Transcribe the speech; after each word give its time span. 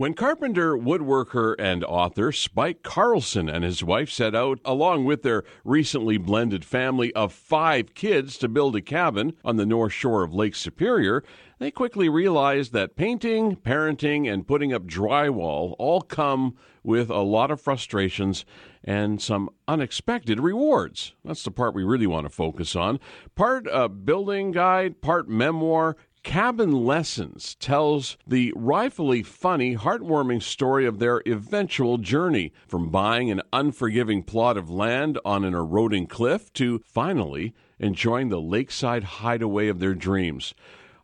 When 0.00 0.14
carpenter, 0.14 0.78
woodworker, 0.78 1.54
and 1.58 1.84
author 1.84 2.32
Spike 2.32 2.82
Carlsen 2.82 3.50
and 3.50 3.62
his 3.62 3.84
wife 3.84 4.08
set 4.08 4.34
out, 4.34 4.58
along 4.64 5.04
with 5.04 5.22
their 5.22 5.44
recently 5.62 6.16
blended 6.16 6.64
family 6.64 7.12
of 7.12 7.34
five 7.34 7.92
kids, 7.92 8.38
to 8.38 8.48
build 8.48 8.74
a 8.76 8.80
cabin 8.80 9.34
on 9.44 9.56
the 9.56 9.66
north 9.66 9.92
shore 9.92 10.22
of 10.22 10.32
Lake 10.32 10.54
Superior, 10.54 11.22
they 11.58 11.70
quickly 11.70 12.08
realized 12.08 12.72
that 12.72 12.96
painting, 12.96 13.56
parenting, 13.56 14.26
and 14.26 14.48
putting 14.48 14.72
up 14.72 14.84
drywall 14.84 15.76
all 15.78 16.00
come 16.00 16.56
with 16.82 17.10
a 17.10 17.20
lot 17.20 17.50
of 17.50 17.60
frustrations 17.60 18.46
and 18.82 19.20
some 19.20 19.50
unexpected 19.68 20.40
rewards. 20.40 21.12
That's 21.26 21.42
the 21.42 21.50
part 21.50 21.74
we 21.74 21.84
really 21.84 22.06
want 22.06 22.24
to 22.24 22.30
focus 22.30 22.74
on. 22.74 23.00
Part 23.34 23.66
a 23.70 23.90
building 23.90 24.52
guide, 24.52 25.02
part 25.02 25.28
memoir, 25.28 25.98
Cabin 26.22 26.84
Lessons 26.84 27.54
tells 27.54 28.18
the 28.26 28.52
riflefully 28.52 29.24
funny, 29.24 29.74
heartwarming 29.74 30.42
story 30.42 30.84
of 30.84 30.98
their 30.98 31.22
eventual 31.26 31.96
journey 31.96 32.52
from 32.68 32.90
buying 32.90 33.30
an 33.30 33.40
unforgiving 33.54 34.22
plot 34.22 34.58
of 34.58 34.68
land 34.68 35.18
on 35.24 35.44
an 35.44 35.54
eroding 35.54 36.06
cliff 36.06 36.52
to 36.52 36.80
finally 36.84 37.54
enjoying 37.78 38.28
the 38.28 38.40
lakeside 38.40 39.04
hideaway 39.04 39.68
of 39.68 39.80
their 39.80 39.94
dreams. 39.94 40.54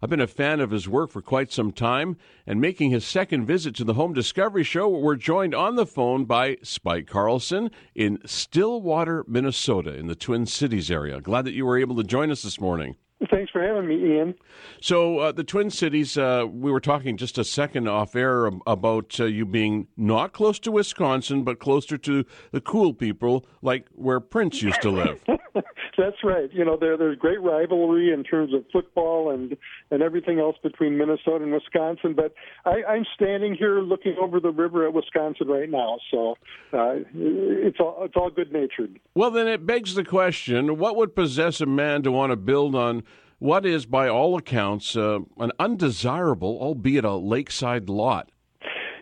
I've 0.03 0.11
been 0.11 0.21
a 0.21 0.27
fan 0.27 0.61
of 0.61 0.71
his 0.71 0.87
work 0.87 1.11
for 1.11 1.23
quite 1.23 1.51
some 1.51 1.73
time, 1.73 2.19
and 2.47 2.61
making 2.61 2.91
his 2.91 3.07
second 3.07 3.47
visit 3.47 3.75
to 3.77 3.85
the 3.85 3.95
Home 3.95 4.13
Discovery 4.13 4.65
Show, 4.65 4.87
we're 4.87 5.17
joined 5.17 5.55
on 5.55 5.77
the 5.77 5.87
phone 5.87 6.27
by 6.27 6.59
Spike 6.63 7.07
Carlsen 7.07 7.71
in 7.95 8.19
Stillwater, 8.27 9.25
Minnesota, 9.27 9.95
in 9.95 10.09
the 10.09 10.15
Twin 10.15 10.45
Cities 10.45 10.91
area. 10.91 11.23
Glad 11.23 11.47
that 11.47 11.55
you 11.55 11.65
were 11.65 11.79
able 11.79 11.97
to 11.97 12.05
join 12.05 12.31
us 12.31 12.43
this 12.43 12.61
morning. 12.61 12.97
Thanks 13.31 13.51
for 13.51 13.63
having 13.63 13.89
me, 13.89 14.17
Ian. 14.17 14.35
So, 14.81 15.19
uh, 15.21 15.33
the 15.33 15.43
Twin 15.43 15.71
Cities, 15.71 16.19
uh, 16.19 16.45
we 16.51 16.71
were 16.71 16.81
talking 16.81 17.17
just 17.17 17.39
a 17.39 17.45
second 17.45 17.89
off 17.89 18.15
air 18.15 18.51
about 18.67 19.19
uh, 19.19 19.25
you 19.25 19.47
being 19.47 19.89
not 19.97 20.35
close 20.35 20.59
to 20.61 20.71
Wisconsin, 20.71 21.43
but 21.43 21.59
closer 21.59 21.97
to 21.97 22.25
the 22.53 22.61
cool 22.61 22.93
people, 22.93 23.47
like 23.63 23.87
where 23.93 24.21
Prince 24.21 24.61
used 24.61 24.83
to 24.83 24.91
live. 24.91 25.25
That's 25.97 26.17
right. 26.23 26.53
You 26.53 26.65
know, 26.65 26.77
there, 26.79 26.97
there's 26.97 27.19
great 27.19 27.41
rivalry 27.41 28.13
in 28.13 28.25
terms 28.25 28.53
of 28.55 28.65
football 28.73 29.31
and 29.31 29.57
and 29.91 30.03
everything 30.03 30.39
else 30.39 30.57
between 30.63 30.99
Minnesota 30.99 31.45
and 31.45 31.53
Wisconsin. 31.53 32.15
But 32.15 32.35
I, 32.65 32.83
I'm 32.89 33.05
standing 33.15 33.55
here 33.55 33.81
looking 33.81 34.17
over 34.21 34.41
the 34.41 34.51
river 34.51 34.87
at 34.87 34.93
Wisconsin 34.93 35.49
right 35.49 35.71
now, 35.71 35.99
so 36.11 36.37
uh, 36.73 36.97
it's 37.15 37.79
all 37.81 37.99
it's 38.03 38.17
all 38.17 38.31
good 38.31 38.53
natured. 38.53 38.99
Well, 39.15 39.31
then 39.31 39.49
it 39.49 39.67
begs 39.67 39.95
the 39.95 40.05
question: 40.05 40.79
What 40.79 40.97
would 40.97 41.15
possess 41.15 41.61
a 41.61 41.67
man 41.67 42.03
to 42.03 42.13
want 42.13 42.31
to 42.31 42.37
build 42.37 42.75
on? 42.75 43.03
What 43.39 43.67
is, 43.67 43.85
by 43.85 44.09
all 44.09 44.37
accounts, 44.39 44.97
uh, 44.97 45.19
an 45.39 45.53
undesirable, 45.59 46.59
albeit 46.59 47.05
a 47.05 47.17
lakeside 47.17 47.91
lot? 47.91 48.31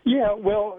Yeah, 0.06 0.34
well, 0.34 0.78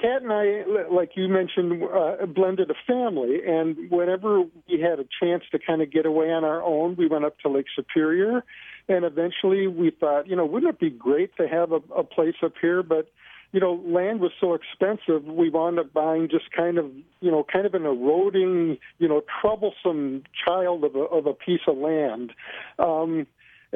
Kat 0.00 0.22
and 0.22 0.30
I, 0.30 0.64
like 0.92 1.12
you 1.16 1.28
mentioned, 1.28 1.82
uh, 1.82 2.26
blended 2.26 2.70
a 2.70 2.74
family, 2.86 3.38
and 3.46 3.90
whenever 3.90 4.40
we 4.68 4.80
had 4.80 5.00
a 5.00 5.06
chance 5.18 5.44
to 5.52 5.58
kind 5.58 5.80
of 5.80 5.90
get 5.90 6.04
away 6.04 6.30
on 6.30 6.44
our 6.44 6.62
own, 6.62 6.94
we 6.96 7.06
went 7.06 7.24
up 7.24 7.38
to 7.40 7.48
Lake 7.48 7.66
Superior, 7.74 8.44
and 8.86 9.06
eventually 9.06 9.66
we 9.66 9.90
thought, 9.90 10.28
you 10.28 10.36
know, 10.36 10.44
wouldn't 10.44 10.74
it 10.74 10.78
be 10.78 10.90
great 10.90 11.34
to 11.38 11.48
have 11.48 11.72
a, 11.72 11.80
a 11.96 12.04
place 12.04 12.34
up 12.42 12.52
here? 12.60 12.82
But 12.82 13.08
you 13.52 13.60
know, 13.60 13.80
land 13.86 14.20
was 14.20 14.32
so 14.40 14.54
expensive, 14.54 15.24
we 15.24 15.48
wound 15.48 15.78
up 15.78 15.92
buying 15.92 16.28
just 16.30 16.50
kind 16.54 16.78
of, 16.78 16.90
you 17.20 17.30
know, 17.30 17.44
kind 17.50 17.64
of 17.64 17.74
an 17.74 17.86
eroding, 17.86 18.76
you 18.98 19.08
know, 19.08 19.22
troublesome 19.40 20.24
child 20.44 20.84
of 20.84 20.94
a, 20.94 20.98
of 20.98 21.26
a 21.26 21.32
piece 21.32 21.60
of 21.66 21.78
land. 21.78 22.32
Um, 22.78 23.26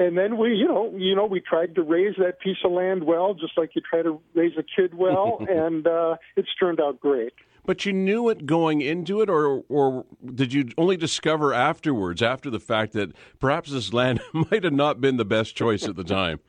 and 0.00 0.16
then 0.16 0.38
we, 0.38 0.54
you 0.54 0.66
know, 0.66 0.90
you 0.96 1.14
know, 1.14 1.26
we 1.26 1.40
tried 1.40 1.74
to 1.74 1.82
raise 1.82 2.14
that 2.16 2.40
piece 2.40 2.56
of 2.64 2.72
land 2.72 3.04
well, 3.04 3.34
just 3.34 3.58
like 3.58 3.72
you 3.74 3.82
try 3.82 4.00
to 4.00 4.18
raise 4.34 4.52
a 4.58 4.62
kid 4.62 4.94
well, 4.94 5.44
and 5.48 5.86
uh, 5.86 6.16
it's 6.36 6.48
turned 6.58 6.80
out 6.80 6.98
great. 6.98 7.34
But 7.66 7.84
you 7.84 7.92
knew 7.92 8.30
it 8.30 8.46
going 8.46 8.80
into 8.80 9.20
it, 9.20 9.28
or 9.28 9.62
or 9.68 10.06
did 10.24 10.54
you 10.54 10.70
only 10.78 10.96
discover 10.96 11.52
afterwards, 11.52 12.22
after 12.22 12.48
the 12.48 12.58
fact, 12.58 12.94
that 12.94 13.14
perhaps 13.38 13.70
this 13.70 13.92
land 13.92 14.22
might 14.32 14.64
have 14.64 14.72
not 14.72 15.02
been 15.02 15.18
the 15.18 15.26
best 15.26 15.54
choice 15.54 15.86
at 15.86 15.96
the 15.96 16.04
time? 16.04 16.40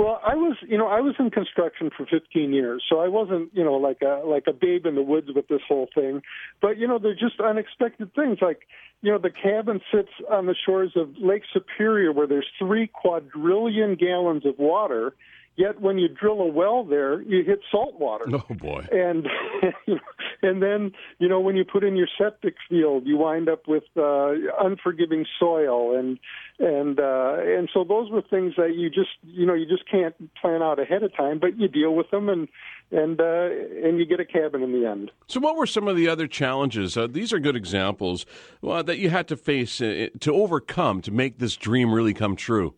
Well, 0.00 0.18
I 0.26 0.34
was, 0.34 0.56
you 0.66 0.78
know, 0.78 0.86
I 0.86 1.00
was 1.00 1.14
in 1.18 1.28
construction 1.28 1.90
for 1.94 2.06
15 2.06 2.54
years, 2.54 2.82
so 2.88 3.00
I 3.00 3.08
wasn't, 3.08 3.50
you 3.52 3.62
know, 3.62 3.74
like 3.74 4.00
a 4.00 4.26
like 4.26 4.44
a 4.48 4.52
babe 4.54 4.86
in 4.86 4.94
the 4.94 5.02
woods 5.02 5.26
with 5.34 5.46
this 5.48 5.60
whole 5.68 5.90
thing. 5.94 6.22
But 6.62 6.78
you 6.78 6.88
know, 6.88 6.98
they're 6.98 7.12
just 7.12 7.38
unexpected 7.38 8.14
things. 8.14 8.38
Like, 8.40 8.60
you 9.02 9.12
know, 9.12 9.18
the 9.18 9.28
cabin 9.28 9.82
sits 9.92 10.08
on 10.30 10.46
the 10.46 10.54
shores 10.64 10.92
of 10.96 11.10
Lake 11.20 11.42
Superior, 11.52 12.12
where 12.12 12.26
there's 12.26 12.48
three 12.58 12.86
quadrillion 12.86 13.94
gallons 13.94 14.46
of 14.46 14.58
water, 14.58 15.12
Yet 15.56 15.80
when 15.80 15.98
you 15.98 16.08
drill 16.08 16.40
a 16.40 16.46
well 16.46 16.84
there, 16.84 17.20
you 17.22 17.44
hit 17.44 17.60
salt 17.70 17.98
water. 17.98 18.24
Oh 18.32 18.54
boy! 18.54 18.86
And 18.90 19.26
and 20.42 20.62
then 20.62 20.92
you 21.18 21.28
know 21.28 21.40
when 21.40 21.56
you 21.56 21.64
put 21.64 21.84
in 21.84 21.96
your 21.96 22.08
septic 22.18 22.54
field, 22.68 23.06
you 23.06 23.18
wind 23.18 23.48
up 23.48 23.68
with 23.68 23.84
uh, 23.96 24.32
unforgiving 24.60 25.26
soil, 25.38 25.98
and 25.98 26.18
and 26.58 26.98
uh, 26.98 27.36
and 27.40 27.68
so 27.74 27.84
those 27.84 28.10
were 28.10 28.22
things 28.22 28.54
that 28.56 28.74
you 28.74 28.88
just 28.88 29.10
you 29.22 29.44
know 29.44 29.54
you 29.54 29.66
just 29.66 29.88
can't 29.90 30.14
plan 30.36 30.62
out 30.62 30.78
ahead 30.78 31.02
of 31.02 31.14
time, 31.14 31.38
but 31.38 31.58
you 31.58 31.68
deal 31.68 31.94
with 31.94 32.10
them 32.10 32.28
and 32.28 32.48
and 32.90 33.20
uh, 33.20 33.48
and 33.84 33.98
you 33.98 34.06
get 34.06 34.20
a 34.20 34.24
cabin 34.24 34.62
in 34.62 34.72
the 34.72 34.88
end. 34.88 35.10
So, 35.28 35.40
what 35.40 35.56
were 35.56 35.66
some 35.66 35.88
of 35.88 35.96
the 35.96 36.08
other 36.08 36.26
challenges? 36.26 36.96
Uh, 36.96 37.06
these 37.06 37.32
are 37.32 37.38
good 37.38 37.56
examples 37.56 38.26
uh, 38.66 38.82
that 38.82 38.98
you 38.98 39.10
had 39.10 39.28
to 39.28 39.36
face 39.36 39.80
uh, 39.80 40.08
to 40.20 40.34
overcome 40.34 41.02
to 41.02 41.10
make 41.10 41.38
this 41.38 41.56
dream 41.56 41.92
really 41.92 42.14
come 42.14 42.36
true. 42.36 42.74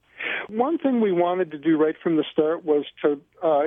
One 0.52 0.76
thing 0.76 1.00
we 1.00 1.12
wanted 1.12 1.50
to 1.52 1.58
do 1.58 1.78
right 1.78 1.94
from 2.02 2.16
the 2.16 2.24
start 2.30 2.62
was 2.62 2.84
to 3.02 3.18
uh, 3.42 3.62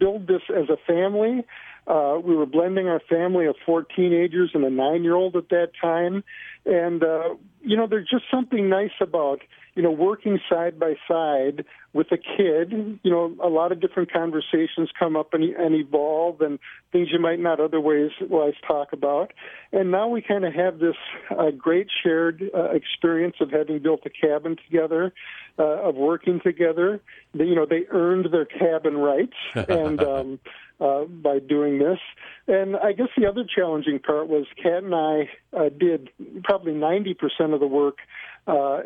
build 0.00 0.26
this 0.26 0.42
as 0.50 0.68
a 0.68 0.76
family. 0.84 1.44
Uh, 1.86 2.18
we 2.22 2.34
were 2.34 2.46
blending 2.46 2.88
our 2.88 3.00
family 3.08 3.46
of 3.46 3.54
four 3.64 3.84
teenagers 3.84 4.50
and 4.52 4.64
a 4.64 4.70
nine 4.70 5.04
year 5.04 5.14
old 5.14 5.36
at 5.36 5.48
that 5.50 5.70
time. 5.80 6.24
And, 6.64 7.04
uh, 7.04 7.36
you 7.62 7.76
know, 7.76 7.86
there's 7.88 8.08
just 8.10 8.24
something 8.28 8.68
nice 8.68 8.90
about, 9.00 9.40
you 9.76 9.82
know, 9.82 9.90
working 9.90 10.40
side 10.48 10.80
by 10.80 10.94
side 11.06 11.64
with 11.92 12.06
a 12.10 12.16
kid. 12.16 12.98
You 13.02 13.10
know, 13.10 13.36
a 13.42 13.48
lot 13.48 13.72
of 13.72 13.80
different 13.80 14.10
conversations 14.10 14.90
come 14.98 15.16
up 15.16 15.34
and, 15.34 15.44
and 15.44 15.74
evolve 15.74 16.40
and 16.40 16.58
things 16.92 17.08
you 17.12 17.20
might 17.20 17.38
not 17.38 17.60
otherwise 17.60 18.10
talk 18.66 18.94
about. 18.94 19.34
And 19.72 19.90
now 19.90 20.08
we 20.08 20.22
kind 20.22 20.46
of 20.46 20.54
have 20.54 20.78
this 20.78 20.96
uh, 21.30 21.50
great 21.50 21.88
shared 22.02 22.42
uh, 22.54 22.70
experience 22.70 23.36
of 23.40 23.50
having 23.50 23.78
built 23.80 24.00
a 24.06 24.10
cabin 24.10 24.56
together, 24.64 25.12
uh, 25.58 25.88
of 25.88 25.94
working 25.94 26.40
together. 26.40 27.00
They, 27.34 27.44
you 27.44 27.54
know, 27.54 27.66
they 27.66 27.84
earned 27.90 28.32
their 28.32 28.46
cabin 28.46 28.96
rights. 28.96 29.36
And, 29.68 30.02
um, 30.02 30.38
uh, 30.80 31.04
by 31.04 31.38
doing 31.38 31.78
this. 31.78 31.98
And 32.48 32.76
I 32.76 32.92
guess 32.92 33.08
the 33.16 33.26
other 33.26 33.44
challenging 33.44 33.98
part 33.98 34.28
was 34.28 34.46
Kat 34.62 34.82
and 34.82 34.94
I 34.94 35.28
uh, 35.56 35.68
did 35.68 36.10
probably 36.44 36.72
90% 36.72 37.54
of 37.54 37.60
the 37.60 37.66
work 37.66 37.98
uh, 38.46 38.78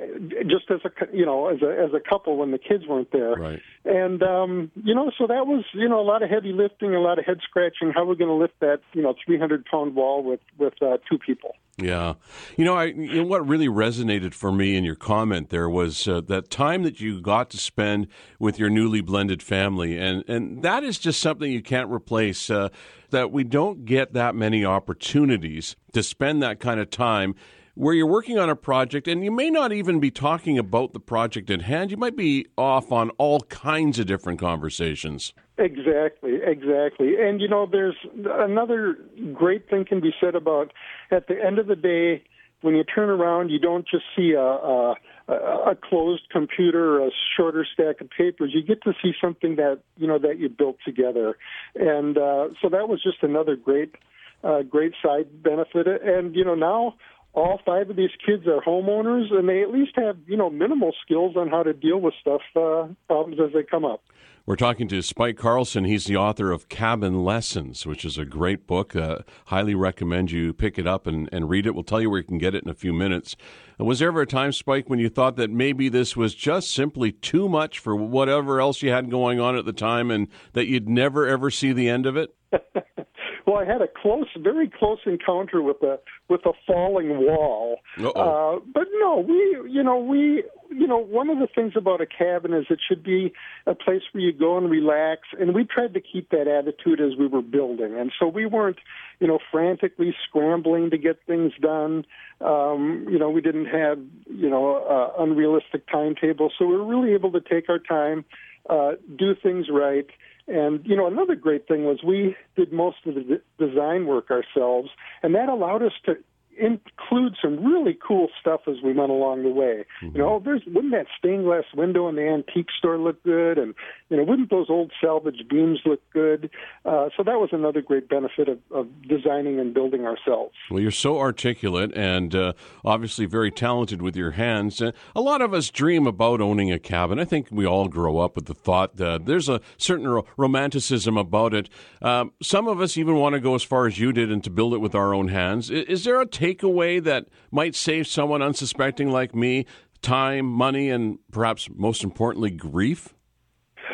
just 0.49 0.71
as 0.71 0.81
a 0.87 0.91
you 1.15 1.27
know 1.27 1.49
as 1.49 1.61
a 1.61 1.71
as 1.71 1.91
a 1.93 2.01
couple 2.01 2.39
when 2.39 2.51
the 2.51 2.59
kids 2.59 2.87
weren't 2.89 3.13
there. 3.13 3.35
Right. 3.35 3.61
And 3.85 4.23
um, 4.23 4.71
you 4.83 4.95
know, 4.95 5.11
so 5.19 5.27
that 5.27 5.47
was 5.47 5.65
you 5.75 5.89
know 5.89 6.01
a 6.01 6.03
lot 6.03 6.23
of 6.23 6.31
heavy 6.31 6.53
lifting, 6.53 6.95
a 6.95 7.01
lot 7.01 7.19
of 7.19 7.27
head 7.27 7.41
scratching. 7.43 7.93
How 7.95 8.03
are 8.03 8.07
we're 8.07 8.15
going 8.15 8.31
to 8.31 8.35
lift 8.35 8.59
that 8.61 8.81
you 8.95 9.03
know 9.03 9.15
300 9.25 9.67
pound 9.67 9.95
wall 9.95 10.23
with 10.23 10.41
with 10.59 10.75
uh, 10.83 10.97
two 11.11 11.19
people. 11.19 11.57
Yeah, 11.77 12.15
you 12.57 12.65
know, 12.65 12.75
I 12.75 12.87
you 12.87 13.17
know, 13.17 13.25
what 13.25 13.47
really 13.47 13.69
resonated 13.69 14.35
for 14.35 14.53
me 14.53 14.77
in 14.77 14.85
your 14.85 14.97
comment 14.97 15.51
there 15.51 15.69
was 15.69 16.07
uh, 16.07 16.21
that 16.23 16.51
time 16.51 16.83
that 16.83 17.01
you 17.01 17.21
got 17.21 17.51
to 17.51 17.59
spend 17.59 18.09
with 18.39 18.59
your 18.59 18.71
newly 18.71 19.01
blended 19.01 19.43
family, 19.43 19.99
and 19.99 20.27
and 20.29 20.63
that 20.63 20.85
is 20.85 20.99
just 20.99 21.21
something 21.21 21.51
you 21.51 21.63
can't 21.63 21.80
replace. 21.89 22.51
Uh, 22.51 22.69
that 23.11 23.31
we 23.31 23.45
don't 23.45 23.85
get 23.85 24.13
that 24.15 24.35
many 24.35 24.65
opportunities 24.65 25.77
to 25.93 26.03
spend 26.03 26.43
that 26.43 26.61
kind 26.61 26.81
of 26.81 26.91
time 26.91 27.35
where 27.75 27.95
you're 27.95 28.07
working 28.07 28.39
on 28.39 28.51
a 28.51 28.57
project 28.57 29.09
and 29.09 29.25
you 29.25 29.31
may 29.31 29.49
not 29.49 29.73
even 29.73 30.01
be 30.01 30.11
talking 30.11 30.59
about 30.59 30.93
the 30.93 31.01
project 31.01 31.51
at 31.51 31.63
hand. 31.63 31.91
You 31.91 31.97
might 31.97 32.17
be 32.17 32.47
off 32.59 32.93
on 32.93 33.11
all 33.11 33.41
kinds 33.43 33.99
of 33.99 34.07
different 34.07 34.39
conversations. 34.39 35.33
Exactly, 35.59 36.39
exactly. 36.45 37.15
And 37.21 37.41
you 37.41 37.49
know, 37.49 37.67
there's 37.71 37.97
another 38.25 38.99
great 39.33 39.69
thing 39.69 39.85
can 39.85 40.01
be 40.01 40.13
said 40.21 40.35
about 40.35 40.73
at 41.11 41.29
the 41.29 41.43
end 41.43 41.59
of 41.59 41.67
the 41.67 41.77
day, 41.77 42.25
when 42.63 42.77
you 42.77 42.85
turn 42.85 43.09
around, 43.09 43.49
you 43.49 43.59
don't 43.59 43.87
just 43.89 44.05
see 44.15 44.33
a, 44.33 44.43
a 44.43 44.95
a 45.31 45.77
closed 45.77 46.29
computer 46.31 47.05
a 47.05 47.11
shorter 47.37 47.67
stack 47.73 48.01
of 48.01 48.11
papers. 48.11 48.51
You 48.55 48.63
get 48.63 48.83
to 48.83 48.93
see 49.03 49.13
something 49.21 49.57
that 49.57 49.81
you 49.97 50.07
know 50.07 50.19
that 50.19 50.39
you 50.39 50.49
built 50.49 50.79
together, 50.85 51.37
and 51.75 52.17
uh, 52.17 52.49
so 52.61 52.69
that 52.69 52.89
was 52.89 53.03
just 53.03 53.23
another 53.23 53.57
great, 53.57 53.95
uh, 54.43 54.63
great 54.63 54.93
side 55.03 55.43
benefit. 55.43 55.87
And 55.87 56.35
you 56.35 56.45
know 56.45 56.55
now 56.55 56.95
all 57.33 57.61
five 57.65 57.91
of 57.91 57.97
these 57.97 58.11
kids 58.25 58.47
are 58.47 58.61
homeowners, 58.61 59.33
and 59.33 59.49
they 59.49 59.63
at 59.63 59.71
least 59.71 59.93
have 59.97 60.17
you 60.27 60.37
know 60.37 60.51
minimal 60.51 60.93
skills 61.05 61.37
on 61.37 61.49
how 61.49 61.63
to 61.63 61.73
deal 61.73 62.01
with 62.01 62.15
stuff 62.21 62.43
uh, 62.57 62.89
problems 63.07 63.41
as 63.41 63.53
they 63.53 63.63
come 63.63 63.85
up. 63.85 64.03
We're 64.51 64.57
talking 64.57 64.89
to 64.89 65.01
Spike 65.01 65.37
Carlsen. 65.37 65.85
He's 65.85 66.07
the 66.07 66.17
author 66.17 66.51
of 66.51 66.69
Cabin 66.69 67.23
Lessons, 67.23 67.87
which 67.87 68.05
is 68.05 68.19
a 68.19 68.25
great 68.25 68.67
book. 68.67 68.97
Uh, 68.97 69.19
highly 69.45 69.77
recommend 69.77 70.33
you 70.33 70.53
pick 70.53 70.77
it 70.77 70.89
up 70.89 71.07
and, 71.07 71.29
and 71.31 71.49
read 71.49 71.69
it. 71.69 71.75
We'll 71.77 71.85
tell 71.85 72.01
you 72.01 72.11
where 72.11 72.19
you 72.19 72.27
can 72.27 72.39
get 72.39 72.57
it 72.57 72.65
in 72.65 72.69
a 72.69 72.75
few 72.75 72.93
minutes. 72.93 73.37
Uh, 73.79 73.85
was 73.85 74.01
there 74.01 74.09
ever 74.09 74.23
a 74.23 74.27
time, 74.27 74.51
Spike, 74.51 74.91
when 74.91 74.99
you 74.99 75.09
thought 75.09 75.37
that 75.37 75.53
maybe 75.53 75.89
this 75.89 76.17
was 76.17 76.35
just 76.35 76.73
simply 76.73 77.13
too 77.13 77.49
much 77.49 77.79
for 77.79 77.95
whatever 77.95 78.61
else 78.61 78.83
you 78.83 78.91
had 78.91 79.09
going 79.09 79.39
on 79.39 79.55
at 79.55 79.67
the 79.67 79.73
time 79.73 80.11
and 80.11 80.27
that 80.55 80.67
you'd 80.67 80.89
never, 80.89 81.29
ever 81.29 81.53
see 81.53 81.73
the 81.73 81.89
end 81.89 82.05
of 82.05 82.17
it? 82.17 82.35
Well, 83.47 83.57
I 83.57 83.65
had 83.65 83.83
a 83.83 83.89
close, 83.89 84.29
very 84.39 84.69
close 84.69 84.99
encounter 85.07 85.63
with 85.63 85.83
a 85.83 85.99
with 86.29 86.45
a 86.47 86.53
falling 86.67 87.19
wall. 87.19 87.81
Uh, 88.17 88.61
but 88.73 88.87
no, 89.01 89.25
we, 89.27 89.71
you 89.71 89.83
know, 89.83 89.99
we, 89.99 90.45
you 90.71 90.87
know, 90.87 90.99
one 90.99 91.29
of 91.29 91.39
the 91.39 91.49
things 91.53 91.73
about 91.77 92.01
a 92.01 92.07
cabin 92.07 92.53
is 92.55 92.67
it 92.71 92.81
should 92.87 93.03
be 93.03 93.33
a 93.67 93.75
place 93.75 94.03
where 94.13 94.23
you 94.23 94.33
go 94.33 94.57
and 94.57 94.71
relax. 94.71 95.23
And 95.39 95.55
we 95.55 95.65
tried 95.65 95.95
to 95.95 96.01
keep 96.01 96.31
that 96.31 96.47
attitude 96.49 97.01
as 97.01 97.19
we 97.19 97.27
were 97.27 97.43
building, 97.43 97.95
and 97.99 98.13
so 98.19 98.27
we 98.27 98.47
weren't, 98.47 98.79
you 99.19 99.27
know, 99.27 99.39
frantically 99.51 100.15
scrambling 100.29 100.91
to 100.91 100.99
get 100.99 101.21
things 101.27 101.53
done. 101.61 102.05
Um, 102.41 103.07
you 103.11 103.19
know, 103.19 103.31
we 103.31 103.41
didn't 103.41 103.67
have, 103.67 103.99
you 104.29 104.49
know, 104.49 104.77
uh, 104.77 105.23
unrealistic 105.23 105.89
timetables, 105.89 106.53
so 106.59 106.67
we 106.67 106.77
were 106.77 106.87
really 106.87 107.13
able 107.13 107.33
to 107.33 107.41
take 107.41 107.69
our 107.69 107.79
time, 107.79 108.25
uh, 108.69 108.93
do 109.19 109.35
things 109.35 109.67
right 109.71 110.07
and 110.47 110.85
you 110.85 110.97
know, 110.97 111.07
another 111.07 111.35
great 111.35 111.69
thing 111.69 111.85
was 111.85 112.03
we 112.03 112.37
did 112.57 112.73
most 112.73 112.99
of 113.07 113.15
the 113.15 113.41
design 113.59 114.07
work 114.07 114.31
ourselves, 114.31 114.91
and 115.23 115.35
that 115.35 115.49
allowed 115.49 115.83
us 115.83 115.93
to 116.07 116.17
include 116.61 117.37
some 117.43 117.65
really 117.65 117.97
cool 118.07 118.29
stuff 118.41 118.63
as 118.69 118.77
we 118.85 118.93
went 118.93 119.11
along 119.11 119.43
the 119.43 119.51
way. 119.51 119.85
Mm-hmm. 120.03 120.17
You 120.17 120.23
know, 120.23 120.43
there's 120.45 120.63
wouldn't 120.67 120.93
that 120.93 121.07
stained 121.19 121.45
glass 121.45 121.65
window 121.75 122.09
in 122.09 122.17
the 122.17 122.29
antique 122.29 122.69
store 122.77 122.99
look 122.99 123.23
good, 123.23 123.59
and 123.59 123.75
you 124.09 124.17
know, 124.17 124.25
wouldn't 124.25 124.51
those 124.51 124.67
old 124.69 124.93
salvage 125.01 125.49
beams 125.49 125.81
look 125.85 126.01
good? 126.13 126.51
Uh, 126.85 127.09
so 127.17 127.23
that 127.23 127.41
was 127.41 127.51
another 127.53 127.81
great 127.81 128.09
benefit 128.09 128.49
of, 128.49 128.59
of, 128.71 128.87
designing 129.09 129.59
and 129.59 129.73
building 129.73 130.05
ourselves. 130.05 130.55
Well, 130.71 130.81
you're 130.81 130.91
so 130.91 131.19
articulate 131.19 131.93
and 131.95 132.35
uh, 132.35 132.53
obviously 132.85 133.27
very 133.27 133.51
talented 133.51 134.03
with 134.03 134.17
your 134.17 134.33
hands. 134.33 134.83
Uh, 134.83 134.93
a 135.15 135.21
lot 135.21 135.41
of 135.41 135.55
us 135.55 135.71
dream 135.71 136.07
about 136.07 136.41
owning 136.41 136.73
a 136.73 136.79
cabin. 136.79 137.19
I 137.19 137.25
think 137.25 137.49
we 137.51 137.67
all 137.67 137.89
grow 137.89 138.19
up 138.19 138.37
with 138.37 138.47
the 138.47 138.55
thought 138.55 138.97
that 138.97 139.27
there's 139.27 139.49
a 139.49 139.61
certain 139.79 140.09
ro- 140.09 140.27
romanticism 140.37 141.17
about 141.17 141.55
it. 141.55 141.69
Um, 142.03 142.33
some 142.43 142.69
of 142.69 142.81
us 142.81 142.97
even 142.97 143.17
want 143.17 143.35
to 143.35 143.41
go 143.41 143.55
as 143.55 143.63
far 143.63 143.87
as 143.87 143.99
you 143.99 144.13
did 144.13 144.31
and 144.31 144.43
to 144.45 144.51
build 144.51 144.75
it 144.75 144.79
with 144.79 144.95
our 144.95 145.15
own 145.15 145.29
hands. 145.29 145.71
Is, 145.71 145.85
is 146.01 146.05
there 146.05 146.21
a 146.21 146.27
takeaway 146.55 147.03
that 147.03 147.27
might 147.51 147.75
save 147.75 148.07
someone 148.07 148.43
unsuspecting 148.43 149.11
like 149.11 149.35
me 149.35 149.67
time, 150.03 150.47
money, 150.47 150.91
and 150.91 151.19
perhaps 151.31 151.69
most 151.75 152.03
importantly, 152.05 152.51
grief? 152.51 153.15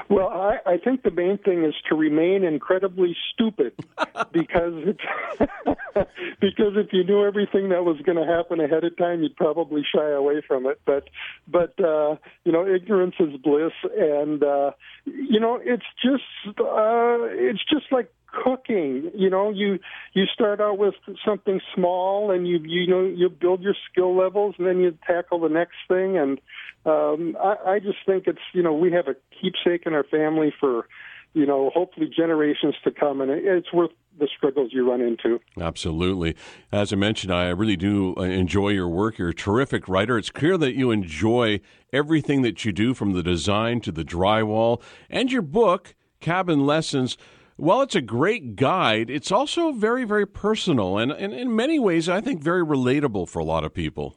Well, 0.08 0.29
I, 0.29 0.58
I 0.67 0.76
think 0.79 1.03
the 1.03 1.11
main 1.11 1.38
thing 1.38 1.64
is 1.64 1.75
to 1.88 1.97
remain 1.97 2.44
incredibly 2.44 3.17
stupid 3.32 3.73
because 4.32 4.75
it's 4.87 5.00
because 6.41 6.75
if 6.76 6.93
you 6.93 7.03
knew 7.03 7.25
everything 7.25 7.70
that 7.70 7.85
was 7.85 7.97
going 8.05 8.19
to 8.19 8.26
happen 8.26 8.61
ahead 8.61 8.85
of 8.85 8.97
time, 8.97 9.23
you'd 9.23 9.37
probably 9.37 9.82
shy 9.94 10.11
away 10.11 10.43
from 10.47 10.67
it. 10.67 10.81
But 10.85 11.09
but 11.49 11.79
uh, 11.82 12.17
you 12.44 12.52
know, 12.52 12.67
ignorance 12.67 13.14
is 13.19 13.37
bliss, 13.43 13.73
and 13.99 14.43
uh, 14.43 14.73
you 15.05 15.41
know, 15.41 15.61
it's 15.62 15.87
just 16.02 16.59
uh, 16.61 17.19
it's 17.32 17.64
just 17.69 17.87
like 17.91 18.12
cooking 18.26 19.11
you 19.14 19.31
know 19.31 19.50
you 19.50 19.78
you 20.12 20.25
start 20.26 20.61
out 20.61 20.78
with 20.78 20.94
something 21.25 21.61
small 21.75 22.31
and 22.31 22.46
you 22.46 22.58
you 22.64 22.87
know 22.87 23.02
you 23.02 23.28
build 23.28 23.62
your 23.62 23.75
skill 23.90 24.17
levels 24.17 24.55
and 24.58 24.67
then 24.67 24.81
you 24.81 24.96
tackle 25.06 25.40
the 25.40 25.49
next 25.49 25.76
thing 25.88 26.17
and 26.17 26.40
um 26.84 27.37
i 27.43 27.73
i 27.73 27.78
just 27.78 27.99
think 28.05 28.26
it's 28.26 28.38
you 28.52 28.62
know 28.62 28.73
we 28.73 28.93
have 28.93 29.08
a 29.08 29.14
keepsake 29.40 29.87
in 29.87 29.94
our 29.94 30.05
family 30.05 30.52
for 30.58 30.87
you 31.34 31.46
know 31.46 31.70
hopefully 31.75 32.11
generations 32.14 32.75
to 32.84 32.90
come 32.90 33.20
and 33.20 33.31
it's 33.31 33.73
worth 33.73 33.90
the 34.19 34.28
struggles 34.34 34.70
you 34.73 34.88
run 34.88 35.00
into. 35.00 35.40
Absolutely. 35.61 36.37
As 36.73 36.93
I 36.93 36.96
mentioned, 36.96 37.32
I 37.32 37.49
really 37.49 37.76
do 37.76 38.14
uh, 38.17 38.23
enjoy 38.23 38.70
your 38.70 38.88
work. 38.88 39.19
You're 39.19 39.31
a 39.31 39.34
terrific 39.34 39.88
writer. 39.88 40.17
It's 40.19 40.31
clear 40.31 40.56
that 40.58 40.75
you 40.75 40.90
enjoy 40.90 41.61
everything 41.93 42.43
that 42.43 42.64
you 42.64 42.73
do 42.73 42.94
from 42.94 43.12
the 43.12 43.23
design 43.23 43.81
to 43.82 43.93
the 43.93 44.05
drywall. 44.05 44.82
And 45.11 45.31
your 45.31 45.43
book, 45.43 45.94
Cabin 46.20 46.64
Lessons, 46.67 47.17
while 47.56 47.81
it's 47.81 47.94
a 47.94 48.03
great 48.03 48.56
guide, 48.56 49.11
it's 49.11 49.32
also 49.32 49.73
very, 49.73 50.05
very 50.05 50.26
personal 50.26 50.99
and, 50.99 51.11
and 51.11 51.32
in 51.32 51.55
many 51.55 51.79
ways, 51.79 52.08
I 52.08 52.20
think, 52.20 52.43
very 52.43 52.64
relatable 52.64 53.29
for 53.29 53.38
a 53.38 53.44
lot 53.44 53.64
of 53.64 53.73
people. 53.75 54.17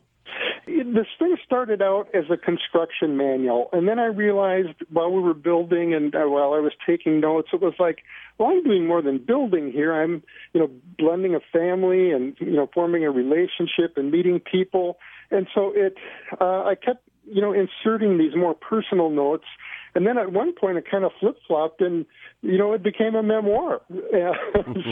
This 0.67 1.07
thing 1.19 1.37
started 1.45 1.81
out 1.81 2.07
as 2.15 2.25
a 2.31 2.37
construction 2.37 3.15
manual, 3.15 3.69
and 3.73 3.87
then 3.87 3.99
I 3.99 4.05
realized 4.05 4.81
while 4.91 5.11
we 5.11 5.21
were 5.21 5.33
building 5.33 5.93
and 5.93 6.15
uh, 6.15 6.21
while 6.25 6.53
I 6.53 6.59
was 6.59 6.71
taking 6.85 7.19
notes, 7.19 7.49
it 7.53 7.61
was 7.61 7.73
like, 7.79 7.99
well, 8.37 8.49
I'm 8.49 8.63
doing 8.63 8.87
more 8.87 9.01
than 9.01 9.19
building 9.19 9.71
here. 9.71 9.93
I'm, 9.93 10.23
you 10.53 10.61
know, 10.61 10.69
blending 10.97 11.35
a 11.35 11.39
family 11.53 12.11
and 12.11 12.35
you 12.39 12.55
know, 12.55 12.69
forming 12.73 13.03
a 13.03 13.11
relationship 13.11 13.97
and 13.97 14.09
meeting 14.09 14.39
people, 14.39 14.97
and 15.29 15.47
so 15.53 15.71
it. 15.75 15.95
Uh, 16.41 16.63
I 16.63 16.75
kept, 16.75 17.07
you 17.25 17.41
know, 17.41 17.53
inserting 17.53 18.17
these 18.17 18.35
more 18.35 18.55
personal 18.55 19.09
notes 19.09 19.45
and 19.95 20.05
then 20.05 20.17
at 20.17 20.31
one 20.31 20.53
point, 20.53 20.77
it 20.77 20.85
kind 20.89 21.03
of 21.03 21.11
flip 21.19 21.37
flopped, 21.47 21.81
and 21.81 22.05
you 22.41 22.57
know, 22.57 22.73
it 22.73 22.83
became 22.83 23.15
a 23.15 23.23
memoir. 23.23 23.81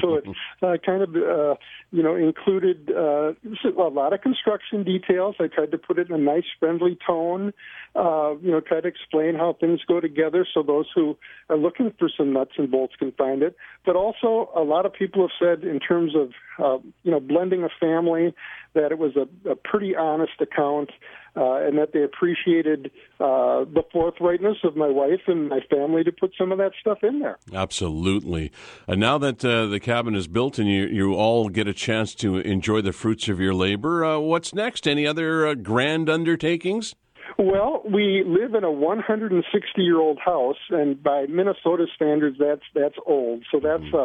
so 0.02 0.16
it 0.16 0.26
uh, 0.62 0.78
kind 0.86 1.02
of, 1.02 1.16
uh, 1.16 1.56
you 1.92 2.04
know, 2.04 2.16
included 2.16 2.92
uh, 2.92 3.34
a 3.66 3.90
lot 3.90 4.14
of 4.14 4.22
construction 4.22 4.84
details. 4.84 5.36
I 5.40 5.48
tried 5.48 5.72
to 5.72 5.78
put 5.78 6.00
it 6.00 6.10
in 6.10 6.16
a 6.16 6.18
nice, 6.18 6.44
friendly 6.60 6.98
tone. 7.06 7.54
Uh, 7.96 8.36
you 8.42 8.52
know, 8.52 8.60
try 8.60 8.82
to 8.82 8.88
explain 8.88 9.36
how 9.36 9.56
things 9.60 9.80
go 9.88 10.00
together, 10.00 10.46
so 10.54 10.64
those 10.64 10.88
who 10.94 11.18
are 11.50 11.58
looking 11.58 11.94
for 11.98 12.10
some 12.16 12.34
nuts 12.34 12.52
and 12.58 12.70
bolts 12.70 12.94
can 12.98 13.12
find 13.14 13.42
it. 13.42 13.56
But 13.86 13.96
also, 13.96 14.50
a 14.56 14.62
lot 14.62 14.86
of 14.86 14.94
people 14.94 15.22
have 15.28 15.32
said, 15.40 15.68
in 15.68 15.80
terms 15.80 16.14
of, 16.16 16.32
uh, 16.60 16.84
you 17.04 17.12
know, 17.12 17.20
blending 17.20 17.64
a 17.64 17.70
family, 17.80 18.34
that 18.78 18.92
it 18.92 19.00
was 19.00 19.14
a, 19.16 19.50
a 19.50 19.56
pretty 19.56 19.96
honest 19.96 20.40
account 20.40 20.92
uh, 21.36 21.66
and 21.66 21.78
that 21.78 21.94
they 21.94 22.04
appreciated 22.04 22.92
uh, 23.20 23.66
the 23.66 23.84
forthrightness 23.94 24.64
of 24.64 24.76
my 24.76 24.88
wife 24.88 25.22
and 25.28 25.50
my 25.50 25.60
family 25.70 26.04
to 26.04 26.12
put 26.12 26.34
some 26.38 26.52
of 26.52 26.58
that 26.58 26.72
stuff 26.80 27.00
in 27.04 27.20
there. 27.20 27.38
Absolutely. 27.54 28.52
And 28.88 29.00
now 29.00 29.18
that 29.18 29.44
uh, 29.44 29.68
the 29.68 29.80
cabin 29.80 30.16
is 30.16 30.28
built 30.28 30.58
and 30.58 30.68
you, 30.68 30.86
you 30.88 31.14
all 31.14 31.50
get 31.50 31.68
a 31.68 31.74
chance 31.74 32.16
to 32.16 32.38
enjoy 32.38 32.82
the 32.82 32.94
fruits 32.94 33.28
of 33.28 33.40
your 33.40 33.54
labor, 33.54 34.06
uh, 34.06 34.20
what's 34.20 34.54
next? 34.54 34.88
Any 34.88 35.06
other 35.06 35.48
uh, 35.48 35.54
grand 35.56 36.10
undertakings? 36.10 36.96
Well, 37.38 37.84
we 37.86 38.24
live 38.26 38.56
in 38.56 38.64
a 38.64 38.72
160 38.72 39.82
year 39.82 40.00
old 40.00 40.18
house, 40.18 40.58
and 40.70 41.02
by 41.02 41.26
Minnesota 41.28 41.86
standards, 41.96 42.38
that's 42.40 42.64
that's 42.74 42.96
old. 43.06 43.44
So 43.52 43.60
that's 43.60 43.84
mm-hmm. 43.84 43.96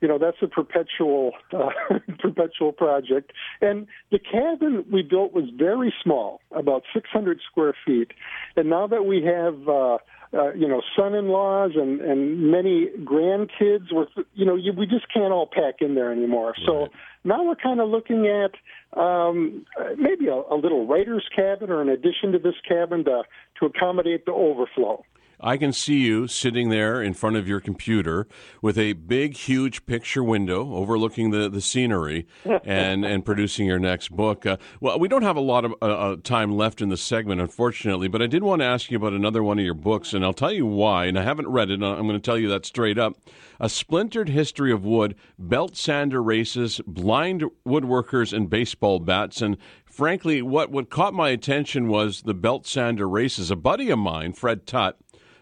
You 0.00 0.08
know 0.08 0.18
that's 0.18 0.38
a 0.42 0.48
perpetual 0.48 1.32
uh, 1.52 1.68
perpetual 2.18 2.72
project. 2.72 3.32
And 3.60 3.86
the 4.10 4.18
cabin 4.18 4.84
we 4.92 5.02
built 5.02 5.32
was 5.32 5.44
very 5.56 5.92
small, 6.02 6.40
about 6.52 6.82
600 6.94 7.40
square 7.50 7.74
feet. 7.84 8.12
And 8.56 8.70
now 8.70 8.86
that 8.86 9.04
we 9.04 9.22
have 9.24 9.68
uh, 9.68 9.98
uh, 10.32 10.52
you 10.54 10.66
know, 10.68 10.82
son-in-laws 10.96 11.72
and 11.74 12.00
and 12.00 12.50
many 12.50 12.88
grandkids. 13.04 13.92
With 13.92 14.08
you 14.34 14.44
know, 14.44 14.56
you, 14.56 14.72
we 14.72 14.86
just 14.86 15.06
can't 15.12 15.32
all 15.32 15.46
pack 15.50 15.76
in 15.80 15.94
there 15.94 16.12
anymore. 16.12 16.48
Right. 16.48 16.66
So 16.66 16.88
now 17.24 17.44
we're 17.44 17.56
kind 17.56 17.80
of 17.80 17.88
looking 17.88 18.26
at 18.26 18.98
um, 18.98 19.64
maybe 19.96 20.26
a, 20.26 20.34
a 20.34 20.56
little 20.56 20.86
writer's 20.86 21.24
cabin 21.34 21.70
or 21.70 21.80
an 21.80 21.88
addition 21.88 22.32
to 22.32 22.38
this 22.38 22.54
cabin 22.68 23.04
to 23.04 23.22
to 23.60 23.66
accommodate 23.66 24.26
the 24.26 24.32
overflow. 24.32 25.04
I 25.40 25.56
can 25.56 25.72
see 25.72 25.98
you 25.98 26.28
sitting 26.28 26.70
there 26.70 27.02
in 27.02 27.14
front 27.14 27.36
of 27.36 27.46
your 27.46 27.60
computer 27.60 28.26
with 28.62 28.78
a 28.78 28.94
big, 28.94 29.36
huge 29.36 29.86
picture 29.86 30.24
window 30.24 30.74
overlooking 30.74 31.30
the, 31.30 31.48
the 31.48 31.60
scenery 31.60 32.26
and, 32.64 33.04
and 33.04 33.24
producing 33.24 33.66
your 33.66 33.78
next 33.78 34.10
book. 34.10 34.46
Uh, 34.46 34.56
well, 34.80 34.98
we 34.98 35.08
don't 35.08 35.22
have 35.22 35.36
a 35.36 35.40
lot 35.40 35.64
of 35.64 35.74
uh, 35.82 35.86
uh, 35.86 36.16
time 36.22 36.56
left 36.56 36.80
in 36.80 36.88
the 36.88 36.96
segment, 36.96 37.40
unfortunately, 37.40 38.08
but 38.08 38.22
I 38.22 38.26
did 38.26 38.42
want 38.42 38.60
to 38.60 38.66
ask 38.66 38.90
you 38.90 38.96
about 38.96 39.12
another 39.12 39.42
one 39.42 39.58
of 39.58 39.64
your 39.64 39.74
books, 39.74 40.12
and 40.12 40.24
I'll 40.24 40.32
tell 40.32 40.52
you 40.52 40.66
why. 40.66 41.06
And 41.06 41.18
I 41.18 41.22
haven't 41.22 41.48
read 41.48 41.70
it, 41.70 41.82
I'm 41.82 42.06
going 42.06 42.12
to 42.12 42.18
tell 42.18 42.38
you 42.38 42.48
that 42.48 42.64
straight 42.66 42.98
up. 42.98 43.14
A 43.58 43.68
Splintered 43.68 44.28
History 44.28 44.70
of 44.70 44.84
Wood, 44.84 45.14
Belt 45.38 45.76
Sander 45.76 46.22
Races, 46.22 46.80
Blind 46.86 47.44
Woodworkers, 47.66 48.32
and 48.32 48.50
Baseball 48.50 48.98
Bats. 49.00 49.40
And 49.40 49.56
frankly, 49.86 50.42
what, 50.42 50.70
what 50.70 50.90
caught 50.90 51.14
my 51.14 51.30
attention 51.30 51.88
was 51.88 52.22
the 52.22 52.34
Belt 52.34 52.66
Sander 52.66 53.08
Races. 53.08 53.50
A 53.50 53.56
buddy 53.56 53.88
of 53.90 53.98
mine, 53.98 54.34
Fred 54.34 54.66
Tutt, 54.66 54.98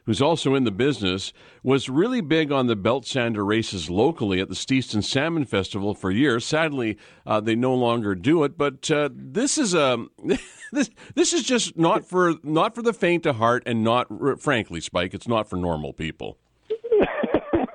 who's 0.07 0.23
also 0.23 0.55
in 0.55 0.65
the 0.65 0.71
business, 0.71 1.33
was 1.63 1.89
really 1.89 2.21
big 2.21 2.53
on 2.53 2.67
the 2.67 2.77
belt 2.77 3.07
sander 3.07 3.45
races 3.45 3.91
locally 3.91 4.41
at 4.41 4.49
the 4.49 4.55
Steveston 4.55 5.03
Salmon 5.03 5.45
Festival 5.45 5.95
for 5.95 6.11
years. 6.11 6.45
Sadly, 6.45 6.99
uh, 7.27 7.41
they 7.41 7.55
no 7.55 7.75
longer 7.75 8.15
do 8.15 8.45
it. 8.45 8.57
But 8.57 8.91
uh, 8.91 9.09
this 9.13 9.59
is 9.59 9.75
a 9.75 10.05
this 10.73 10.91
this 11.15 11.33
is 11.33 11.43
just 11.43 11.77
not 11.77 12.05
for 12.05 12.35
not 12.43 12.75
for 12.75 12.83
the 12.83 12.93
faint 12.93 13.27
of 13.27 13.37
heart, 13.37 13.63
and 13.67 13.83
not 13.83 14.09
frankly, 14.41 14.81
Spike, 14.81 15.15
it's 15.15 15.29
not 15.29 15.49
for 15.49 15.57
normal 15.57 15.93
people. 15.93 16.39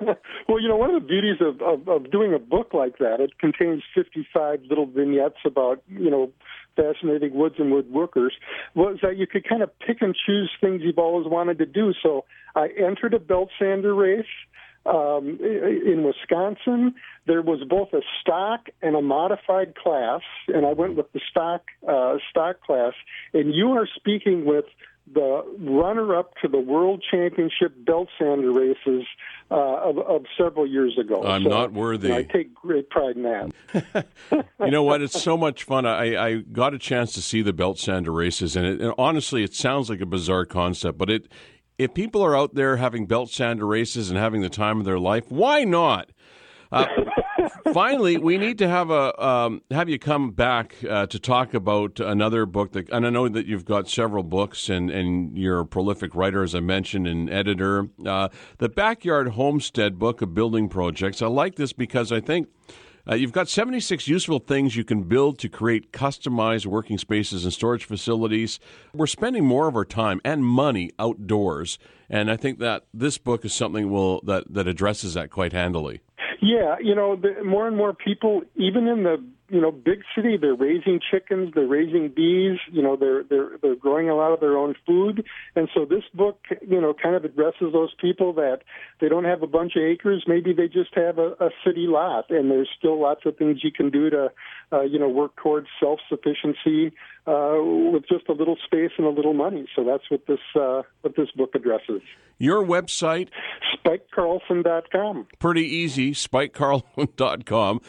well, 0.48 0.60
you 0.60 0.68
know, 0.68 0.76
one 0.76 0.94
of 0.94 1.00
the 1.00 1.06
beauties 1.06 1.36
of, 1.40 1.60
of, 1.60 1.88
of 1.88 2.10
doing 2.10 2.34
a 2.34 2.38
book 2.38 2.72
like 2.72 2.98
that, 2.98 3.20
it 3.20 3.38
contains 3.38 3.82
55 3.94 4.60
little 4.68 4.86
vignettes 4.86 5.38
about, 5.44 5.82
you 5.88 6.10
know, 6.10 6.32
fascinating 6.80 7.32
woods 7.34 7.56
and 7.58 7.68
woodworkers, 7.76 8.34
was 8.74 8.94
that 9.02 9.14
you 9.20 9.26
could 9.32 9.44
kind 9.52 9.62
of 9.62 9.70
pick 9.86 9.98
and 10.00 10.14
choose 10.26 10.50
things 10.60 10.82
you've 10.84 11.04
always 11.06 11.26
wanted 11.36 11.58
to 11.58 11.66
do. 11.66 11.92
So 12.04 12.24
I 12.54 12.68
entered 12.88 13.14
a 13.14 13.22
belt 13.30 13.50
sander 13.58 13.94
race 13.94 14.34
um, 14.86 15.38
in 15.42 15.98
Wisconsin. 16.04 16.94
There 17.26 17.42
was 17.42 17.60
both 17.68 17.90
a 17.92 18.02
stock 18.20 18.60
and 18.80 18.96
a 18.96 19.02
modified 19.02 19.74
class, 19.76 20.22
and 20.48 20.62
I 20.64 20.72
went 20.72 20.96
with 20.96 21.12
the 21.12 21.20
stock 21.30 21.62
uh, 21.86 22.16
stock 22.30 22.54
class. 22.62 22.94
And 23.34 23.54
you 23.54 23.68
are 23.72 23.88
speaking 24.00 24.44
with 24.44 24.64
the 25.12 25.42
runner-up 25.58 26.34
to 26.42 26.48
the 26.48 26.58
World 26.58 27.04
Championship 27.10 27.84
belt 27.84 28.08
sander 28.18 28.52
races 28.52 29.04
uh, 29.50 29.54
of, 29.54 29.98
of, 29.98 30.24
several 30.38 30.66
years 30.66 30.96
ago. 30.98 31.24
I'm 31.24 31.42
so, 31.42 31.48
not 31.48 31.72
worthy. 31.72 32.08
You 32.08 32.14
know, 32.14 32.20
I 32.20 32.22
take 32.22 32.54
great 32.54 32.88
pride 32.90 33.16
in 33.16 33.22
that. 33.24 34.06
you 34.60 34.70
know 34.70 34.84
what? 34.84 35.02
It's 35.02 35.20
so 35.20 35.36
much 35.36 35.64
fun. 35.64 35.86
I, 35.86 36.16
I, 36.16 36.34
got 36.36 36.74
a 36.74 36.78
chance 36.78 37.12
to 37.14 37.22
see 37.22 37.42
the 37.42 37.52
belt 37.52 37.78
sander 37.78 38.12
races, 38.12 38.54
and, 38.54 38.64
it, 38.64 38.80
and 38.80 38.94
honestly, 38.96 39.42
it 39.42 39.54
sounds 39.54 39.90
like 39.90 40.00
a 40.00 40.06
bizarre 40.06 40.46
concept, 40.46 40.98
but 40.98 41.10
it 41.10 41.28
if 41.80 41.94
people 41.94 42.22
are 42.22 42.36
out 42.36 42.54
there 42.54 42.76
having 42.76 43.06
belt 43.06 43.30
sander 43.30 43.66
races 43.66 44.10
and 44.10 44.18
having 44.18 44.42
the 44.42 44.50
time 44.50 44.78
of 44.80 44.84
their 44.84 44.98
life, 44.98 45.24
why 45.30 45.64
not? 45.64 46.10
Uh, 46.70 46.86
finally, 47.72 48.16
we 48.16 48.38
need 48.38 48.58
to 48.58 48.68
have 48.68 48.90
a 48.90 49.24
um, 49.24 49.62
have 49.70 49.88
you 49.88 49.98
come 49.98 50.30
back 50.30 50.76
uh, 50.88 51.06
to 51.06 51.18
talk 51.18 51.54
about 51.54 52.00
another 52.00 52.46
book 52.46 52.72
that, 52.72 52.88
and 52.90 53.06
I 53.06 53.10
know 53.10 53.28
that 53.28 53.46
you've 53.46 53.64
got 53.64 53.88
several 53.88 54.22
books 54.22 54.68
and 54.68 54.90
and 54.90 55.36
you're 55.36 55.60
a 55.60 55.66
prolific 55.66 56.14
writer, 56.14 56.42
as 56.42 56.54
I 56.54 56.60
mentioned, 56.60 57.06
and 57.06 57.30
editor. 57.30 57.88
Uh, 58.04 58.28
the 58.58 58.68
Backyard 58.68 59.28
Homestead 59.28 59.98
book 59.98 60.22
of 60.22 60.34
building 60.34 60.68
projects. 60.68 61.22
I 61.22 61.26
like 61.26 61.56
this 61.56 61.72
because 61.72 62.12
I 62.12 62.20
think 62.20 62.48
uh, 63.08 63.14
you've 63.14 63.32
got 63.32 63.48
76 63.48 64.06
useful 64.06 64.38
things 64.38 64.76
you 64.76 64.84
can 64.84 65.02
build 65.02 65.38
to 65.38 65.48
create 65.48 65.92
customized 65.92 66.66
working 66.66 66.98
spaces 66.98 67.44
and 67.44 67.52
storage 67.52 67.84
facilities. 67.84 68.60
We're 68.94 69.06
spending 69.06 69.44
more 69.44 69.68
of 69.68 69.76
our 69.76 69.84
time 69.84 70.20
and 70.24 70.44
money 70.44 70.90
outdoors, 70.98 71.78
and 72.08 72.30
I 72.30 72.36
think 72.36 72.58
that 72.58 72.84
this 72.92 73.18
book 73.18 73.44
is 73.44 73.52
something 73.52 73.90
will 73.90 74.20
that 74.22 74.52
that 74.52 74.68
addresses 74.68 75.14
that 75.14 75.30
quite 75.30 75.52
handily. 75.52 76.00
Yeah, 76.42 76.76
you 76.80 76.94
know, 76.94 77.16
the, 77.16 77.44
more 77.44 77.66
and 77.66 77.76
more 77.76 77.92
people, 77.92 78.42
even 78.56 78.86
in 78.88 79.02
the 79.02 79.24
you 79.50 79.60
know 79.60 79.72
big 79.72 80.02
city, 80.14 80.36
they're 80.40 80.54
raising 80.54 81.00
chickens, 81.10 81.52
they're 81.54 81.66
raising 81.66 82.08
bees. 82.08 82.58
You 82.70 82.82
know, 82.82 82.96
they're 82.96 83.22
they're 83.24 83.58
they're 83.60 83.76
growing 83.76 84.08
a 84.08 84.14
lot 84.14 84.32
of 84.32 84.40
their 84.40 84.56
own 84.56 84.74
food, 84.86 85.24
and 85.56 85.68
so 85.74 85.84
this 85.84 86.04
book, 86.14 86.38
you 86.66 86.80
know, 86.80 86.94
kind 86.94 87.14
of 87.14 87.24
addresses 87.24 87.72
those 87.72 87.92
people 88.00 88.32
that 88.34 88.60
they 89.00 89.08
don't 89.08 89.24
have 89.24 89.42
a 89.42 89.46
bunch 89.46 89.72
of 89.76 89.82
acres. 89.82 90.24
Maybe 90.26 90.52
they 90.52 90.68
just 90.68 90.94
have 90.94 91.18
a, 91.18 91.32
a 91.40 91.50
city 91.64 91.86
lot, 91.86 92.30
and 92.30 92.50
there's 92.50 92.68
still 92.78 93.00
lots 93.00 93.22
of 93.26 93.36
things 93.36 93.62
you 93.62 93.72
can 93.72 93.90
do 93.90 94.10
to, 94.10 94.30
uh, 94.72 94.82
you 94.82 94.98
know, 94.98 95.08
work 95.08 95.36
towards 95.36 95.66
self 95.80 96.00
sufficiency 96.08 96.92
uh, 97.26 97.56
with 97.92 98.04
just 98.08 98.28
a 98.28 98.32
little 98.32 98.56
space 98.64 98.92
and 98.98 99.06
a 99.06 99.10
little 99.10 99.34
money. 99.34 99.66
So 99.76 99.84
that's 99.84 100.04
what 100.10 100.26
this 100.26 100.40
uh, 100.54 100.82
what 101.02 101.16
this 101.16 101.30
book 101.36 101.54
addresses. 101.54 102.02
Your 102.38 102.64
website, 102.64 103.28
SpikeCarlsen.com. 103.84 105.26
Pretty 105.38 105.66
easy, 105.66 106.12
SpikeCarlsen.com. 106.12 107.80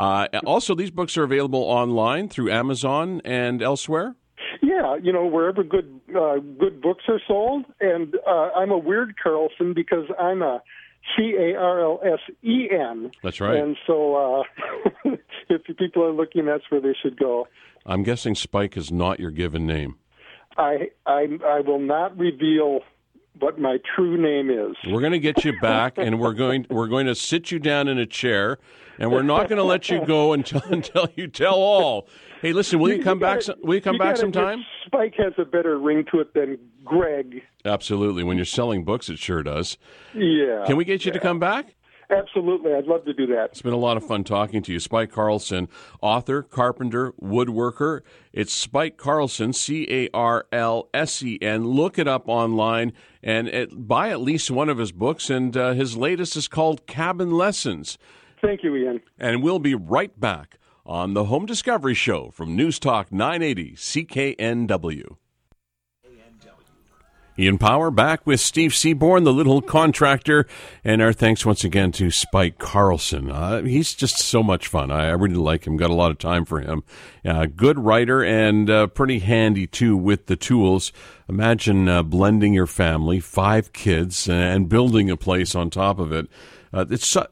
Uh, 0.00 0.26
also, 0.46 0.74
these 0.74 0.90
books 0.90 1.18
are 1.18 1.24
available 1.24 1.60
online 1.60 2.26
through 2.26 2.50
Amazon 2.50 3.20
and 3.22 3.62
elsewhere. 3.62 4.14
Yeah, 4.62 4.96
you 4.96 5.12
know 5.12 5.26
wherever 5.26 5.62
good 5.62 6.00
uh, 6.16 6.36
good 6.58 6.80
books 6.80 7.04
are 7.08 7.20
sold, 7.28 7.66
and 7.80 8.14
uh, 8.26 8.48
I'm 8.56 8.70
a 8.70 8.78
weird 8.78 9.14
Carlsen 9.22 9.74
because 9.74 10.06
I'm 10.18 10.40
a 10.40 10.62
C 11.14 11.34
A 11.38 11.54
R 11.54 11.80
L 11.80 12.00
S 12.02 12.20
E 12.42 12.68
N. 12.70 13.10
That's 13.22 13.42
right. 13.42 13.56
And 13.56 13.76
so, 13.86 14.44
uh, 15.04 15.10
if 15.50 15.76
people 15.76 16.02
are 16.02 16.12
looking, 16.12 16.46
that's 16.46 16.64
where 16.70 16.80
they 16.80 16.94
should 17.02 17.18
go. 17.18 17.46
I'm 17.84 18.02
guessing 18.02 18.34
Spike 18.34 18.78
is 18.78 18.90
not 18.90 19.20
your 19.20 19.30
given 19.30 19.66
name. 19.66 19.96
I 20.56 20.88
I, 21.04 21.26
I 21.44 21.60
will 21.60 21.78
not 21.78 22.16
reveal 22.18 22.80
what 23.40 23.58
my 23.58 23.78
true 23.94 24.16
name 24.16 24.50
is. 24.50 24.76
We're 24.86 25.00
going 25.00 25.12
to 25.12 25.18
get 25.18 25.44
you 25.44 25.58
back, 25.60 25.94
and 25.96 26.20
we're 26.20 26.34
going 26.34 26.66
we're 26.70 26.88
going 26.88 27.06
to 27.06 27.14
sit 27.14 27.50
you 27.50 27.58
down 27.58 27.88
in 27.88 27.98
a 27.98 28.06
chair, 28.06 28.58
and 28.98 29.10
we're 29.10 29.22
not 29.22 29.48
going 29.48 29.58
to 29.58 29.64
let 29.64 29.88
you 29.88 30.04
go 30.04 30.32
until 30.32 30.62
until 30.70 31.08
you 31.16 31.26
tell 31.26 31.54
all. 31.54 32.08
Hey, 32.40 32.52
listen, 32.52 32.78
will 32.78 32.88
you, 32.88 32.96
you 32.96 33.04
come 33.04 33.18
you 33.18 33.22
back? 33.22 33.40
Gotta, 33.40 33.58
will 33.62 33.74
you 33.74 33.80
come 33.82 33.94
you 33.94 34.00
back 34.00 34.16
sometime? 34.16 34.64
Spike 34.86 35.14
has 35.18 35.34
a 35.36 35.44
better 35.44 35.78
ring 35.78 36.04
to 36.10 36.20
it 36.20 36.32
than 36.32 36.58
Greg. 36.84 37.42
Absolutely. 37.64 38.24
When 38.24 38.36
you're 38.36 38.46
selling 38.46 38.84
books, 38.84 39.08
it 39.10 39.18
sure 39.18 39.42
does. 39.42 39.76
Yeah. 40.14 40.64
Can 40.66 40.76
we 40.76 40.84
get 40.84 41.04
you 41.04 41.10
yeah. 41.10 41.18
to 41.18 41.20
come 41.20 41.38
back? 41.38 41.74
Absolutely. 42.10 42.74
I'd 42.74 42.86
love 42.86 43.04
to 43.04 43.14
do 43.14 43.26
that. 43.28 43.50
It's 43.52 43.62
been 43.62 43.72
a 43.72 43.78
lot 43.78 43.96
of 43.96 44.04
fun 44.04 44.24
talking 44.24 44.62
to 44.62 44.72
you. 44.72 44.80
Spike 44.80 45.12
Carlsen, 45.12 45.68
author, 46.00 46.42
carpenter, 46.42 47.12
woodworker. 47.22 48.00
It's 48.32 48.52
Spike 48.52 48.96
Carlsen, 48.96 49.52
C 49.52 49.86
A 49.88 50.08
R 50.12 50.46
L 50.50 50.88
S 50.92 51.22
E 51.22 51.38
N. 51.40 51.68
Look 51.68 51.98
it 51.98 52.08
up 52.08 52.28
online 52.28 52.92
and 53.22 53.68
buy 53.72 54.10
at 54.10 54.20
least 54.20 54.50
one 54.50 54.68
of 54.68 54.78
his 54.78 54.90
books. 54.90 55.30
And 55.30 55.56
uh, 55.56 55.72
his 55.74 55.96
latest 55.96 56.36
is 56.36 56.48
called 56.48 56.86
Cabin 56.86 57.30
Lessons. 57.30 57.96
Thank 58.40 58.64
you, 58.64 58.74
Ian. 58.74 59.00
And 59.18 59.42
we'll 59.42 59.58
be 59.58 59.74
right 59.74 60.18
back 60.18 60.58
on 60.84 61.14
the 61.14 61.24
Home 61.24 61.46
Discovery 61.46 61.94
Show 61.94 62.30
from 62.30 62.56
News 62.56 62.78
Talk 62.80 63.12
980 63.12 63.72
CKNW. 63.72 65.16
Ian 67.40 67.56
Power 67.56 67.90
back 67.90 68.26
with 68.26 68.38
Steve 68.38 68.74
Seaborn, 68.74 69.24
the 69.24 69.32
little 69.32 69.62
contractor, 69.62 70.46
and 70.84 71.00
our 71.00 71.14
thanks 71.14 71.46
once 71.46 71.64
again 71.64 71.90
to 71.92 72.10
Spike 72.10 72.58
Carlsen. 72.58 73.30
Uh, 73.30 73.62
he's 73.62 73.94
just 73.94 74.18
so 74.18 74.42
much 74.42 74.68
fun. 74.68 74.90
I, 74.90 75.06
I, 75.06 75.12
really 75.12 75.36
like 75.36 75.66
him. 75.66 75.78
Got 75.78 75.88
a 75.88 75.94
lot 75.94 76.10
of 76.10 76.18
time 76.18 76.44
for 76.44 76.60
him. 76.60 76.84
Uh, 77.24 77.46
good 77.46 77.78
writer 77.78 78.22
and 78.22 78.68
uh, 78.68 78.88
pretty 78.88 79.20
handy 79.20 79.66
too 79.66 79.96
with 79.96 80.26
the 80.26 80.36
tools. 80.36 80.92
Imagine 81.30 81.88
uh, 81.88 82.02
blending 82.02 82.52
your 82.52 82.66
family, 82.66 83.20
five 83.20 83.72
kids, 83.72 84.28
and 84.28 84.68
building 84.68 85.08
a 85.08 85.16
place 85.16 85.54
on 85.54 85.70
top 85.70 85.98
of 85.98 86.12
it. 86.12 86.28
Uh, 86.72 86.84
it's 86.88 87.16
uh, 87.16 87.26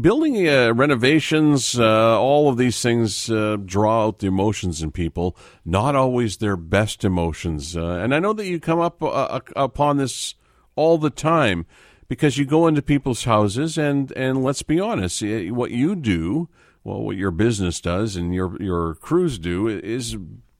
building 0.00 0.48
uh, 0.48 0.72
renovations. 0.72 1.78
Uh, 1.78 2.20
all 2.20 2.48
of 2.48 2.56
these 2.56 2.82
things 2.82 3.30
uh, 3.30 3.56
draw 3.64 4.06
out 4.06 4.18
the 4.18 4.26
emotions 4.26 4.82
in 4.82 4.90
people. 4.90 5.36
Not 5.64 5.94
always 5.94 6.38
their 6.38 6.56
best 6.56 7.04
emotions, 7.04 7.76
uh, 7.76 8.00
and 8.02 8.14
I 8.14 8.18
know 8.18 8.32
that 8.32 8.46
you 8.46 8.58
come 8.58 8.80
up 8.80 8.96
upon 9.00 9.98
this 9.98 10.34
all 10.74 10.98
the 10.98 11.10
time 11.10 11.66
because 12.08 12.36
you 12.36 12.44
go 12.44 12.66
into 12.66 12.82
people's 12.82 13.24
houses 13.24 13.78
and 13.78 14.10
and 14.12 14.42
let's 14.42 14.62
be 14.62 14.80
honest, 14.80 15.22
what 15.22 15.70
you 15.70 15.94
do, 15.94 16.48
well, 16.82 17.00
what 17.00 17.16
your 17.16 17.30
business 17.30 17.80
does 17.80 18.16
and 18.16 18.34
your 18.34 18.60
your 18.60 18.96
crews 18.96 19.38
do 19.38 19.68
is 19.68 20.16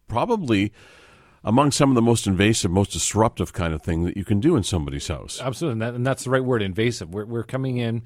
probably 0.07 0.73
among 1.43 1.73
some 1.73 1.91
of 1.91 1.95
the 1.95 2.03
most 2.03 2.27
invasive, 2.27 2.71
most 2.71 2.93
disruptive 2.93 3.53
kind 3.53 3.75
of 3.75 3.83
thing 3.83 4.05
that 4.05 4.17
you 4.17 4.25
can 4.25 4.41
do 4.41 4.57
in 4.57 4.63
somebody's 4.63 5.09
house. 5.09 5.41
Absolutely, 5.41 5.73
and, 5.73 5.83
that, 5.83 5.95
and 5.95 6.07
that's 6.07 6.25
the 6.25 6.31
right 6.31 6.45
word, 6.45 6.63
invasive. 6.63 7.13
We're, 7.13 7.25
we're 7.25 7.45
coming 7.45 7.79
in 7.79 8.03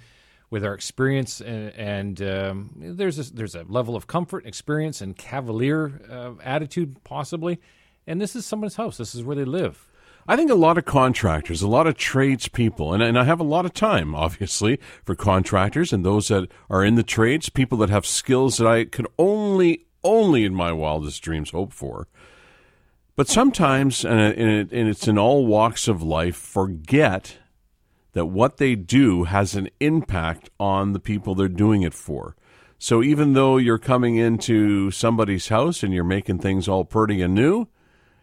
with 0.55 0.65
our 0.65 0.73
experience, 0.73 1.41
and, 1.41 1.75
and 1.75 2.23
um, 2.23 2.71
there's 2.77 3.19
a, 3.19 3.35
there's 3.35 3.57
a 3.57 3.65
level 3.65 3.97
of 3.97 4.07
comfort, 4.07 4.47
experience, 4.47 5.01
and 5.01 5.17
cavalier 5.17 6.01
uh, 6.09 6.41
attitude 6.45 7.03
possibly. 7.03 7.59
And 8.07 8.21
this 8.21 8.37
is 8.37 8.47
someone's 8.47 8.77
house. 8.77 8.97
This 8.97 9.17
is 9.17 9.25
where 9.25 9.35
they 9.35 9.45
live. 9.45 9.89
I 10.29 10.37
think 10.37 10.53
a 10.53 10.55
lot 10.55 10.79
of 10.79 10.85
contractors, 10.85 11.61
a 11.61 11.67
lot 11.67 11.89
of 11.89 11.97
tradespeople, 11.97 12.95
and, 12.95 13.03
and 13.03 13.19
I 13.19 13.25
have 13.25 13.41
a 13.41 13.43
lot 13.43 13.67
of 13.67 13.75
time, 13.75 14.15
obviously, 14.15 14.79
for 15.05 15.17
contractors 15.17 15.93
and 15.93 16.07
those 16.07 16.29
that 16.29 16.49
are 16.71 16.85
in 16.85 16.95
the 16.95 17.03
trades, 17.03 17.49
people 17.49 17.79
that 17.79 17.91
have 17.91 18.07
skills 18.07 18.59
that 18.59 18.69
I 18.69 18.85
could 18.85 19.09
only, 19.19 19.87
only 20.05 20.45
in 20.45 20.55
my 20.55 20.71
wildest 20.71 21.21
dreams 21.21 21.51
hope 21.51 21.73
for. 21.73 22.07
But 23.17 23.27
sometimes, 23.27 24.05
and 24.05 24.73
it's 24.73 25.09
in 25.09 25.19
all 25.19 25.47
walks 25.47 25.89
of 25.89 26.01
life, 26.01 26.37
forget 26.37 27.39
that 28.15 28.27
what 28.27 28.57
they 28.57 28.75
do 28.75 29.25
has 29.25 29.55
an 29.55 29.69
impact 29.81 30.49
on 30.59 30.93
the 30.93 31.01
people 31.01 31.35
they're 31.35 31.49
doing 31.49 31.83
it 31.83 31.95
for. 31.95 32.35
So 32.79 33.03
even 33.03 33.35
though 33.35 33.57
you're 33.57 33.79
coming 33.79 34.17
into 34.17 34.91
somebody's 34.91 35.49
house 35.49 35.83
and 35.83 35.93
you're 35.93 36.05
making 36.05 36.39
things 36.39 36.69
all 36.69 36.85
pretty 36.85 37.23
and 37.23 37.35
new, 37.35 37.69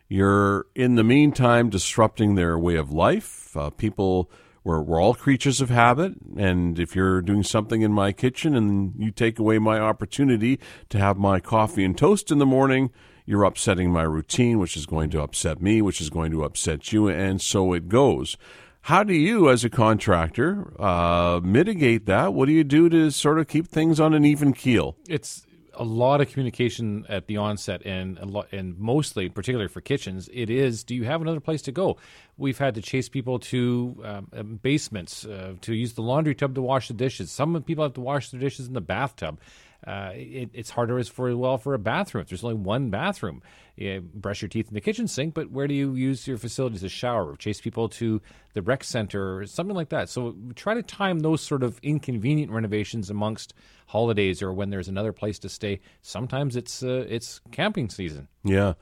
you're 0.07 0.65
in 0.75 0.95
the 0.95 1.03
meantime 1.03 1.69
disrupting 1.69 2.36
their 2.36 2.57
way 2.57 2.75
of 2.75 2.91
life. 2.91 3.55
Uh, 3.55 3.69
people, 3.69 4.29
we're, 4.63 4.81
we're 4.81 5.01
all 5.01 5.13
creatures 5.13 5.62
of 5.62 5.69
habit. 5.69 6.13
And 6.38 6.77
if 6.79 6.95
you're 6.95 7.21
doing 7.21 7.43
something 7.43 7.81
in 7.81 7.91
my 7.91 8.12
kitchen 8.12 8.55
and 8.55 8.93
you 8.98 9.12
take 9.12 9.39
away 9.39 9.57
my 9.57 9.79
opportunity 9.79 10.60
to 10.89 10.98
have 10.98 11.17
my 11.17 11.39
coffee 11.39 11.83
and 11.83 11.98
toast 11.98 12.31
in 12.31 12.39
the 12.39 12.45
morning, 12.45 12.91
you're 13.25 13.43
upsetting 13.43 13.91
my 13.91 14.03
routine, 14.03 14.60
which 14.60 14.75
is 14.75 14.86
going 14.86 15.10
to 15.12 15.21
upset 15.21 15.62
me, 15.62 15.81
which 15.81 16.01
is 16.01 16.10
going 16.10 16.31
to 16.31 16.43
upset 16.43 16.91
you, 16.91 17.07
and 17.07 17.41
so 17.41 17.74
it 17.74 17.88
goes. 17.88 18.38
How 18.86 19.04
do 19.04 19.14
you, 19.14 19.50
as 19.50 19.64
a 19.64 19.70
contractor, 19.70 20.74
uh, 20.82 21.40
mitigate 21.44 22.08
that? 22.08 22.34
What 22.34 22.48
do 22.48 22.52
you 22.52 22.64
do 22.64 22.90
to 22.90 23.12
sort 23.12 23.38
of 23.40 23.48
keep 23.48 23.68
things 23.68 24.00
on 24.00 24.16
an 24.16 24.26
even 24.26 24.54
keel? 24.54 24.98
It's 25.08 25.46
a 25.76 25.84
lot 25.84 26.20
of 26.20 26.30
communication 26.30 27.06
at 27.08 27.28
the 27.28 27.38
onset, 27.38 27.86
and 27.86 28.18
a 28.18 28.26
lot, 28.26 28.48
and 28.52 28.78
mostly, 28.80 29.30
particularly 29.30 29.68
for 29.68 29.82
kitchens, 29.82 30.30
it 30.34 30.50
is: 30.50 30.84
Do 30.84 30.96
you 30.96 31.04
have 31.04 31.22
another 31.22 31.40
place 31.40 31.62
to 31.64 31.72
go? 31.72 31.98
We've 32.38 32.58
had 32.58 32.74
to 32.76 32.82
chase 32.82 33.08
people 33.08 33.38
to 33.40 34.02
um, 34.04 34.28
um, 34.34 34.60
basements 34.62 35.26
uh, 35.26 35.54
to 35.62 35.76
use 35.76 35.94
the 35.94 36.02
laundry 36.02 36.34
tub 36.34 36.56
to 36.56 36.62
wash 36.62 36.88
the 36.88 36.96
dishes. 36.96 37.32
Some 37.32 37.62
people 37.64 37.84
have 37.84 37.94
to 37.94 38.02
wash 38.02 38.32
their 38.32 38.40
dishes 38.40 38.68
in 38.68 38.74
the 38.74 38.82
bathtub. 38.82 39.40
Uh, 39.86 40.12
it, 40.14 40.50
it's 40.54 40.70
harder 40.70 41.00
as 41.00 41.08
for 41.08 41.36
well 41.36 41.58
for 41.58 41.74
a 41.74 41.80
bathroom. 41.80 42.22
If 42.22 42.30
there's 42.30 42.44
only 42.44 42.58
one 42.58 42.90
bathroom, 42.90 43.42
you 43.76 44.02
brush 44.02 44.42
your 44.42 44.50
teeth 44.50 44.68
in 44.68 44.74
the 44.74 44.82
kitchen 44.82 45.08
sink, 45.08 45.34
but 45.34 45.50
where 45.50 45.68
do 45.68 45.74
you 45.74 45.96
use 45.96 46.28
your 46.28 46.38
facilities? 46.38 46.84
A 46.84 46.90
shower, 46.90 47.36
chase 47.36 47.60
people 47.60 47.90
to 47.90 48.22
the 48.54 48.62
rec 48.62 48.84
center, 48.84 49.40
or 49.40 49.46
something 49.48 49.76
like 49.76 49.90
that. 49.90 50.10
So 50.10 50.36
try 50.56 50.76
to 50.76 50.84
time 50.84 51.20
those 51.20 51.42
sort 51.42 51.64
of 51.64 51.80
inconvenient 51.82 52.52
renovations 52.52 53.10
amongst 53.10 53.54
holidays 53.88 54.42
or 54.42 54.54
when 54.54 54.70
there's 54.70 54.88
another 54.88 55.14
place 55.14 55.40
to 55.40 55.50
stay. 55.50 55.80
Sometimes 56.02 56.56
it's 56.56 56.84
uh, 56.84 57.06
it's 57.10 57.42
camping 57.52 57.90
season. 57.90 58.28
Yeah, 58.44 58.74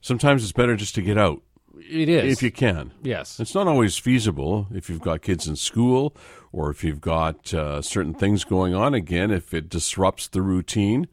sometimes 0.00 0.42
it's 0.42 0.52
better 0.52 0.76
just 0.76 0.94
to 0.96 1.02
get 1.02 1.16
out. 1.16 1.42
It 1.78 2.08
is 2.08 2.32
if 2.32 2.42
you 2.42 2.50
can. 2.50 2.92
Yes, 3.02 3.40
it's 3.40 3.54
not 3.54 3.66
always 3.66 3.96
feasible 3.96 4.66
if 4.72 4.90
you've 4.90 5.00
got 5.00 5.22
kids 5.22 5.46
in 5.46 5.56
school 5.56 6.16
or 6.52 6.70
if 6.70 6.82
you've 6.82 7.00
got 7.00 7.54
uh, 7.54 7.80
certain 7.82 8.14
things 8.14 8.44
going 8.44 8.74
on. 8.74 8.94
Again, 8.94 9.30
if 9.30 9.54
it 9.54 9.68
disrupts 9.68 10.28
the 10.28 10.42
routine. 10.42 11.08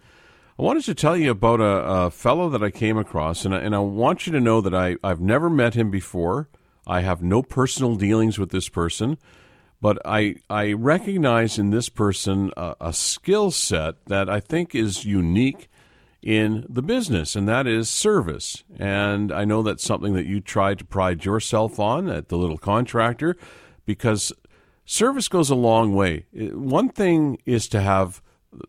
I 0.59 0.63
wanted 0.63 0.85
to 0.85 0.95
tell 0.95 1.15
you 1.15 1.29
about 1.29 1.61
a, 1.61 1.63
a 2.05 2.11
fellow 2.11 2.49
that 2.49 2.63
I 2.63 2.71
came 2.71 2.97
across, 2.97 3.45
and 3.45 3.53
I, 3.53 3.59
and 3.59 3.75
I 3.75 3.79
want 3.79 4.25
you 4.25 4.33
to 4.33 4.39
know 4.39 4.59
that 4.61 4.73
I, 4.73 4.95
I've 5.03 5.21
never 5.21 5.51
met 5.51 5.75
him 5.75 5.91
before. 5.91 6.49
I 6.87 7.01
have 7.01 7.21
no 7.21 7.43
personal 7.43 7.95
dealings 7.95 8.39
with 8.39 8.49
this 8.49 8.67
person, 8.67 9.19
but 9.79 9.99
I 10.03 10.37
I 10.49 10.73
recognize 10.73 11.59
in 11.59 11.69
this 11.69 11.89
person 11.89 12.51
a, 12.57 12.75
a 12.81 12.93
skill 12.93 13.51
set 13.51 14.03
that 14.05 14.29
I 14.29 14.39
think 14.39 14.73
is 14.73 15.05
unique 15.05 15.69
in 16.21 16.65
the 16.67 16.81
business, 16.81 17.35
and 17.35 17.47
that 17.47 17.67
is 17.67 17.89
service. 17.89 18.63
And 18.77 19.31
I 19.31 19.45
know 19.45 19.61
that's 19.61 19.83
something 19.83 20.13
that 20.13 20.25
you 20.25 20.41
try 20.41 20.73
to 20.73 20.83
pride 20.85 21.25
yourself 21.25 21.79
on 21.79 22.09
at 22.09 22.29
the 22.29 22.37
little 22.37 22.57
contractor, 22.57 23.35
because 23.85 24.33
service 24.85 25.27
goes 25.27 25.49
a 25.49 25.55
long 25.55 25.93
way. 25.93 26.25
One 26.33 26.89
thing 26.89 27.37
is 27.45 27.67
to 27.69 27.81
have 27.81 28.21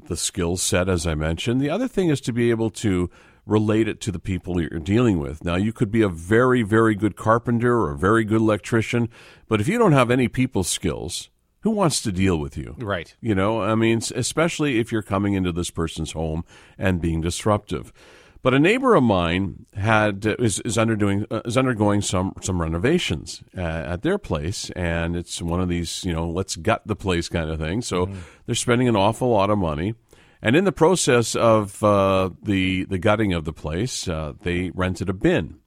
the 0.04 0.16
skill 0.16 0.56
set, 0.56 0.88
as 0.88 1.06
I 1.06 1.14
mentioned. 1.14 1.60
The 1.60 1.70
other 1.70 1.88
thing 1.88 2.08
is 2.10 2.20
to 2.22 2.32
be 2.32 2.50
able 2.50 2.70
to 2.70 3.10
relate 3.46 3.88
it 3.88 4.00
to 4.02 4.12
the 4.12 4.18
people 4.18 4.60
you're 4.60 4.78
dealing 4.80 5.18
with. 5.18 5.42
Now, 5.42 5.56
you 5.56 5.72
could 5.72 5.90
be 5.90 6.02
a 6.02 6.08
very, 6.08 6.62
very 6.62 6.94
good 6.94 7.16
carpenter 7.16 7.78
or 7.80 7.92
a 7.92 7.96
very 7.96 8.24
good 8.24 8.42
electrician, 8.42 9.08
but 9.48 9.60
if 9.60 9.66
you 9.66 9.78
don't 9.78 9.92
have 9.92 10.10
any 10.10 10.28
people 10.28 10.64
skills, 10.64 11.30
who 11.60 11.70
wants 11.70 12.02
to 12.02 12.12
deal 12.12 12.38
with 12.38 12.56
you? 12.56 12.76
Right. 12.78 13.14
You 13.20 13.34
know, 13.34 13.62
I 13.62 13.74
mean, 13.74 14.00
especially 14.14 14.78
if 14.78 14.92
you're 14.92 15.02
coming 15.02 15.34
into 15.34 15.52
this 15.52 15.70
person's 15.70 16.12
home 16.12 16.44
and 16.76 17.00
being 17.00 17.20
disruptive. 17.20 17.92
But 18.40 18.54
a 18.54 18.60
neighbor 18.60 18.94
of 18.94 19.02
mine 19.02 19.66
had 19.74 20.24
uh, 20.24 20.36
is, 20.38 20.60
is 20.60 20.78
undergoing 20.78 21.26
uh, 21.30 21.40
is 21.44 21.56
undergoing 21.56 22.02
some 22.02 22.34
some 22.40 22.60
renovations 22.60 23.42
uh, 23.56 23.60
at 23.60 24.02
their 24.02 24.16
place, 24.16 24.70
and 24.70 25.16
it's 25.16 25.42
one 25.42 25.60
of 25.60 25.68
these 25.68 26.04
you 26.04 26.12
know 26.12 26.28
let's 26.28 26.54
gut 26.54 26.82
the 26.86 26.94
place 26.94 27.28
kind 27.28 27.50
of 27.50 27.58
thing. 27.58 27.82
So 27.82 28.06
mm. 28.06 28.16
they're 28.46 28.54
spending 28.54 28.88
an 28.88 28.94
awful 28.94 29.28
lot 29.28 29.50
of 29.50 29.58
money, 29.58 29.94
and 30.40 30.54
in 30.54 30.64
the 30.64 30.72
process 30.72 31.34
of 31.34 31.82
uh, 31.82 32.30
the 32.40 32.84
the 32.84 32.98
gutting 32.98 33.32
of 33.32 33.44
the 33.44 33.52
place, 33.52 34.06
uh, 34.06 34.34
they 34.42 34.70
rented 34.72 35.08
a 35.08 35.14
bin, 35.14 35.58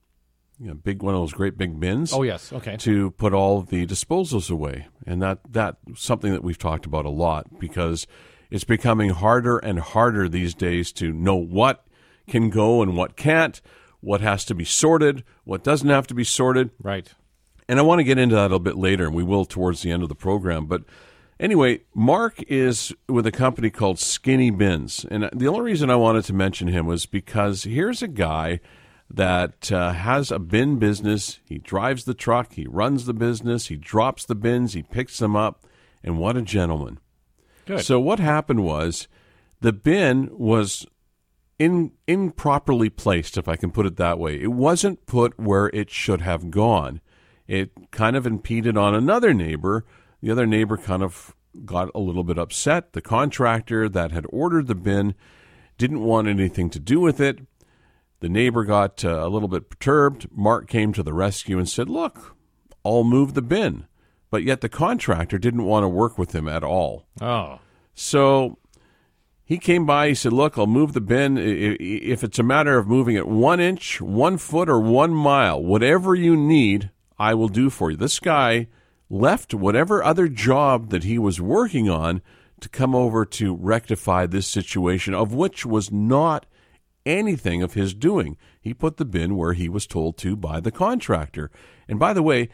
you 0.61 0.67
know, 0.67 0.75
big 0.75 1.01
one 1.01 1.15
of 1.15 1.21
those 1.21 1.33
great 1.33 1.57
big 1.57 1.79
bins. 1.79 2.13
Oh 2.13 2.21
yes, 2.21 2.53
okay. 2.53 2.77
To 2.77 3.11
put 3.11 3.33
all 3.33 3.61
the 3.61 3.87
disposals 3.87 4.51
away, 4.51 4.87
and 5.07 5.19
that 5.21 5.39
that 5.49 5.77
something 5.95 6.31
that 6.31 6.43
we've 6.43 6.57
talked 6.57 6.85
about 6.85 7.05
a 7.05 7.09
lot 7.09 7.59
because 7.59 8.05
it's 8.51 8.63
becoming 8.63 9.09
harder 9.09 9.57
and 9.57 9.79
harder 9.79 10.29
these 10.29 10.53
days 10.53 10.91
to 10.93 11.11
know 11.11 11.35
what 11.35 11.87
can 12.27 12.51
go 12.51 12.83
and 12.83 12.95
what 12.95 13.15
can't, 13.15 13.59
what 14.01 14.21
has 14.21 14.45
to 14.45 14.53
be 14.53 14.63
sorted, 14.63 15.23
what 15.45 15.63
doesn't 15.63 15.89
have 15.89 16.05
to 16.07 16.13
be 16.13 16.23
sorted. 16.23 16.69
Right. 16.81 17.11
And 17.67 17.79
I 17.79 17.81
want 17.81 17.99
to 17.99 18.03
get 18.03 18.19
into 18.19 18.35
that 18.35 18.41
a 18.41 18.43
little 18.43 18.59
bit 18.59 18.77
later, 18.77 19.05
and 19.05 19.15
we 19.15 19.23
will 19.23 19.45
towards 19.45 19.81
the 19.81 19.91
end 19.91 20.03
of 20.03 20.09
the 20.09 20.15
program. 20.15 20.67
But 20.67 20.83
anyway, 21.39 21.81
Mark 21.95 22.43
is 22.43 22.93
with 23.07 23.25
a 23.25 23.31
company 23.31 23.71
called 23.71 23.97
Skinny 23.97 24.51
Bins. 24.51 25.05
And 25.09 25.27
the 25.33 25.47
only 25.47 25.61
reason 25.61 25.89
I 25.89 25.95
wanted 25.95 26.25
to 26.25 26.33
mention 26.33 26.67
him 26.67 26.85
was 26.85 27.07
because 27.07 27.63
here's 27.63 28.03
a 28.03 28.07
guy 28.07 28.59
that 29.15 29.71
uh, 29.71 29.93
has 29.93 30.31
a 30.31 30.39
bin 30.39 30.79
business. 30.79 31.39
He 31.45 31.57
drives 31.57 32.05
the 32.05 32.13
truck, 32.13 32.53
he 32.53 32.67
runs 32.67 33.05
the 33.05 33.13
business, 33.13 33.67
he 33.67 33.75
drops 33.75 34.25
the 34.25 34.35
bins, 34.35 34.73
he 34.73 34.83
picks 34.83 35.19
them 35.19 35.35
up. 35.35 35.65
And 36.03 36.17
what 36.17 36.37
a 36.37 36.41
gentleman. 36.41 36.99
Good. 37.65 37.81
So, 37.81 37.99
what 37.99 38.19
happened 38.19 38.63
was 38.63 39.07
the 39.59 39.73
bin 39.73 40.29
was 40.31 40.85
in, 41.59 41.91
improperly 42.07 42.89
placed, 42.89 43.37
if 43.37 43.47
I 43.47 43.55
can 43.55 43.71
put 43.71 43.85
it 43.85 43.97
that 43.97 44.17
way. 44.17 44.41
It 44.41 44.51
wasn't 44.51 45.05
put 45.05 45.39
where 45.39 45.67
it 45.67 45.91
should 45.91 46.21
have 46.21 46.49
gone. 46.49 47.01
It 47.47 47.91
kind 47.91 48.15
of 48.15 48.25
impeded 48.25 48.77
on 48.77 48.95
another 48.95 49.33
neighbor. 49.33 49.85
The 50.21 50.31
other 50.31 50.47
neighbor 50.47 50.77
kind 50.77 51.03
of 51.03 51.35
got 51.65 51.89
a 51.93 51.99
little 51.99 52.23
bit 52.23 52.39
upset. 52.39 52.93
The 52.93 53.01
contractor 53.01 53.87
that 53.89 54.11
had 54.11 54.25
ordered 54.29 54.67
the 54.67 54.75
bin 54.75 55.13
didn't 55.77 56.01
want 56.01 56.27
anything 56.27 56.69
to 56.71 56.79
do 56.79 56.99
with 56.99 57.19
it. 57.19 57.39
The 58.21 58.29
neighbor 58.29 58.63
got 58.63 59.03
uh, 59.03 59.25
a 59.25 59.29
little 59.29 59.47
bit 59.47 59.69
perturbed. 59.69 60.27
Mark 60.31 60.69
came 60.69 60.93
to 60.93 61.03
the 61.03 61.13
rescue 61.13 61.57
and 61.57 61.67
said, 61.67 61.89
Look, 61.89 62.35
I'll 62.85 63.03
move 63.03 63.33
the 63.33 63.41
bin. 63.41 63.87
But 64.29 64.43
yet 64.43 64.61
the 64.61 64.69
contractor 64.69 65.37
didn't 65.37 65.65
want 65.65 65.83
to 65.83 65.89
work 65.89 66.17
with 66.17 66.33
him 66.33 66.47
at 66.47 66.63
all. 66.63 67.05
Oh. 67.19 67.59
So 67.93 68.57
he 69.43 69.57
came 69.57 69.85
by. 69.85 70.07
He 70.07 70.15
said, 70.15 70.31
"Look, 70.31 70.57
I'll 70.57 70.65
move 70.65 70.93
the 70.93 71.01
bin. 71.01 71.37
If 71.37 72.23
it's 72.23 72.39
a 72.39 72.43
matter 72.43 72.77
of 72.77 72.87
moving 72.87 73.17
it 73.17 73.27
one 73.27 73.59
inch, 73.59 73.99
one 73.99 74.37
foot, 74.37 74.69
or 74.69 74.79
one 74.79 75.13
mile, 75.13 75.61
whatever 75.61 76.15
you 76.15 76.37
need, 76.37 76.89
I 77.19 77.33
will 77.33 77.49
do 77.49 77.69
for 77.69 77.91
you." 77.91 77.97
This 77.97 78.19
guy 78.19 78.67
left 79.09 79.53
whatever 79.53 80.01
other 80.01 80.29
job 80.29 80.89
that 80.91 81.03
he 81.03 81.19
was 81.19 81.41
working 81.41 81.89
on 81.89 82.21
to 82.61 82.69
come 82.69 82.95
over 82.95 83.25
to 83.25 83.53
rectify 83.53 84.25
this 84.25 84.47
situation, 84.47 85.13
of 85.13 85.33
which 85.33 85.65
was 85.65 85.91
not 85.91 86.45
anything 87.05 87.61
of 87.61 87.73
his 87.73 87.93
doing. 87.93 88.37
He 88.59 88.73
put 88.73 88.97
the 88.97 89.05
bin 89.05 89.35
where 89.35 89.53
he 89.53 89.69
was 89.69 89.87
told 89.87 90.17
to 90.19 90.35
by 90.35 90.59
the 90.59 90.71
contractor. 90.71 91.51
And 91.87 91.99
by 91.99 92.13
the 92.13 92.23
way, 92.23 92.49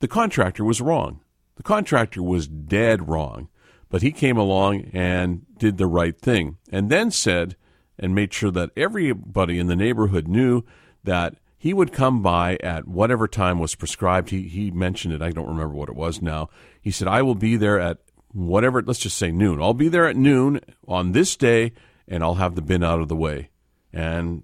the 0.00 0.08
contractor 0.08 0.64
was 0.64 0.80
wrong. 0.80 1.20
The 1.56 1.62
contractor 1.62 2.22
was 2.22 2.48
dead 2.48 3.08
wrong. 3.08 3.48
But 3.88 4.02
he 4.02 4.10
came 4.10 4.38
along 4.38 4.90
and 4.92 5.44
did 5.58 5.76
the 5.76 5.86
right 5.86 6.18
thing 6.18 6.56
and 6.70 6.90
then 6.90 7.10
said 7.10 7.56
and 7.98 8.14
made 8.14 8.32
sure 8.32 8.50
that 8.50 8.70
everybody 8.76 9.58
in 9.58 9.66
the 9.66 9.76
neighborhood 9.76 10.26
knew 10.26 10.62
that 11.04 11.36
he 11.58 11.74
would 11.74 11.92
come 11.92 12.22
by 12.22 12.56
at 12.56 12.88
whatever 12.88 13.28
time 13.28 13.58
was 13.58 13.74
prescribed. 13.74 14.30
He, 14.30 14.48
he 14.48 14.70
mentioned 14.70 15.14
it. 15.14 15.22
I 15.22 15.30
don't 15.30 15.46
remember 15.46 15.74
what 15.74 15.90
it 15.90 15.94
was 15.94 16.22
now. 16.22 16.48
He 16.80 16.90
said, 16.90 17.06
I 17.06 17.22
will 17.22 17.34
be 17.34 17.56
there 17.56 17.78
at 17.78 17.98
whatever, 18.32 18.82
let's 18.82 18.98
just 18.98 19.18
say 19.18 19.30
noon. 19.30 19.62
I'll 19.62 19.74
be 19.74 19.88
there 19.88 20.08
at 20.08 20.16
noon 20.16 20.60
on 20.88 21.12
this 21.12 21.36
day 21.36 21.72
and 22.08 22.24
I'll 22.24 22.34
have 22.34 22.54
the 22.54 22.62
bin 22.62 22.82
out 22.82 23.00
of 23.00 23.08
the 23.08 23.14
way. 23.14 23.50
And 23.92 24.42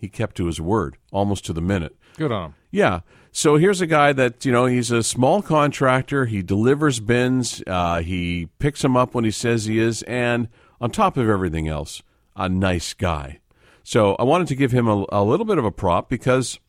he 0.00 0.08
kept 0.08 0.36
to 0.36 0.46
his 0.46 0.60
word 0.60 0.96
almost 1.12 1.44
to 1.46 1.52
the 1.52 1.60
minute. 1.60 1.96
Good 2.16 2.32
on 2.32 2.46
him. 2.46 2.54
Yeah. 2.70 3.00
So 3.32 3.56
here's 3.56 3.80
a 3.80 3.86
guy 3.86 4.12
that 4.12 4.44
you 4.44 4.52
know 4.52 4.66
he's 4.66 4.90
a 4.90 5.02
small 5.02 5.42
contractor. 5.42 6.26
He 6.26 6.42
delivers 6.42 7.00
bins. 7.00 7.62
Uh, 7.66 8.00
he 8.00 8.48
picks 8.58 8.82
them 8.82 8.96
up 8.96 9.14
when 9.14 9.24
he 9.24 9.32
says 9.32 9.64
he 9.64 9.78
is, 9.78 10.02
and 10.04 10.48
on 10.80 10.90
top 10.90 11.16
of 11.16 11.28
everything 11.28 11.66
else, 11.66 12.02
a 12.36 12.48
nice 12.48 12.94
guy. 12.94 13.40
So 13.82 14.14
I 14.16 14.22
wanted 14.22 14.46
to 14.48 14.54
give 14.54 14.72
him 14.72 14.86
a, 14.86 15.04
a 15.10 15.24
little 15.24 15.44
bit 15.44 15.58
of 15.58 15.64
a 15.64 15.72
prop 15.72 16.08
because, 16.08 16.60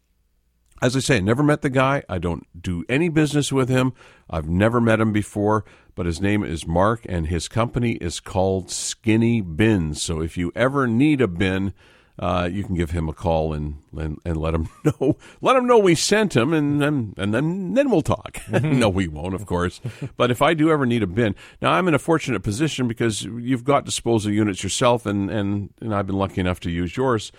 as 0.82 0.96
I 0.96 1.00
say, 1.00 1.18
I 1.18 1.22
never 1.22 1.44
met 1.44 1.62
the 1.62 1.70
guy. 1.70 2.04
I 2.10 2.18
don't 2.18 2.48
do 2.60 2.84
any 2.90 3.10
business 3.10 3.52
with 3.52 3.70
him. 3.70 3.94
I've 4.30 4.50
never 4.50 4.82
met 4.82 5.00
him 5.00 5.14
before. 5.14 5.66
But 5.94 6.08
his 6.08 6.20
name 6.20 6.44
is 6.44 6.68
Mark, 6.68 7.06
and 7.08 7.28
his 7.28 7.48
company 7.48 7.94
is 7.94 8.20
called 8.20 8.70
Skinny 8.70 9.40
Bins. 9.40 10.02
So 10.02 10.20
if 10.22 10.36
you 10.38 10.52
ever 10.54 10.88
need 10.88 11.22
a 11.22 11.28
bin 11.28 11.74
uh, 12.18 12.48
you 12.50 12.64
can 12.64 12.76
give 12.76 12.92
him 12.92 13.10
a 13.10 13.14
call 13.14 13.52
and, 13.52 13.76
and, 13.98 14.20
and 14.24 14.38
let 14.38 14.54
him 14.54 14.70
know 14.86 15.18
let 15.42 15.56
him 15.56 15.68
know 15.68 15.78
we 15.78 15.96
sent 15.96 16.36
him 16.36 16.54
and 16.54 16.82
then 16.82 17.14
and 17.18 17.34
then 17.34 17.74
then 17.74 17.90
we'll 17.90 18.02
talk. 18.02 18.36
Mm-hmm. 18.46 18.80
no, 18.80 18.90
we 18.90 19.08
won't, 19.08 19.36
of 19.36 19.46
course. 19.46 19.82
But 20.18 20.32
if 20.32 20.42
I 20.42 20.54
do 20.54 20.72
ever 20.72 20.86
need 20.86 21.04
a 21.04 21.08
bin, 21.08 21.36
now 21.62 21.72
I'm 21.72 21.88
in 21.88 21.94
a 21.94 22.00
fortunate 22.00 22.42
position 22.42 22.88
because 22.88 23.24
you've 23.24 23.64
got 23.64 23.86
disposal 23.86 24.32
units 24.32 24.64
yourself, 24.64 25.06
and 25.06 25.30
and 25.30 25.74
and 25.82 25.94
I've 25.94 26.08
been 26.08 26.18
lucky 26.18 26.42
enough 26.42 26.60
to 26.62 26.72
use 26.72 26.96
yours. 26.96 27.32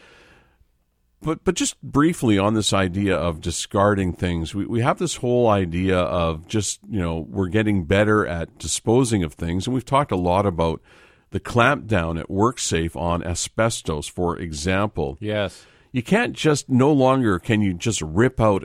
But 1.23 1.45
but 1.45 1.55
just 1.55 1.81
briefly 1.83 2.39
on 2.39 2.55
this 2.55 2.73
idea 2.73 3.17
of 3.17 3.41
discarding 3.41 4.13
things, 4.13 4.55
we, 4.55 4.67
we 4.67 4.81
have 4.81 4.99
this 4.99 5.17
whole 5.17 5.49
idea 5.49 5.99
of 5.99 6.47
just 6.49 6.81
you 6.89 7.01
know 7.01 7.27
we're 7.29 7.49
getting 7.49 7.85
better 7.85 8.27
at 8.27 8.59
disposing 8.59 9.23
of 9.23 9.35
things, 9.35 9.67
and 9.67 9.75
we've 9.75 9.85
talked 9.85 10.13
a 10.13 10.17
lot 10.17 10.45
about 10.45 10.83
the 11.31 11.41
clampdown 11.41 12.19
at 12.19 12.29
WorkSafe 12.29 12.97
on 12.97 13.23
asbestos, 13.25 14.07
for 14.07 14.39
example. 14.39 15.17
Yes. 15.21 15.67
You 15.93 16.03
can't 16.03 16.35
just 16.35 16.69
no 16.69 16.93
longer 16.93 17.39
can 17.39 17.63
you 17.63 17.75
just 17.75 18.01
rip 18.03 18.41
out 18.41 18.65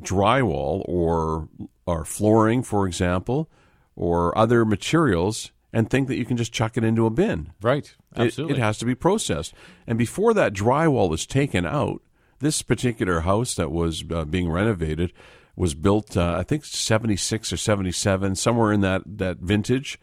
drywall 0.00 0.82
or 0.86 1.48
or 1.86 2.04
flooring, 2.04 2.62
for 2.62 2.86
example, 2.86 3.48
or 3.96 4.36
other 4.36 4.64
materials 4.64 5.52
and 5.72 5.88
think 5.88 6.08
that 6.08 6.16
you 6.16 6.24
can 6.24 6.36
just 6.36 6.52
chuck 6.52 6.76
it 6.76 6.84
into 6.84 7.06
a 7.06 7.10
bin. 7.10 7.52
Right. 7.62 7.94
It- 8.14 8.20
Absolutely. 8.20 8.56
It, 8.56 8.60
has 8.60 8.78
to 8.78 8.84
be 8.84 8.94
processed. 8.94 9.54
And 9.86 9.96
before 9.96 10.34
that 10.34 10.52
drywall 10.52 11.12
is 11.14 11.26
taken 11.26 11.64
out, 11.64 12.02
this 12.40 12.60
particular 12.62 13.20
house 13.20 13.54
that 13.54 13.70
was 13.70 14.04
uh, 14.10 14.24
being 14.24 14.50
renovated 14.50 15.12
was 15.56 15.74
built, 15.74 16.16
uh, 16.16 16.36
I 16.38 16.42
think, 16.42 16.64
76 16.64 17.52
or 17.52 17.56
77, 17.56 18.34
somewhere 18.36 18.72
in 18.72 18.80
that, 18.80 19.02
that 19.06 19.38
vintage. 19.38 19.98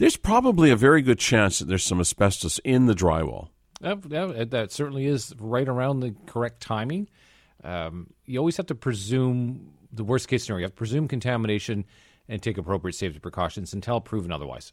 There's 0.00 0.16
probably 0.16 0.70
a 0.70 0.76
very 0.76 1.02
good 1.02 1.18
chance 1.18 1.58
that 1.58 1.66
there's 1.66 1.84
some 1.84 2.00
asbestos 2.00 2.58
in 2.64 2.86
the 2.86 2.94
drywall. 2.94 3.50
That, 3.82 4.50
that, 4.50 4.72
certainly 4.72 5.04
is 5.04 5.34
right 5.38 5.68
around 5.68 6.00
the 6.00 6.14
correct 6.24 6.62
timing. 6.62 7.10
Um, 7.62 8.06
you 8.24 8.38
always 8.38 8.56
have 8.56 8.64
to 8.68 8.74
presume 8.74 9.74
the 9.92 10.02
worst 10.02 10.26
case 10.26 10.44
scenario. 10.44 10.60
You 10.60 10.64
have 10.64 10.72
to 10.72 10.76
presume 10.76 11.06
contamination 11.06 11.84
and 12.30 12.42
take 12.42 12.56
appropriate 12.56 12.94
safety 12.94 13.18
precautions 13.18 13.74
until 13.74 14.00
proven 14.00 14.32
otherwise. 14.32 14.72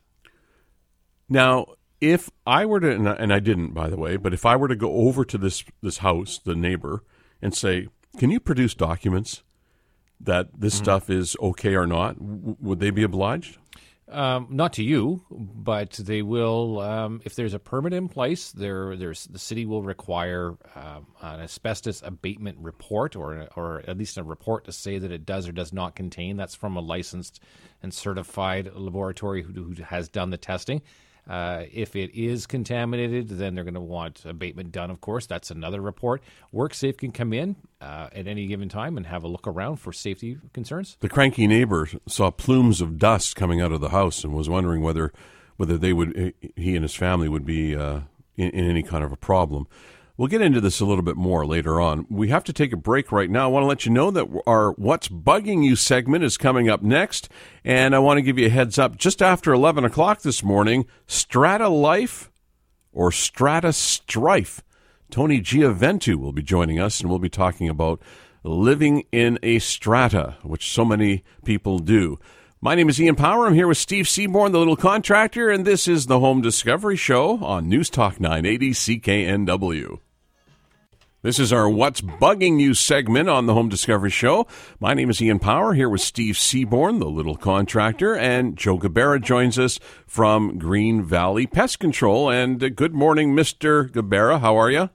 Now, 1.27 1.73
if 1.99 2.29
I 2.45 2.65
were 2.65 2.79
to, 2.79 2.89
and 2.89 3.09
I, 3.09 3.13
and 3.15 3.33
I 3.33 3.39
didn't, 3.39 3.73
by 3.73 3.89
the 3.89 3.97
way, 3.97 4.15
but 4.15 4.33
if 4.33 4.45
I 4.45 4.55
were 4.55 4.69
to 4.69 4.77
go 4.77 4.93
over 4.93 5.25
to 5.25 5.37
this 5.37 5.61
this 5.81 5.97
house, 5.97 6.39
the 6.39 6.55
neighbor, 6.55 7.03
and 7.41 7.53
say, 7.53 7.89
"Can 8.17 8.31
you 8.31 8.39
produce 8.39 8.73
documents 8.75 9.43
that 10.21 10.57
this 10.57 10.75
stuff 10.75 11.09
is 11.09 11.35
okay 11.41 11.75
or 11.75 11.85
not?" 11.85 12.17
W- 12.17 12.55
would 12.61 12.79
they 12.79 12.91
be 12.91 13.03
obliged? 13.03 13.57
Um, 14.09 14.47
not 14.49 14.73
to 14.73 14.83
you, 14.83 15.21
but 15.29 15.91
they 15.91 16.21
will. 16.21 16.79
Um, 16.79 17.21
if 17.25 17.35
there's 17.35 17.53
a 17.53 17.59
permit 17.59 17.91
in 17.91 18.07
place, 18.07 18.51
there, 18.53 18.95
there's 18.95 19.25
the 19.25 19.39
city 19.39 19.65
will 19.65 19.83
require 19.83 20.55
um, 20.75 21.07
an 21.21 21.41
asbestos 21.41 22.01
abatement 22.03 22.57
report, 22.59 23.17
or 23.17 23.49
or 23.57 23.83
at 23.85 23.97
least 23.97 24.17
a 24.17 24.23
report 24.23 24.63
to 24.65 24.71
say 24.71 24.97
that 24.97 25.11
it 25.11 25.25
does 25.25 25.45
or 25.47 25.51
does 25.51 25.73
not 25.73 25.95
contain. 25.95 26.37
That's 26.37 26.55
from 26.55 26.77
a 26.77 26.81
licensed 26.81 27.41
and 27.83 27.93
certified 27.93 28.71
laboratory 28.73 29.41
who, 29.41 29.51
who 29.51 29.83
has 29.83 30.07
done 30.07 30.29
the 30.29 30.37
testing. 30.37 30.81
Uh, 31.27 31.63
if 31.71 31.95
it 31.95 32.13
is 32.13 32.45
contaminated, 32.47 33.29
then 33.29 33.55
they're 33.55 33.63
going 33.63 33.73
to 33.73 33.79
want 33.81 34.23
abatement 34.25 34.71
done. 34.71 34.89
Of 34.89 35.01
course, 35.01 35.25
that's 35.25 35.51
another 35.51 35.81
report. 35.81 36.23
WorkSafe 36.53 36.97
can 36.97 37.11
come 37.11 37.33
in 37.33 37.55
uh, 37.81 38.09
at 38.13 38.27
any 38.27 38.47
given 38.47 38.69
time 38.69 38.97
and 38.97 39.05
have 39.05 39.23
a 39.23 39.27
look 39.27 39.47
around 39.47 39.77
for 39.77 39.91
safety 39.91 40.37
concerns. 40.53 40.97
The 40.99 41.09
cranky 41.09 41.47
neighbor 41.47 41.89
saw 42.07 42.31
plumes 42.31 42.81
of 42.81 42.97
dust 42.97 43.35
coming 43.35 43.61
out 43.61 43.71
of 43.71 43.81
the 43.81 43.89
house 43.89 44.23
and 44.23 44.33
was 44.33 44.49
wondering 44.49 44.81
whether 44.81 45.11
whether 45.57 45.77
they 45.77 45.91
would 45.91 46.33
he 46.55 46.75
and 46.75 46.83
his 46.83 46.95
family 46.95 47.27
would 47.27 47.45
be 47.45 47.75
uh, 47.75 48.01
in, 48.35 48.49
in 48.51 48.69
any 48.69 48.83
kind 48.83 49.03
of 49.03 49.11
a 49.11 49.17
problem. 49.17 49.67
We'll 50.17 50.27
get 50.27 50.41
into 50.41 50.59
this 50.59 50.79
a 50.79 50.85
little 50.85 51.03
bit 51.03 51.15
more 51.15 51.45
later 51.45 51.79
on. 51.79 52.07
We 52.09 52.29
have 52.29 52.43
to 52.45 52.53
take 52.53 52.73
a 52.73 52.77
break 52.77 53.11
right 53.11 53.29
now. 53.29 53.45
I 53.45 53.51
want 53.51 53.61
to 53.61 53.67
let 53.67 53.85
you 53.85 53.91
know 53.91 54.09
that 54.09 54.27
our 54.47 54.71
What's 54.71 55.09
Bugging 55.09 55.63
You 55.63 55.75
segment 55.75 56.23
is 56.23 56.37
coming 56.37 56.69
up 56.69 56.81
next. 56.81 57.29
And 57.63 57.95
I 57.95 57.99
want 57.99 58.17
to 58.17 58.23
give 58.23 58.39
you 58.39 58.47
a 58.47 58.49
heads 58.49 58.79
up 58.79 58.97
just 58.97 59.21
after 59.21 59.53
11 59.53 59.85
o'clock 59.85 60.21
this 60.21 60.41
morning 60.41 60.87
Strata 61.05 61.69
Life 61.69 62.31
or 62.91 63.11
Strata 63.11 63.71
Strife. 63.73 64.63
Tony 65.11 65.39
Giaventu 65.39 66.15
will 66.15 66.33
be 66.33 66.41
joining 66.41 66.79
us, 66.79 66.99
and 66.99 67.11
we'll 67.11 67.19
be 67.19 67.29
talking 67.29 67.69
about 67.69 68.01
living 68.43 69.03
in 69.11 69.37
a 69.43 69.59
strata, 69.59 70.37
which 70.41 70.71
so 70.71 70.83
many 70.83 71.23
people 71.45 71.77
do. 71.77 72.17
My 72.59 72.73
name 72.73 72.89
is 72.89 72.99
Ian 72.99 73.15
Power. 73.15 73.45
I'm 73.45 73.53
here 73.53 73.67
with 73.67 73.77
Steve 73.77 74.09
Seaborn, 74.09 74.51
the 74.51 74.57
little 74.57 74.75
contractor, 74.75 75.51
and 75.51 75.63
this 75.63 75.87
is 75.87 76.07
the 76.07 76.19
Home 76.19 76.41
Discovery 76.41 76.97
Show 76.97 77.37
on 77.43 77.69
News 77.69 77.91
Talk 77.91 78.19
980 78.19 78.71
CKNW. 78.71 79.99
This 81.23 81.39
is 81.39 81.51
our 81.51 81.67
What's 81.67 81.99
Bugging 81.99 82.59
You 82.59 82.75
segment 82.75 83.27
on 83.27 83.47
the 83.47 83.55
Home 83.55 83.69
Discovery 83.69 84.11
Show. 84.11 84.45
My 84.79 84.93
name 84.93 85.09
is 85.09 85.19
Ian 85.19 85.39
Power, 85.39 85.73
here 85.73 85.89
with 85.89 86.01
Steve 86.01 86.37
Seaborn, 86.37 86.99
the 86.99 87.09
little 87.09 87.35
contractor, 87.35 88.15
and 88.15 88.55
Joe 88.55 88.77
Gabera 88.77 89.19
joins 89.19 89.57
us 89.57 89.79
from 90.05 90.59
Green 90.59 91.01
Valley 91.01 91.47
Pest 91.47 91.79
Control. 91.79 92.29
And 92.29 92.63
uh, 92.63 92.69
good 92.69 92.93
morning, 92.93 93.33
Mr. 93.33 93.89
Gabera. 93.89 94.41
How 94.41 94.57
are 94.57 94.69
you? 94.69 94.91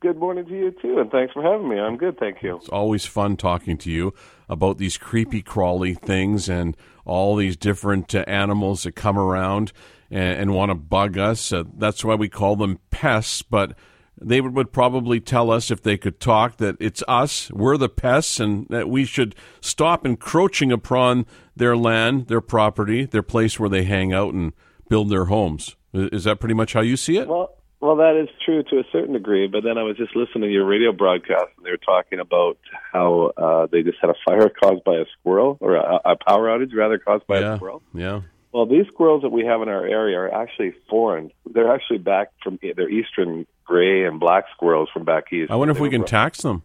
Good 0.00 0.16
morning 0.16 0.46
to 0.46 0.50
you 0.50 0.74
too, 0.80 0.98
and 0.98 1.10
thanks 1.10 1.34
for 1.34 1.42
having 1.42 1.68
me. 1.68 1.78
I'm 1.78 1.98
good, 1.98 2.18
thank 2.18 2.42
you. 2.42 2.56
It's 2.56 2.70
always 2.70 3.04
fun 3.04 3.36
talking 3.36 3.76
to 3.76 3.90
you 3.90 4.14
about 4.48 4.78
these 4.78 4.96
creepy 4.96 5.42
crawly 5.42 5.92
things 5.92 6.48
and 6.48 6.74
all 7.04 7.36
these 7.36 7.54
different 7.54 8.14
uh, 8.14 8.24
animals 8.26 8.84
that 8.84 8.92
come 8.92 9.18
around 9.18 9.74
and, 10.10 10.40
and 10.40 10.54
want 10.54 10.70
to 10.70 10.74
bug 10.74 11.18
us. 11.18 11.52
Uh, 11.52 11.64
that's 11.76 12.02
why 12.02 12.14
we 12.14 12.30
call 12.30 12.56
them 12.56 12.78
pests, 12.90 13.42
but 13.42 13.76
they 14.20 14.40
would, 14.40 14.72
probably 14.72 15.20
tell 15.20 15.50
us 15.50 15.70
if 15.70 15.82
they 15.82 15.96
could 15.96 16.20
talk 16.20 16.56
that 16.58 16.76
it's 16.80 17.02
us, 17.06 17.50
we're 17.52 17.76
the 17.76 17.88
pests, 17.88 18.40
and 18.40 18.66
that 18.70 18.88
we 18.88 19.04
should 19.04 19.34
stop 19.60 20.06
encroaching 20.06 20.72
upon 20.72 21.26
their 21.54 21.76
land, 21.76 22.28
their 22.28 22.40
property, 22.40 23.04
their 23.04 23.22
place 23.22 23.60
where 23.60 23.68
they 23.68 23.84
hang 23.84 24.12
out 24.12 24.32
and 24.34 24.52
build 24.88 25.10
their 25.10 25.26
homes. 25.26 25.76
Is 25.92 26.24
that 26.24 26.40
pretty 26.40 26.54
much 26.54 26.72
how 26.72 26.80
you 26.80 26.96
see 26.96 27.16
it? 27.16 27.28
Well, 27.28 27.56
well, 27.80 27.96
that 27.96 28.20
is 28.20 28.28
true 28.44 28.62
to 28.64 28.78
a 28.78 28.84
certain 28.90 29.12
degree. 29.12 29.46
But 29.46 29.62
then 29.62 29.76
I 29.78 29.82
was 29.82 29.96
just 29.96 30.16
listening 30.16 30.48
to 30.48 30.52
your 30.52 30.66
radio 30.66 30.92
broadcast, 30.92 31.46
and 31.56 31.64
they 31.64 31.70
were 31.70 31.76
talking 31.76 32.18
about 32.18 32.58
how 32.92 33.32
uh, 33.36 33.66
they 33.70 33.82
just 33.82 33.98
had 34.00 34.10
a 34.10 34.14
fire 34.26 34.48
caused 34.48 34.82
by 34.84 34.96
a 34.96 35.04
squirrel, 35.18 35.58
or 35.60 35.76
a, 35.76 36.00
a 36.04 36.16
power 36.16 36.48
outage 36.48 36.74
rather 36.74 36.98
caused 36.98 37.26
by 37.26 37.40
yeah, 37.40 37.54
a 37.54 37.56
squirrel. 37.56 37.82
yeah. 37.94 38.22
Well, 38.56 38.64
these 38.64 38.86
squirrels 38.86 39.20
that 39.20 39.28
we 39.28 39.44
have 39.44 39.60
in 39.60 39.68
our 39.68 39.84
area 39.84 40.18
are 40.18 40.32
actually 40.32 40.72
foreign. 40.88 41.30
They're 41.44 41.70
actually 41.70 41.98
back 41.98 42.28
from 42.42 42.58
they're 42.62 42.88
eastern 42.88 43.46
gray 43.66 44.06
and 44.06 44.18
black 44.18 44.44
squirrels 44.54 44.88
from 44.94 45.04
back 45.04 45.30
east. 45.30 45.50
I 45.50 45.56
wonder 45.56 45.72
if 45.72 45.78
we 45.78 45.90
can 45.90 46.00
brought- 46.00 46.08
tax 46.08 46.40
them. 46.40 46.62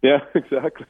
Yeah, 0.00 0.20
exactly. 0.34 0.86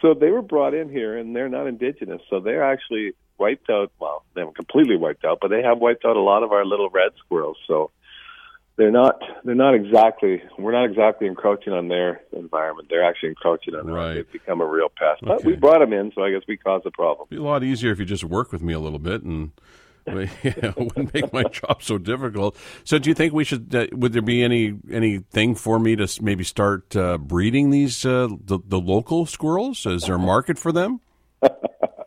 so 0.00 0.14
they 0.14 0.30
were 0.30 0.40
brought 0.40 0.72
in 0.72 0.88
here, 0.88 1.18
and 1.18 1.36
they're 1.36 1.50
not 1.50 1.66
indigenous. 1.66 2.22
So 2.30 2.40
they're 2.40 2.64
actually 2.64 3.12
wiped 3.36 3.68
out. 3.68 3.92
Well, 4.00 4.24
they 4.32 4.40
haven't 4.40 4.56
completely 4.56 4.96
wiped 4.96 5.26
out, 5.26 5.40
but 5.42 5.48
they 5.48 5.60
have 5.60 5.76
wiped 5.78 6.06
out 6.06 6.16
a 6.16 6.22
lot 6.22 6.42
of 6.42 6.52
our 6.52 6.64
little 6.64 6.88
red 6.88 7.12
squirrels. 7.22 7.58
So 7.66 7.90
they're 8.80 8.90
not. 8.90 9.20
They're 9.44 9.54
not 9.54 9.74
exactly. 9.74 10.42
We're 10.58 10.72
not 10.72 10.86
exactly 10.86 11.26
encroaching 11.26 11.74
on 11.74 11.88
their 11.88 12.22
environment. 12.32 12.88
They're 12.88 13.04
actually 13.04 13.28
encroaching 13.28 13.74
on 13.74 13.80
ours. 13.80 13.94
Right. 13.94 14.14
They've 14.14 14.32
become 14.32 14.62
a 14.62 14.66
real 14.66 14.88
pest. 14.88 15.20
But 15.22 15.40
Okay. 15.40 15.48
we 15.48 15.56
brought 15.56 15.80
them 15.80 15.92
in, 15.92 16.12
so 16.14 16.22
I 16.22 16.30
guess 16.30 16.40
we 16.48 16.56
caused 16.56 16.84
the 16.86 16.90
problem. 16.90 17.26
It'd 17.30 17.38
be 17.38 17.44
a 17.44 17.46
lot 17.46 17.62
easier 17.62 17.92
if 17.92 17.98
you 17.98 18.06
just 18.06 18.24
work 18.24 18.52
with 18.52 18.62
me 18.62 18.72
a 18.72 18.80
little 18.80 18.98
bit 18.98 19.22
and 19.22 19.50
it 20.06 20.76
wouldn't 20.78 21.12
make 21.12 21.30
my 21.30 21.42
job 21.42 21.82
so 21.82 21.98
difficult. 21.98 22.56
So, 22.84 22.98
do 22.98 23.10
you 23.10 23.14
think 23.14 23.34
we 23.34 23.44
should? 23.44 23.74
Uh, 23.74 23.86
would 23.92 24.14
there 24.14 24.22
be 24.22 24.42
any 24.42 24.74
anything 24.90 25.54
for 25.54 25.78
me 25.78 25.94
to 25.96 26.08
maybe 26.22 26.42
start 26.42 26.96
uh, 26.96 27.18
breeding 27.18 27.68
these 27.68 28.06
uh, 28.06 28.28
the 28.44 28.60
the 28.66 28.80
local 28.80 29.26
squirrels? 29.26 29.84
Is 29.84 30.04
there 30.04 30.14
a 30.14 30.18
market 30.18 30.58
for 30.58 30.72
them? 30.72 31.00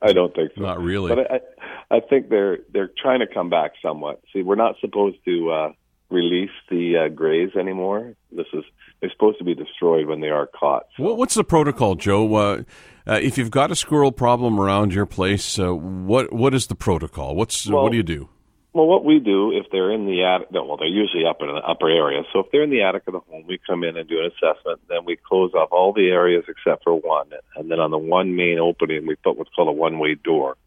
I 0.01 0.11
don't 0.11 0.33
think 0.35 0.53
so. 0.55 0.61
Not 0.61 0.81
really. 0.81 1.13
But 1.15 1.31
I, 1.31 1.97
I 1.97 1.99
think 1.99 2.29
they're 2.29 2.57
they're 2.73 2.89
trying 2.99 3.19
to 3.19 3.27
come 3.31 3.51
back 3.51 3.73
somewhat. 3.79 4.21
See, 4.33 4.41
we're 4.41 4.55
not 4.55 4.75
supposed 4.81 5.17
to 5.25 5.51
uh, 5.51 5.71
release 6.13 6.51
the 6.69 6.97
uh, 6.97 7.07
grays 7.09 7.55
anymore. 7.59 8.13
This 8.31 8.47
is 8.53 8.63
they're 9.01 9.11
supposed 9.11 9.39
to 9.39 9.43
be 9.43 9.55
destroyed 9.55 10.05
when 10.05 10.21
they 10.21 10.29
are 10.29 10.47
caught. 10.47 10.83
What, 10.97 11.17
what's 11.17 11.35
the 11.35 11.43
protocol, 11.43 11.95
Joe? 11.95 12.33
Uh, 12.33 12.63
uh, 13.05 13.19
if 13.21 13.37
you've 13.37 13.51
got 13.51 13.71
a 13.71 13.75
squirrel 13.75 14.13
problem 14.13 14.59
around 14.59 14.93
your 14.93 15.05
place, 15.05 15.59
uh, 15.59 15.73
what 15.73 16.31
what 16.31 16.53
is 16.53 16.67
the 16.67 16.75
protocol? 16.75 17.35
What's 17.35 17.67
Well- 17.67 17.83
what 17.83 17.91
do 17.91 17.97
you 17.97 18.03
do? 18.03 18.29
Well, 18.75 18.87
what 18.87 19.05
we 19.05 19.19
do 19.19 19.51
if 19.51 19.67
they're 19.71 19.91
in 19.91 20.07
the 20.07 20.23
attic, 20.23 20.51
no, 20.51 20.65
well, 20.65 20.77
they're 20.77 20.87
usually 20.87 21.25
up 21.27 21.41
in 21.41 21.47
the 21.47 21.61
upper 21.61 21.87
area. 21.87 22.23
So 22.33 22.39
if 22.39 22.47
they're 22.51 22.63
in 22.63 22.71
the 22.71 22.81
attic 22.81 23.03
of 23.05 23.13
the 23.13 23.19
home, 23.19 23.43
we 23.47 23.59
come 23.67 23.83
in 23.83 23.95
and 23.97 24.09
do 24.09 24.17
an 24.19 24.31
assessment. 24.31 24.81
Then 24.89 25.05
we 25.05 25.15
close 25.15 25.53
off 25.53 25.69
all 25.71 25.93
the 25.93 26.09
areas 26.09 26.43
except 26.47 26.83
for 26.83 26.95
one, 26.95 27.29
and 27.55 27.69
then 27.69 27.79
on 27.79 27.91
the 27.91 27.99
one 27.99 28.35
main 28.35 28.57
opening, 28.57 29.05
we 29.05 29.13
put 29.13 29.37
what's 29.37 29.51
called 29.55 29.67
a 29.67 29.71
one-way 29.71 30.15
door. 30.15 30.57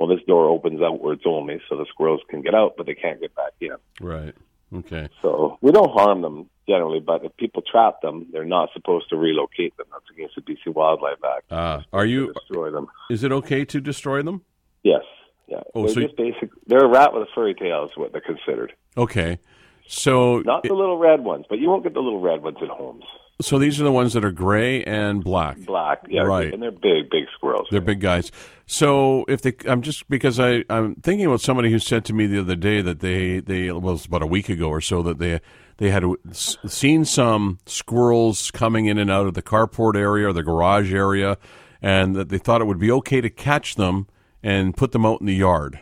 Well, 0.00 0.08
this 0.08 0.24
door 0.26 0.48
opens 0.48 0.82
outwards 0.82 1.22
only, 1.24 1.60
so 1.68 1.76
the 1.76 1.86
squirrels 1.88 2.22
can 2.28 2.42
get 2.42 2.56
out, 2.56 2.74
but 2.76 2.86
they 2.86 2.96
can't 2.96 3.20
get 3.20 3.36
back 3.36 3.52
in. 3.60 3.76
Right. 4.00 4.34
Okay. 4.72 5.08
So 5.22 5.58
we 5.60 5.72
don't 5.72 5.90
harm 5.90 6.22
them 6.22 6.48
generally, 6.68 7.00
but 7.00 7.24
if 7.24 7.36
people 7.36 7.62
trap 7.62 8.00
them, 8.02 8.26
they're 8.32 8.44
not 8.44 8.70
supposed 8.72 9.08
to 9.10 9.16
relocate 9.16 9.76
them. 9.76 9.86
That's 9.92 10.04
against 10.10 10.34
the 10.34 10.42
BC 10.42 10.74
Wildlife 10.74 11.18
Act. 11.24 11.52
Uh, 11.52 11.80
are 11.92 12.06
you? 12.06 12.32
destroy 12.32 12.70
them? 12.70 12.86
Is 13.10 13.24
it 13.24 13.32
okay 13.32 13.64
to 13.66 13.80
destroy 13.80 14.22
them? 14.22 14.42
Yes. 14.82 15.02
Yeah. 15.46 15.60
Oh, 15.74 15.84
they're 15.84 15.94
so 15.94 16.00
just 16.00 16.16
basic. 16.16 16.50
They're 16.66 16.84
a 16.84 16.88
rat 16.88 17.12
with 17.12 17.22
a 17.22 17.26
furry 17.34 17.54
tail 17.54 17.84
is 17.84 17.90
what 17.96 18.12
they're 18.12 18.20
considered. 18.20 18.72
Okay. 18.96 19.38
So 19.86 20.40
Not 20.40 20.62
the 20.62 20.72
little 20.72 20.96
red 20.96 21.20
ones, 21.20 21.44
but 21.48 21.58
you 21.58 21.68
won't 21.68 21.82
get 21.82 21.92
the 21.92 22.00
little 22.00 22.20
red 22.20 22.42
ones 22.42 22.56
at 22.62 22.68
homes. 22.68 23.04
So 23.40 23.58
these 23.58 23.80
are 23.80 23.84
the 23.84 23.92
ones 23.92 24.12
that 24.12 24.24
are 24.24 24.30
gray 24.32 24.84
and 24.84 25.22
black. 25.24 25.58
Black, 25.58 26.06
yeah, 26.08 26.22
Right. 26.22 26.52
and 26.52 26.62
they're 26.62 26.70
big, 26.70 27.10
big 27.10 27.24
squirrels. 27.36 27.66
They're 27.70 27.80
big 27.80 28.00
guys. 28.00 28.30
So 28.66 29.24
if 29.28 29.42
they, 29.42 29.54
I'm 29.66 29.82
just 29.82 30.08
because 30.08 30.38
I 30.40 30.64
I'm 30.70 30.94
thinking 30.96 31.26
about 31.26 31.40
somebody 31.40 31.70
who 31.70 31.78
said 31.78 32.04
to 32.06 32.12
me 32.12 32.26
the 32.26 32.40
other 32.40 32.56
day 32.56 32.80
that 32.80 33.00
they 33.00 33.40
they 33.40 33.70
well, 33.70 33.78
it 33.78 33.82
was 33.82 34.06
about 34.06 34.22
a 34.22 34.26
week 34.26 34.48
ago 34.48 34.68
or 34.68 34.80
so 34.80 35.02
that 35.02 35.18
they 35.18 35.40
they 35.78 35.90
had 35.90 36.04
seen 36.32 37.04
some 37.04 37.58
squirrels 37.66 38.50
coming 38.52 38.86
in 38.86 38.96
and 38.98 39.10
out 39.10 39.26
of 39.26 39.34
the 39.34 39.42
carport 39.42 39.96
area 39.96 40.28
or 40.28 40.32
the 40.32 40.42
garage 40.44 40.94
area, 40.94 41.36
and 41.82 42.14
that 42.14 42.28
they 42.28 42.38
thought 42.38 42.60
it 42.60 42.66
would 42.66 42.78
be 42.78 42.90
okay 42.92 43.20
to 43.20 43.28
catch 43.28 43.74
them 43.74 44.06
and 44.42 44.76
put 44.76 44.92
them 44.92 45.04
out 45.04 45.20
in 45.20 45.26
the 45.26 45.34
yard. 45.34 45.80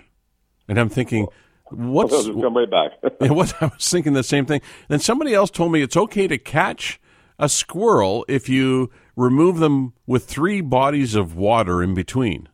And 0.66 0.78
I'm 0.78 0.88
thinking, 0.88 1.26
what's 1.70 2.24
They'll 2.24 2.40
come 2.40 2.56
right 2.56 2.70
back. 2.70 2.92
was, 3.30 3.52
I 3.60 3.66
was 3.66 3.90
thinking 3.90 4.14
the 4.14 4.22
same 4.22 4.46
thing. 4.46 4.62
Then 4.88 5.00
somebody 5.00 5.34
else 5.34 5.50
told 5.50 5.72
me 5.72 5.82
it's 5.82 5.96
okay 5.96 6.26
to 6.28 6.38
catch 6.38 6.98
a 7.42 7.48
squirrel 7.48 8.24
if 8.28 8.48
you 8.48 8.88
remove 9.16 9.58
them 9.58 9.92
with 10.06 10.24
three 10.24 10.60
bodies 10.60 11.16
of 11.16 11.34
water 11.34 11.82
in 11.82 11.92
between. 11.92 12.48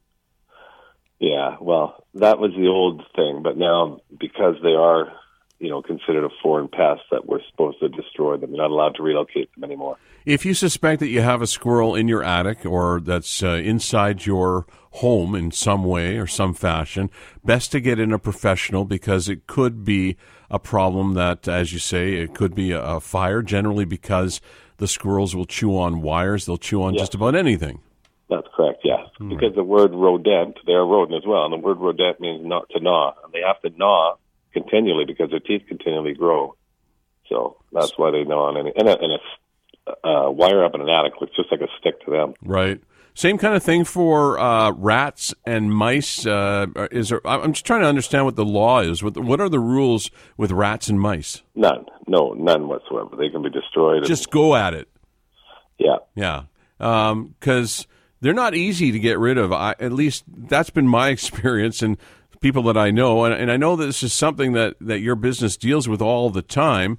Yeah, 1.21 1.57
well, 1.61 2.05
that 2.15 2.39
was 2.39 2.53
the 2.57 2.69
old 2.69 3.05
thing, 3.15 3.43
but 3.43 3.59
now 3.59 4.01
because 4.19 4.55
they 4.63 4.73
are, 4.73 5.13
you 5.59 5.69
know, 5.69 5.83
considered 5.83 6.25
a 6.25 6.31
foreign 6.43 6.69
pest 6.69 7.03
that 7.11 7.27
we're 7.27 7.43
supposed 7.51 7.81
to 7.81 7.91
destroy 7.91 8.39
them, 8.39 8.51
you're 8.51 8.63
not 8.63 8.71
allowed 8.71 8.95
to 8.95 9.03
relocate 9.03 9.55
them 9.55 9.65
anymore. 9.65 9.99
If 10.25 10.47
you 10.47 10.55
suspect 10.55 11.01
that 11.01 11.09
you 11.09 11.21
have 11.21 11.43
a 11.43 11.47
squirrel 11.47 11.95
in 11.95 12.09
your 12.09 12.23
attic 12.23 12.65
or 12.65 13.01
that's 13.01 13.43
uh, 13.43 13.49
inside 13.49 14.25
your 14.25 14.67
home 14.93 15.35
in 15.35 15.51
some 15.51 15.85
way 15.85 16.17
or 16.17 16.27
some 16.27 16.55
fashion, 16.55 17.11
best 17.45 17.73
to 17.73 17.81
get 17.81 17.99
in 17.99 18.13
a 18.13 18.19
professional 18.19 18.87
because 18.87 19.29
it 19.29 19.47
could 19.47 19.85
be 19.85 20.17
a 20.51 20.59
problem 20.59 21.13
that, 21.13 21.47
as 21.47 21.75
you 21.75 21.79
say, 21.79 22.15
it 22.15 22.35
could 22.35 22.55
be 22.55 22.73
a, 22.73 22.81
a 22.81 23.01
fire. 23.01 23.43
Generally, 23.43 23.85
because 23.85 24.41
the 24.79 24.89
squirrels 24.89 25.37
will 25.37 25.45
chew 25.45 25.77
on 25.79 26.03
wires, 26.03 26.47
they'll 26.47 26.57
chew 26.57 26.83
on 26.83 26.95
Yes. 26.95 27.03
just 27.03 27.15
about 27.15 27.35
anything. 27.35 27.81
That's 28.29 28.47
correct, 28.55 28.81
yeah. 28.85 29.05
Because 29.19 29.55
the 29.55 29.65
word 29.65 29.93
rodent, 29.95 30.59
they're 30.67 30.81
a 30.81 30.85
rodent 30.85 31.17
as 31.17 31.27
well, 31.27 31.45
and 31.45 31.53
the 31.53 31.57
word 31.57 31.79
rodent 31.79 32.21
means 32.21 32.45
not 32.45 32.69
to 32.71 32.81
gnaw, 32.81 33.15
and 33.25 33.33
they 33.33 33.41
have 33.41 33.61
to 33.63 33.71
gnaw 33.71 34.17
continually 34.53 35.05
because 35.07 35.31
their 35.31 35.41
teeth 35.41 35.63
continually 35.67 36.15
grow. 36.15 36.55
So 37.29 37.57
that's 37.73 37.97
why 37.97 38.11
they 38.11 38.25
gnaw 38.25 38.49
on 38.49 38.57
any, 38.57 38.73
and 38.77 38.89
a, 38.89 38.99
and 38.99 39.13
a 39.13 39.19
uh, 40.07 40.31
wire 40.31 40.65
up 40.65 40.75
in 40.75 40.81
an 40.83 40.89
attic 40.89 41.15
looks 41.21 41.35
just 41.37 41.51
like 41.51 41.61
a 41.63 41.69
stick 41.81 42.05
to 42.05 42.11
them. 42.11 42.35
Right. 42.43 42.81
Same 43.19 43.37
kind 43.37 43.57
of 43.57 43.65
thing 43.65 43.83
for 43.83 44.39
uh, 44.39 44.71
rats 44.71 45.35
and 45.45 45.75
mice. 45.75 46.25
Uh, 46.25 46.67
is 46.93 47.09
there? 47.09 47.21
I'm 47.27 47.53
just 47.53 47.67
trying 47.67 47.81
to 47.81 47.89
understand 47.89 48.27
what 48.27 48.37
the 48.37 48.45
law 48.45 48.79
is. 48.79 49.03
What, 49.03 49.17
what 49.19 49.41
are 49.41 49.49
the 49.49 49.59
rules 49.59 50.09
with 50.37 50.53
rats 50.53 50.87
and 50.89 51.01
mice? 51.01 51.43
None, 51.57 51.85
no, 52.07 52.33
none 52.35 52.69
whatsoever. 52.69 53.17
They 53.17 53.29
can 53.29 53.43
be 53.43 53.51
destroyed. 53.51 53.97
and- 53.99 54.07
Just 54.07 54.31
go 54.31 54.55
at 54.55 54.73
it. 54.73 54.89
yeah, 55.79 55.97
Yeah, 56.15 56.43
because 56.79 57.89
they're 58.21 58.33
not 58.33 58.55
easy 58.55 58.93
to 58.93 59.01
get 59.01 59.19
rid 59.19 59.37
of. 59.37 59.53
I, 59.53 59.75
at 59.81 59.91
least 59.93 60.23
that's 60.29 60.71
been 60.71 60.87
my 60.87 61.09
experience 61.17 61.83
and 61.83 61.99
people 62.41 62.63
that 62.63 62.77
I 62.77 62.93
know, 62.93 63.25
and, 63.25 63.35
and 63.35 63.51
I 63.51 63.57
know 63.57 63.75
this 63.75 64.05
is 64.05 64.13
something 64.13 64.53
that 64.53 64.77
that 64.81 65.01
your 65.01 65.17
business 65.17 65.57
deals 65.57 65.89
with 65.89 66.01
all 66.01 66.31
the 66.31 66.43
time. 66.43 66.99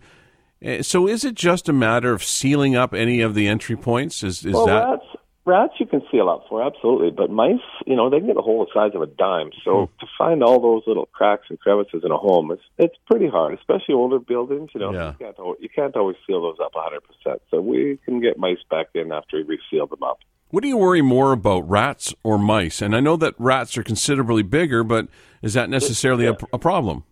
Eh, 0.62 0.82
So, 0.82 1.08
is 1.08 1.24
it 1.24 1.36
just 1.36 1.70
a 1.70 1.74
matter 1.74 2.12
of 2.12 2.26
sealing 2.26 2.76
up 2.76 2.94
any 2.94 3.22
of 3.22 3.36
the 3.36 3.48
entry 3.48 3.78
points? 3.78 4.22
Is 4.22 4.44
is 4.46 4.54
well, 4.54 4.66
that 4.66 4.84
rats, 4.90 5.06
rats 5.50 5.74
you 5.80 5.86
can 5.86 6.02
seal 6.12 6.30
up 6.30 6.46
for 6.48 6.62
absolutely, 6.64 7.10
but 7.12 7.30
mice, 7.30 7.60
you 7.86 7.96
know, 7.96 8.10
they 8.10 8.20
can 8.20 8.28
get 8.28 8.38
a 8.38 8.42
hole 8.42 8.66
the 8.66 8.72
size 8.74 8.96
of 8.96 9.02
a 9.02 9.08
dime. 9.08 9.50
So 9.66 9.88
Hmm. 9.88 10.00
to 10.00 10.08
find 10.18 10.44
all 10.44 10.60
those 10.62 10.84
little 10.88 11.08
cracks 11.08 11.48
and 11.50 11.60
crevices 11.60 12.04
in 12.06 12.12
a 12.12 12.18
home, 12.18 12.52
it's 12.52 12.62
it's 12.78 12.96
pretty 13.10 13.28
hard, 13.28 13.54
especially 13.58 13.96
older 13.96 14.20
buildings. 14.20 14.70
You 14.74 14.80
know, 14.82 14.94
Yeah. 14.94 15.08
you 15.08 15.16
can't 15.20 15.38
you 15.60 15.70
can't 15.70 15.96
always 15.96 16.18
seal 16.26 16.42
those 16.42 16.60
up 16.64 16.76
100. 16.76 17.02
percent 17.02 17.42
So 17.52 17.60
we 17.60 17.98
can 18.06 18.22
get 18.22 18.38
mice 18.38 18.64
back 18.70 18.88
in 18.94 19.12
after 19.12 19.44
we 19.46 19.60
seal 19.70 19.88
them 19.88 20.04
up. 20.04 20.20
What 20.52 20.64
do 20.64 20.68
you 20.70 20.78
worry 20.78 21.02
more 21.04 21.32
about, 21.32 21.70
rats 21.70 22.14
or 22.24 22.38
mice? 22.40 22.82
And 22.82 22.96
I 22.96 23.00
know 23.02 23.16
that 23.18 23.36
rats 23.38 23.78
are 23.78 23.84
considerably 23.84 24.42
bigger, 24.42 24.84
but 24.84 25.08
is 25.44 25.54
that 25.54 25.70
necessarily 25.70 26.26
a, 26.26 26.36
a 26.52 26.58
problem? 26.58 27.04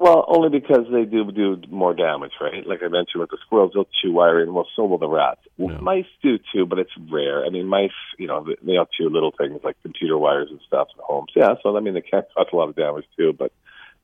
Well, 0.00 0.24
only 0.28 0.48
because 0.48 0.86
they 0.92 1.04
do 1.04 1.30
do 1.32 1.60
more 1.70 1.92
damage, 1.92 2.30
right? 2.40 2.64
Like 2.64 2.82
I 2.84 2.88
mentioned 2.88 3.20
with 3.20 3.30
the 3.30 3.38
squirrels, 3.44 3.72
they'll 3.74 3.88
chew 4.00 4.12
wiring. 4.12 4.54
Well, 4.54 4.68
so 4.76 4.84
will 4.84 4.98
the 4.98 5.08
rats. 5.08 5.40
Well, 5.56 5.74
Yeah. 5.74 5.80
Mice 5.80 6.06
do 6.22 6.38
too, 6.52 6.66
but 6.66 6.78
it's 6.78 6.92
rare. 7.10 7.44
I 7.44 7.50
mean, 7.50 7.66
mice, 7.66 7.90
you 8.16 8.28
know, 8.28 8.44
they- 8.44 8.54
they'll 8.62 8.86
chew 8.86 9.08
little 9.08 9.32
things 9.32 9.60
like 9.64 9.76
computer 9.82 10.16
wires 10.16 10.50
and 10.50 10.60
stuff 10.60 10.88
in 10.94 11.02
homes. 11.02 11.32
Yeah, 11.34 11.54
so 11.62 11.76
I 11.76 11.80
mean, 11.80 11.94
they 11.94 12.00
can 12.02 12.22
cause 12.36 12.46
a 12.52 12.56
lot 12.56 12.68
of 12.68 12.76
damage 12.76 13.06
too. 13.16 13.32
But 13.32 13.50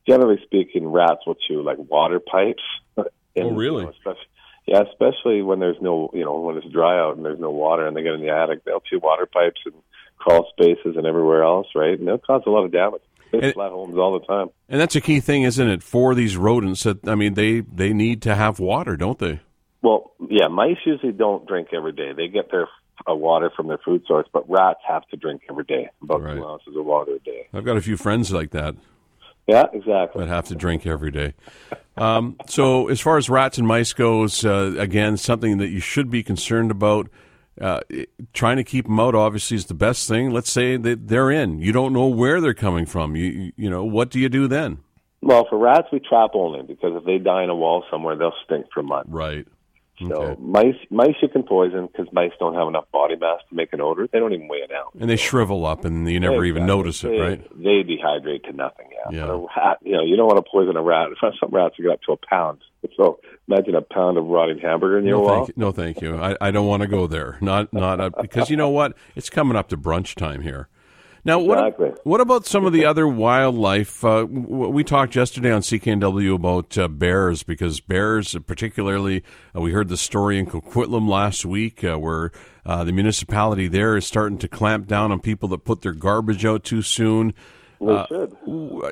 generally 0.07 0.41
speaking, 0.43 0.91
rats 0.91 1.25
will 1.27 1.37
chew 1.37 1.63
like 1.63 1.79
water 1.79 2.19
pipes. 2.21 2.63
And, 3.37 3.47
Oh, 3.47 3.51
really? 3.51 3.79
You 3.81 3.87
know, 3.87 3.91
especially, 3.91 4.29
yeah, 4.67 4.83
especially 4.83 5.43
when 5.43 5.59
there's 5.59 5.81
no, 5.81 6.09
you 6.15 6.25
know, 6.25 6.39
when 6.39 6.57
it's 6.57 6.69
dry 6.69 6.97
out 6.97 7.17
and 7.17 7.25
there's 7.25 7.41
no 7.41 7.51
water, 7.51 7.85
and 7.85 7.97
they 7.97 8.03
get 8.05 8.15
in 8.15 8.21
the 8.21 8.31
attic, 8.31 8.63
they'll 8.65 8.79
chew 8.79 9.01
water 9.01 9.27
pipes 9.27 9.61
and 9.65 9.75
crawl 10.19 10.47
spaces 10.53 10.97
and 10.97 11.05
everywhere 11.05 11.43
else, 11.43 11.67
right? 11.75 11.99
And 11.99 12.07
they'll 12.07 12.19
cause 12.19 12.43
a 12.47 12.51
lot 12.51 12.65
of 12.65 12.71
damage. 12.71 13.03
They 13.41 13.47
And- 13.49 13.55
homes 13.57 13.97
all 13.97 14.19
the 14.19 14.27
time. 14.27 14.49
And 14.69 14.81
that's 14.81 14.97
a 14.97 15.01
key 15.01 15.21
thing, 15.21 15.43
isn't 15.43 15.69
it, 15.69 15.83
for 15.83 16.15
these 16.15 16.37
rodents? 16.37 16.83
That 16.85 17.07
I 17.09 17.15
mean, 17.15 17.35
they 17.35 17.61
they 17.61 17.93
need 17.93 18.23
to 18.23 18.35
have 18.35 18.59
water, 18.59 18.97
don't 18.97 19.19
they? 19.19 19.41
Well, 19.83 20.13
yeah, 20.31 20.49
mice 20.49 20.79
usually 20.87 21.13
don't 21.13 21.47
drink 21.47 21.69
every 21.75 21.93
day. 21.93 22.13
They 22.17 22.29
get 22.29 22.51
their 22.51 22.69
uh, 23.11 23.15
water 23.15 23.51
from 23.55 23.67
their 23.69 23.79
food 23.85 24.03
source, 24.07 24.27
but 24.33 24.49
rats 24.49 24.81
have 24.89 25.07
to 25.09 25.17
drink 25.17 25.43
every 25.51 25.65
day, 25.65 25.89
about 26.03 26.23
Right. 26.23 26.37
two 26.37 26.47
ounces 26.47 26.75
of 26.77 26.85
water 26.87 27.17
a 27.17 27.19
day. 27.19 27.49
I've 27.53 27.65
got 27.65 27.77
a 27.77 27.81
few 27.83 27.97
friends 27.99 28.33
like 28.33 28.51
that 28.53 28.77
Yeah, 29.47 29.65
exactly. 29.73 30.21
that 30.25 30.29
have 30.29 30.47
to 30.47 30.55
drink 30.55 30.87
every 30.87 31.11
day. 31.11 31.35
Um, 31.99 32.37
so, 32.47 32.89
as 32.89 33.01
far 33.01 33.19
as 33.19 33.29
rats 33.29 33.59
and 33.59 33.67
mice 33.69 33.93
goes, 33.93 34.45
uh, 34.45 34.75
again, 34.79 35.17
something 35.17 35.59
that 35.59 35.69
you 35.69 35.81
should 35.81 36.09
be 36.11 36.23
concerned 36.23 36.71
about. 36.71 37.09
Uh, 37.61 37.81
trying 38.33 38.57
to 38.57 38.65
keep 38.65 38.87
them 38.87 38.99
out 38.99 39.15
obviously 39.15 39.57
is 39.57 39.67
the 39.67 39.75
best 39.75 40.09
thing. 40.09 40.31
Let's 40.33 40.51
say 40.51 40.77
that 40.77 41.09
they're 41.09 41.31
in. 41.31 41.61
You 41.61 41.71
don't 41.73 41.93
know 41.93 42.07
where 42.09 42.41
they're 42.41 42.55
coming 42.55 42.85
from. 42.87 43.15
You 43.17 43.25
you- 43.27 43.53
you 43.57 43.71
know 43.71 43.85
what 43.85 44.11
do 44.11 44.19
you 44.19 44.29
do 44.29 44.49
then? 44.49 44.79
Well, 45.23 45.47
for 45.49 45.57
rats, 45.57 45.89
we 45.93 46.01
trap 46.01 46.31
only 46.35 46.63
because 46.63 46.93
if 46.97 47.05
they 47.05 47.19
die 47.19 47.45
in 47.45 47.51
a 47.51 47.55
wall 47.55 47.85
somewhere, 47.91 48.15
they'll 48.17 48.35
stink 48.45 48.67
for 48.75 48.83
months. 48.83 49.09
Right. 49.11 49.47
So 50.01 50.07
Okay. 50.13 50.41
mice, 50.43 50.75
mice 50.91 51.15
you 51.23 51.29
can 51.29 51.45
poison 51.45 51.87
because 51.87 52.13
mice 52.13 52.33
don't 52.41 52.55
have 52.55 52.67
enough 52.67 52.91
body 52.93 53.15
mass 53.17 53.41
to 53.49 53.55
make 53.55 53.73
an 53.73 53.81
odor. 53.81 54.09
They 54.13 54.19
don't 54.19 54.33
even 54.33 54.49
weigh 54.49 54.63
an 54.69 54.75
ounce. 54.77 54.97
And 54.99 55.09
they 55.09 55.15
shrivel 55.17 55.65
up, 55.67 55.85
and 55.85 56.11
you 56.11 56.19
never 56.19 56.45
even 56.45 56.63
Exactly. 56.65 56.77
notice 56.83 57.05
it, 57.05 57.09
They- 57.11 57.21
right? 57.21 57.41
They 57.63 57.85
dehydrate 57.85 58.43
to 58.45 58.53
nothing. 58.53 58.87
Yeah. 58.91 59.17
Yeah. 59.17 59.27
But 59.27 59.33
a 59.35 59.47
rat, 59.57 59.79
you 59.83 59.93
know, 59.93 60.03
you 60.03 60.17
don't 60.17 60.27
want 60.27 60.45
to 60.45 60.51
poison 60.51 60.77
a 60.77 60.83
rat. 60.83 61.09
Some 61.21 61.51
rats 61.53 61.77
get 61.79 61.91
up 61.91 62.01
to 62.03 62.13
a 62.13 62.17
pound. 62.29 62.59
So 62.97 63.19
imagine 63.49 63.75
a 63.77 63.83
pound 63.83 64.19
of 64.19 64.27
rotting 64.27 64.59
hamburger 64.59 64.99
in 64.99 65.05
your 65.07 65.19
No, 65.19 65.23
wall. 65.23 65.35
thank 65.37 65.49
you. 65.49 65.55
No, 65.57 65.71
thank 65.73 66.01
you. 66.03 66.17
I, 66.17 66.37
I 66.41 66.51
don't 66.51 66.67
want 66.67 66.83
to 66.83 66.89
go 66.89 67.07
there. 67.07 67.39
Not 67.41 67.73
not 67.73 68.01
uh, 68.01 68.11
because 68.21 68.51
you 68.51 68.57
know 68.57 68.69
what? 68.71 68.95
It's 69.17 69.31
coming 69.31 69.57
up 69.57 69.69
to 69.69 69.77
brunch 69.77 70.15
time 70.17 70.43
here. 70.43 70.69
Now, 71.27 71.39
what 71.39 71.59
Exactly. 71.59 71.91
what 72.05 72.21
about 72.21 72.45
some 72.45 72.67
of 72.67 72.73
the 72.75 72.85
other 72.85 73.09
wildlife? 73.09 74.05
Uh, 74.05 74.27
we 74.29 74.85
talked 74.85 75.17
yesterday 75.17 75.51
on 75.51 75.63
CKNW 75.63 76.35
about 76.35 76.77
uh, 76.77 76.87
bears 76.87 77.43
because 77.43 77.81
bears, 77.81 78.35
uh, 78.37 78.41
particularly, 78.41 79.23
uh, 79.57 79.61
we 79.63 79.73
heard 79.73 79.89
the 79.89 79.97
story 79.97 80.39
in 80.39 80.45
Coquitlam 80.47 81.09
last 81.09 81.47
week 81.47 81.83
uh, 81.83 81.97
where 81.99 82.31
uh, 82.67 82.85
the 82.85 82.93
municipality 82.93 83.69
there 83.69 83.97
is 83.97 84.07
starting 84.07 84.37
to 84.39 84.49
clamp 84.49 84.87
down 84.87 85.13
on 85.13 85.21
people 85.21 85.49
that 85.49 85.65
put 85.65 85.81
their 85.81 85.95
garbage 85.95 86.45
out 86.45 86.63
too 86.63 86.83
soon. 86.83 87.33
They 87.81 88.05
should. 88.09 88.35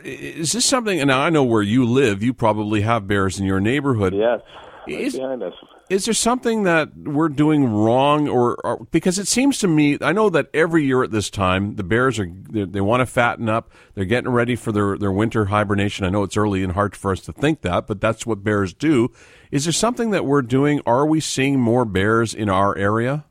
Is 0.05 0.53
this 0.53 0.65
something? 0.65 1.01
And 1.01 1.13
I 1.13 1.29
know 1.31 1.45
where 1.45 1.63
you 1.63 1.85
live. 1.85 2.23
You 2.23 2.33
probably 2.35 2.81
have 2.81 3.07
bears 3.07 3.39
in 3.39 3.45
your 3.47 3.61
neighborhood. 3.61 4.15
Yes. 4.15 4.41
Right 4.87 5.01
Is- 5.01 5.17
behind 5.17 5.43
us. 5.43 5.55
Is 5.93 6.07
there 6.07 6.15
something 6.15 6.63
that 6.63 6.97
we're 6.97 7.29
doing 7.29 7.71
wrong, 7.71 8.27
or, 8.27 8.57
or 8.65 8.87
because 8.93 9.19
it 9.19 9.29
seems 9.29 9.59
to 9.59 9.69
me, 9.69 9.99
I 10.01 10.13
know 10.13 10.31
that 10.31 10.49
every 10.55 10.87
year 10.87 11.03
at 11.03 11.11
this 11.11 11.29
time 11.29 11.77
the 11.77 11.85
bears 11.85 12.19
are 12.19 12.33
they, 12.51 12.81
want 12.81 13.03
to 13.03 13.07
fatten 13.07 13.51
up. 13.51 13.71
They're 13.95 14.07
getting 14.07 14.31
ready 14.31 14.57
for 14.57 14.73
their 14.73 14.97
their 14.97 15.13
winter 15.13 15.45
hibernation. 15.45 16.07
I 16.07 16.09
know 16.09 16.23
it's 16.23 16.39
early 16.39 16.65
and 16.65 16.73
hard 16.73 16.97
for 16.97 17.13
us 17.13 17.21
to 17.27 17.33
think 17.35 17.61
that, 17.61 17.87
but 17.87 18.01
that's 18.01 18.25
what 18.25 18.43
bears 18.43 18.73
do. 18.73 19.11
Is 19.51 19.65
there 19.65 19.73
something 19.75 20.13
that 20.13 20.25
we're 20.25 20.41
doing? 20.41 20.81
Are 20.87 21.05
we 21.05 21.21
seeing 21.21 21.61
more 21.61 21.85
bears 21.85 22.33
in 22.33 22.49
our 22.49 22.75
area? 22.79 23.27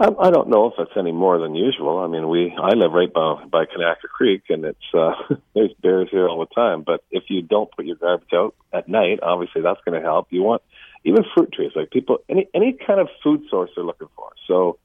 I, 0.00 0.08
I 0.18 0.30
don't 0.30 0.48
know 0.48 0.68
if 0.68 0.74
it's 0.78 0.96
any 0.96 1.12
more 1.12 1.38
than 1.38 1.54
usual. 1.54 1.98
I 1.98 2.06
mean, 2.06 2.30
we 2.30 2.54
I 2.58 2.72
live 2.72 2.92
right 2.92 3.12
by 3.12 3.44
by 3.52 3.66
Kanaka 3.66 4.08
Creek, 4.08 4.44
and 4.48 4.64
it's 4.64 4.94
uh, 4.94 5.12
there's 5.54 5.74
bears 5.82 6.08
here 6.10 6.26
all 6.26 6.40
the 6.40 6.54
time. 6.54 6.84
But 6.86 7.04
if 7.10 7.24
you 7.28 7.42
don't 7.42 7.70
put 7.70 7.84
your 7.84 7.96
garbage 7.96 8.32
out 8.32 8.54
at 8.72 8.88
night, 8.88 9.18
obviously 9.22 9.60
that's 9.60 9.80
going 9.84 10.00
to 10.00 10.06
help. 10.06 10.28
You 10.30 10.42
want 10.42 10.62
even 11.04 11.24
fruit 11.34 11.52
trees, 11.52 11.72
like 11.76 11.90
people 11.90 12.18
any 12.28 12.48
any 12.54 12.72
kind 12.86 13.00
of 13.00 13.08
food 13.22 13.42
source 13.50 13.70
they're 13.74 13.84
looking 13.84 14.08
for. 14.16 14.30
So 14.46 14.78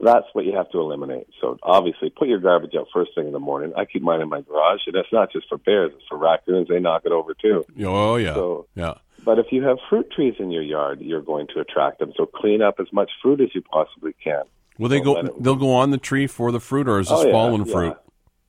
that's 0.00 0.26
what 0.32 0.44
you 0.44 0.54
have 0.56 0.70
to 0.72 0.80
eliminate. 0.80 1.28
So 1.40 1.58
obviously, 1.62 2.10
put 2.10 2.28
your 2.28 2.40
garbage 2.40 2.74
out 2.78 2.88
first 2.92 3.12
thing 3.14 3.26
in 3.26 3.32
the 3.32 3.38
morning. 3.38 3.72
I 3.76 3.84
keep 3.84 4.02
mine 4.02 4.20
in 4.20 4.28
my 4.28 4.40
garage, 4.42 4.80
and 4.86 4.94
that's 4.94 5.12
not 5.12 5.32
just 5.32 5.48
for 5.48 5.58
bears; 5.58 5.92
it's 5.94 6.04
for 6.08 6.18
raccoons. 6.18 6.68
They 6.68 6.80
knock 6.80 7.02
it 7.04 7.12
over 7.12 7.34
too. 7.34 7.64
Oh 7.84 8.16
yeah, 8.16 8.34
So- 8.34 8.66
yeah. 8.74 8.94
But 9.24 9.38
if 9.38 9.46
you 9.52 9.62
have 9.62 9.78
fruit 9.88 10.10
trees 10.10 10.34
in 10.38 10.50
your 10.50 10.62
yard, 10.62 11.00
you're 11.00 11.22
going 11.22 11.46
to 11.54 11.60
attract 11.60 11.98
them. 12.00 12.12
So 12.14 12.26
clean 12.26 12.60
up 12.60 12.74
as 12.78 12.88
much 12.92 13.10
fruit 13.22 13.40
as 13.40 13.48
you 13.54 13.62
possibly 13.62 14.12
can. 14.22 14.42
Will 14.78 14.90
they 14.90 15.00
Don't 15.00 15.26
go? 15.26 15.36
They'll 15.40 15.54
go 15.56 15.72
on 15.72 15.92
the 15.92 15.96
tree 15.98 16.26
for 16.26 16.52
the 16.52 16.60
fruit, 16.60 16.86
or 16.88 16.98
is 16.98 17.08
this 17.08 17.20
Oh, 17.20 17.24
yeah, 17.26 17.32
fallen 17.32 17.64
yeah. 17.64 17.72
fruit? 17.72 17.96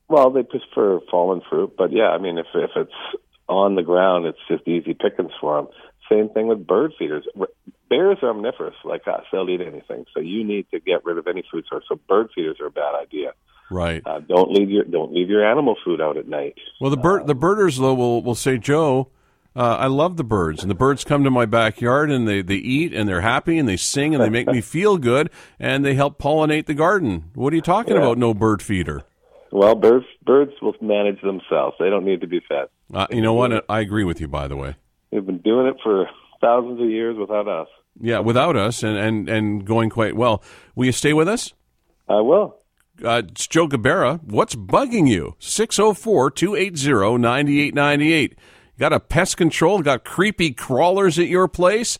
Well, 0.09 0.31
they 0.31 0.43
prefer 0.43 0.99
fallen 1.09 1.41
fruit, 1.49 1.75
but 1.77 1.91
yeah, 1.93 2.09
I 2.09 2.17
mean, 2.17 2.37
if 2.37 2.47
if 2.53 2.71
it's 2.75 2.91
on 3.47 3.75
the 3.75 3.83
ground, 3.83 4.25
it's 4.25 4.39
just 4.49 4.67
easy 4.67 4.93
pickings 4.93 5.31
for 5.39 5.55
them. 5.61 5.67
Same 6.09 6.29
thing 6.29 6.47
with 6.47 6.65
bird 6.67 6.93
feeders. 6.99 7.25
Bears 7.89 8.17
are 8.21 8.29
omnivorous 8.29 8.75
like 8.83 9.07
us; 9.07 9.23
they'll 9.31 9.49
eat 9.49 9.61
anything. 9.61 10.05
So 10.13 10.19
you 10.19 10.43
need 10.43 10.67
to 10.71 10.79
get 10.79 11.03
rid 11.05 11.17
of 11.17 11.27
any 11.27 11.43
food 11.51 11.65
source. 11.69 11.85
So 11.87 11.99
bird 12.07 12.29
feeders 12.35 12.57
are 12.59 12.67
a 12.67 12.71
bad 12.71 12.95
idea. 12.95 13.33
Right. 13.71 14.01
Uh, 14.05 14.19
don't 14.19 14.51
leave 14.51 14.69
your 14.69 14.83
don't 14.83 15.13
leave 15.13 15.29
your 15.29 15.43
animal 15.45 15.75
food 15.83 16.01
out 16.01 16.17
at 16.17 16.27
night. 16.27 16.55
Well, 16.79 16.91
the 16.91 16.97
bird, 16.97 17.25
the 17.27 17.35
birders 17.35 17.77
though 17.77 17.93
will 17.93 18.21
will 18.21 18.35
say, 18.35 18.57
Joe, 18.59 19.09
uh, 19.55 19.77
I 19.79 19.87
love 19.87 20.17
the 20.17 20.23
birds, 20.23 20.61
and 20.61 20.69
the 20.69 20.75
birds 20.75 21.03
come 21.03 21.23
to 21.23 21.31
my 21.31 21.45
backyard 21.45 22.11
and 22.11 22.27
they 22.27 22.41
they 22.43 22.55
eat 22.55 22.93
and 22.93 23.09
they're 23.09 23.21
happy 23.21 23.57
and 23.57 23.67
they 23.67 23.77
sing 23.77 24.13
and 24.13 24.23
they 24.23 24.29
make 24.29 24.47
me 24.47 24.61
feel 24.75 24.97
good 24.97 25.29
and 25.59 25.83
they 25.83 25.95
help 25.95 26.19
pollinate 26.19 26.65
the 26.67 26.73
garden. 26.75 27.31
What 27.33 27.53
are 27.53 27.55
you 27.55 27.61
talking 27.61 27.95
Yeah. 27.95 28.01
about? 28.03 28.17
No 28.19 28.33
bird 28.35 28.61
feeder. 28.61 29.03
Well, 29.51 29.73
birds 29.75 30.05
birds 30.25 30.51
will 30.61 30.75
manage 30.81 31.21
themselves. 31.21 31.75
They 31.79 31.89
don't 31.89 32.05
need 32.05 32.21
to 32.21 32.27
be 32.27 32.41
fed. 32.47 32.67
Uh, 32.93 33.07
you 33.09 33.21
know 33.21 33.33
what? 33.33 33.65
I 33.69 33.79
agree 33.79 34.03
with 34.03 34.19
you. 34.21 34.27
By 34.27 34.47
the 34.47 34.57
way, 34.57 34.75
They've 35.15 35.25
been 35.25 35.37
doing 35.37 35.67
it 35.67 35.77
for 35.81 36.09
thousands 36.41 36.81
of 36.81 36.89
years 36.89 37.15
without 37.17 37.47
us. 37.47 37.67
yeah, 38.01 38.19
without 38.19 38.57
us 38.57 38.83
and 38.83 38.97
and 38.97 39.29
and 39.29 39.65
going 39.65 39.89
quite 39.89 40.13
well. 40.17 40.43
Will 40.75 40.87
you 40.87 40.91
stay 40.91 41.13
with 41.13 41.29
us? 41.29 41.53
I 42.09 42.19
will. 42.19 42.57
Uh, 43.01 43.21
it's 43.25 43.47
Joe 43.47 43.67
Gabera. 43.69 44.21
What's 44.23 44.55
bugging 44.55 45.07
you? 45.07 45.35
604 45.39 46.31
280 46.31 47.17
9898. 47.17 48.37
Got 48.77 48.91
a 48.91 48.99
pest 48.99 49.37
control? 49.37 49.81
Got 49.81 50.03
creepy 50.03 50.51
crawlers 50.51 51.17
at 51.17 51.27
your 51.27 51.47
place? 51.47 51.97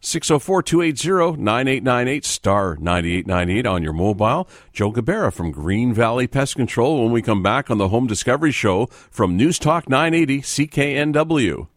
604 0.00 0.62
280 0.62 1.42
9898 1.42 2.24
star 2.24 2.76
9898 2.80 3.66
on 3.66 3.82
your 3.82 3.92
mobile. 3.92 4.48
Joe 4.72 4.90
Gabera 4.90 5.30
from 5.32 5.50
Green 5.50 5.92
Valley 5.92 6.26
Pest 6.26 6.56
Control 6.56 7.02
when 7.02 7.12
we 7.12 7.20
come 7.20 7.42
back 7.42 7.70
on 7.70 7.76
the 7.76 7.88
Home 7.88 8.06
Discovery 8.06 8.52
Show 8.52 8.86
from 9.10 9.36
News 9.36 9.58
Talk 9.58 9.86
980 9.90 10.40
CKNW. 10.40 11.68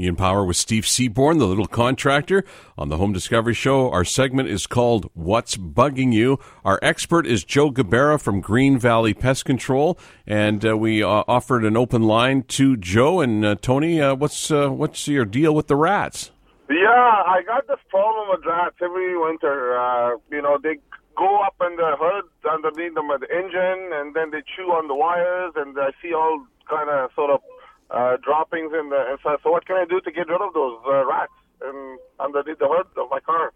Ian 0.00 0.16
Power 0.16 0.44
with 0.44 0.56
Steve 0.56 0.86
Seaborn, 0.86 1.38
the 1.38 1.46
little 1.46 1.66
contractor. 1.66 2.42
On 2.78 2.88
the 2.88 2.96
Home 2.96 3.12
Discovery 3.12 3.52
Show, 3.52 3.90
our 3.90 4.04
segment 4.04 4.48
is 4.48 4.66
called 4.66 5.10
What's 5.12 5.58
Bugging 5.58 6.12
You? 6.12 6.38
Our 6.64 6.78
expert 6.80 7.26
is 7.26 7.44
Joe 7.44 7.70
Gabera 7.70 8.18
from 8.18 8.40
Green 8.40 8.78
Valley 8.78 9.12
Pest 9.12 9.44
Control, 9.44 9.98
and 10.26 10.64
uh, 10.64 10.76
we 10.78 11.02
uh, 11.02 11.24
offered 11.28 11.66
an 11.66 11.76
open 11.76 12.02
line 12.02 12.44
to 12.44 12.78
Joe 12.78 13.20
and 13.20 13.44
uh, 13.44 13.56
Tony. 13.60 14.00
Uh, 14.00 14.14
what's 14.14 14.50
uh, 14.50 14.68
what's 14.70 15.06
your 15.06 15.26
deal 15.26 15.54
with 15.54 15.66
the 15.66 15.76
rats? 15.76 16.30
Yeah, 16.70 16.86
I 16.88 17.42
got 17.44 17.66
this 17.66 17.80
problem 17.90 18.28
with 18.30 18.46
rats 18.46 18.76
every 18.82 19.18
winter. 19.18 19.78
Uh, 19.78 20.16
you 20.30 20.40
know, 20.40 20.56
they 20.62 20.76
go 21.18 21.42
up 21.42 21.56
in 21.60 21.76
the 21.76 21.96
hood 21.98 22.24
underneath 22.50 22.94
them 22.94 23.08
the 23.08 23.28
engine, 23.28 23.90
and 23.92 24.14
then 24.14 24.30
they 24.30 24.42
chew 24.56 24.72
on 24.72 24.88
the 24.88 24.94
wires, 24.94 25.52
and 25.56 25.76
I 25.78 25.90
see 26.00 26.14
all 26.14 26.46
kind 26.68 26.88
of 26.88 27.10
sort 27.14 27.30
of 27.30 27.40
uh, 27.90 28.16
droppings 28.22 28.72
in 28.72 28.88
the 28.90 29.12
inside. 29.12 29.38
So 29.42 29.50
what 29.50 29.66
can 29.66 29.76
I 29.76 29.84
do 29.84 30.00
to 30.00 30.10
get 30.10 30.28
rid 30.28 30.40
of 30.40 30.52
those 30.54 30.78
uh, 30.86 31.04
rats 31.06 31.32
in, 31.62 31.98
underneath 32.18 32.58
the 32.58 32.68
hood 32.68 32.86
of 32.96 33.10
my 33.10 33.20
car? 33.20 33.52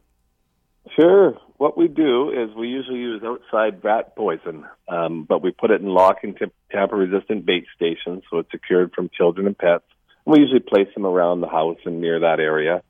Sure. 0.97 1.35
What 1.57 1.79
we 1.79 1.89
do 1.89 2.31
is 2.31 2.55
we 2.55 2.69
usually 2.69 2.99
use 2.99 3.23
outside 3.25 3.83
rat 3.83 4.15
poison, 4.17 4.65
um, 4.89 5.25
but 5.27 5.43
we 5.43 5.51
put 5.51 5.71
it 5.71 5.81
in 5.81 5.89
lock 5.89 6.19
and 6.23 6.37
t- 6.37 6.47
tamper 6.71 6.97
resistant 6.97 7.47
bait 7.47 7.65
stations 7.75 8.23
so 8.31 8.39
it's 8.39 8.51
secured 8.51 8.93
from 8.95 9.09
children 9.17 9.47
and 9.47 9.57
pets. 9.57 9.85
And 10.27 10.33
We 10.35 10.41
usually 10.41 10.61
place 10.61 10.89
them 10.95 11.07
around 11.07 11.41
the 11.41 11.49
house 11.49 11.79
and 11.87 12.01
near 12.01 12.21
that 12.21 12.39
area. 12.39 12.83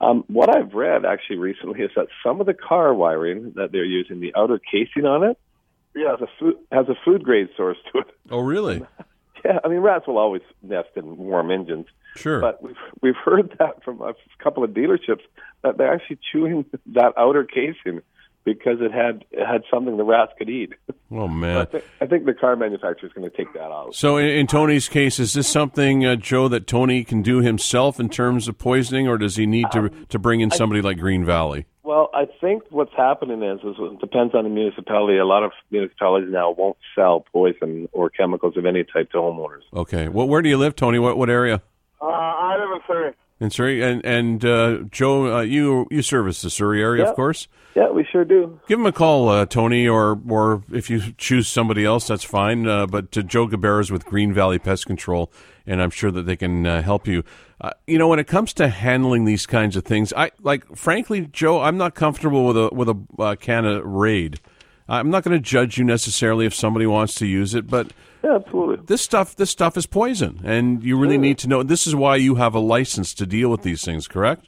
Um, 0.00 0.24
what 0.28 0.54
I've 0.54 0.72
read 0.74 1.04
actually 1.04 1.36
recently 1.38 1.80
is 1.82 1.90
that 1.96 2.06
some 2.24 2.40
of 2.40 2.46
the 2.46 2.54
car 2.54 2.94
wiring 2.94 3.52
that 3.56 3.72
they're 3.72 3.84
using, 3.84 4.20
the 4.20 4.34
outer 4.34 4.58
casing 4.58 5.04
on 5.06 5.22
it, 5.24 5.38
Yeah. 5.94 6.12
has 6.12 6.20
a 6.22 6.28
food, 6.38 6.56
has 6.72 6.88
a 6.88 6.94
food 7.04 7.24
grade 7.24 7.48
source 7.56 7.78
to 7.92 7.98
it. 8.00 8.06
Oh, 8.30 8.40
really? 8.40 8.82
Yeah, 9.44 9.58
I 9.64 9.68
mean 9.68 9.80
rats 9.80 10.06
will 10.06 10.18
always 10.18 10.42
nest 10.62 10.88
in 10.96 11.16
warm 11.16 11.50
engines, 11.50 11.86
Sure. 12.16 12.40
but 12.40 12.62
we've 12.62 12.76
we've 13.02 13.16
heard 13.16 13.54
that 13.58 13.82
from 13.84 14.00
a 14.00 14.14
couple 14.42 14.64
of 14.64 14.70
dealerships 14.70 15.22
that 15.62 15.78
they're 15.78 15.92
actually 15.92 16.18
chewing 16.32 16.64
that 16.94 17.12
outer 17.16 17.44
casing 17.44 18.00
because 18.44 18.78
it 18.80 18.92
had 18.92 19.24
it 19.30 19.46
had 19.46 19.62
something 19.70 19.96
the 19.96 20.04
rats 20.04 20.32
could 20.38 20.50
eat. 20.50 20.74
oh, 21.12 21.24
I 21.24 21.32
man. 21.32 21.66
think, 21.66 21.84
I 22.00 22.06
think 22.06 22.26
the 22.26 22.34
car 22.34 22.56
manufacturer 22.56 23.08
is 23.08 23.12
going 23.12 23.28
to 23.28 23.36
take 23.36 23.52
that 23.54 23.62
out. 23.70 23.94
So, 23.94 24.18
in, 24.18 24.26
in 24.26 24.46
Tony's 24.46 24.88
case, 24.88 25.18
is 25.18 25.32
this 25.32 25.48
something, 25.48 26.04
uh, 26.04 26.16
Joe, 26.16 26.48
that 26.48 26.66
Tony 26.66 27.04
can 27.04 27.22
do 27.22 27.38
himself 27.40 27.98
in 27.98 28.08
terms 28.10 28.46
of 28.48 28.58
poisoning, 28.58 29.08
or 29.08 29.16
does 29.18 29.36
he 29.36 29.46
need 29.46 29.66
to 29.72 29.88
to 30.08 30.18
bring 30.18 30.40
in 30.40 30.50
somebody 30.50 30.82
like 30.82 30.98
Green 30.98 31.24
Valley? 31.24 31.66
Well, 31.84 32.08
I 32.14 32.24
think 32.40 32.62
what's 32.70 32.94
happening 32.96 33.42
is, 33.42 33.60
is 33.60 33.76
it 33.78 34.00
depends 34.00 34.34
on 34.34 34.44
the 34.44 34.50
municipality. 34.50 35.18
A 35.18 35.26
lot 35.26 35.42
of 35.42 35.52
municipalities 35.70 36.30
now 36.32 36.50
won't 36.50 36.78
sell 36.96 37.26
poison 37.30 37.90
or 37.92 38.08
chemicals 38.08 38.56
of 38.56 38.64
any 38.64 38.84
type 38.84 39.10
to 39.10 39.18
homeowners. 39.18 39.60
Okay. 39.74 40.08
Well, 40.08 40.26
where 40.26 40.40
do 40.40 40.48
you 40.48 40.56
live, 40.56 40.74
Tony? 40.76 40.98
What 40.98 41.18
what 41.18 41.28
area? 41.28 41.60
Uh, 42.00 42.06
I 42.06 42.56
live 42.58 42.70
in 42.74 42.80
Surrey. 42.86 43.12
In 43.40 43.50
Surrey, 43.50 43.82
and 43.82 44.04
and 44.04 44.44
uh, 44.44 44.78
Joe, 44.90 45.38
uh, 45.38 45.40
you 45.40 45.86
you 45.90 46.02
service 46.02 46.40
the 46.42 46.50
Surrey 46.50 46.80
area, 46.80 47.02
Yeah. 47.02 47.10
of 47.10 47.16
course. 47.16 47.48
Yeah, 47.74 47.90
we 47.90 48.04
sure 48.04 48.24
do. 48.24 48.60
Give 48.68 48.78
him 48.78 48.86
a 48.86 48.92
call, 48.92 49.28
uh, 49.28 49.44
Tony, 49.46 49.88
or 49.88 50.20
or 50.28 50.62
if 50.72 50.88
you 50.88 51.00
choose 51.18 51.48
somebody 51.48 51.84
else, 51.84 52.06
that's 52.06 52.22
fine. 52.22 52.68
Uh, 52.68 52.86
but 52.86 53.10
to 53.10 53.24
Joe 53.24 53.48
Gabera's 53.48 53.90
with 53.90 54.04
Green 54.04 54.32
Valley 54.32 54.60
Pest 54.60 54.86
Control, 54.86 55.32
and 55.66 55.82
I'm 55.82 55.90
sure 55.90 56.12
that 56.12 56.22
they 56.26 56.36
can 56.36 56.64
uh, 56.64 56.82
help 56.82 57.08
you. 57.08 57.24
Uh, 57.60 57.70
you 57.88 57.98
know, 57.98 58.06
when 58.06 58.20
it 58.20 58.28
comes 58.28 58.52
to 58.54 58.68
handling 58.68 59.24
these 59.24 59.46
kinds 59.46 59.74
of 59.74 59.84
things, 59.84 60.12
I 60.12 60.30
like 60.40 60.64
frankly, 60.76 61.22
Joe, 61.32 61.60
I'm 61.60 61.76
not 61.76 61.96
comfortable 61.96 62.46
with 62.46 62.56
a 62.56 62.68
with 62.72 62.88
a 62.88 62.96
uh, 63.18 63.34
can 63.34 63.64
of 63.64 63.84
Raid. 63.84 64.38
I'm 64.88 65.10
not 65.10 65.24
going 65.24 65.36
to 65.36 65.42
judge 65.42 65.76
you 65.76 65.84
necessarily 65.84 66.46
if 66.46 66.54
somebody 66.54 66.86
wants 66.86 67.14
to 67.16 67.26
use 67.26 67.54
it, 67.54 67.66
but 67.66 67.92
Yeah, 68.24 68.36
absolutely. 68.36 68.86
this 68.86 69.02
stuff 69.02 69.36
this 69.36 69.50
stuff 69.50 69.76
is 69.76 69.84
poison, 69.84 70.40
and 70.44 70.82
you 70.82 70.96
really 70.96 71.18
need 71.18 71.36
to 71.38 71.48
know. 71.48 71.62
This 71.62 71.86
is 71.86 71.94
why 71.94 72.16
you 72.16 72.36
have 72.36 72.54
a 72.54 72.58
license 72.58 73.12
to 73.14 73.26
deal 73.26 73.50
with 73.50 73.62
these 73.62 73.84
things, 73.84 74.08
correct? 74.08 74.46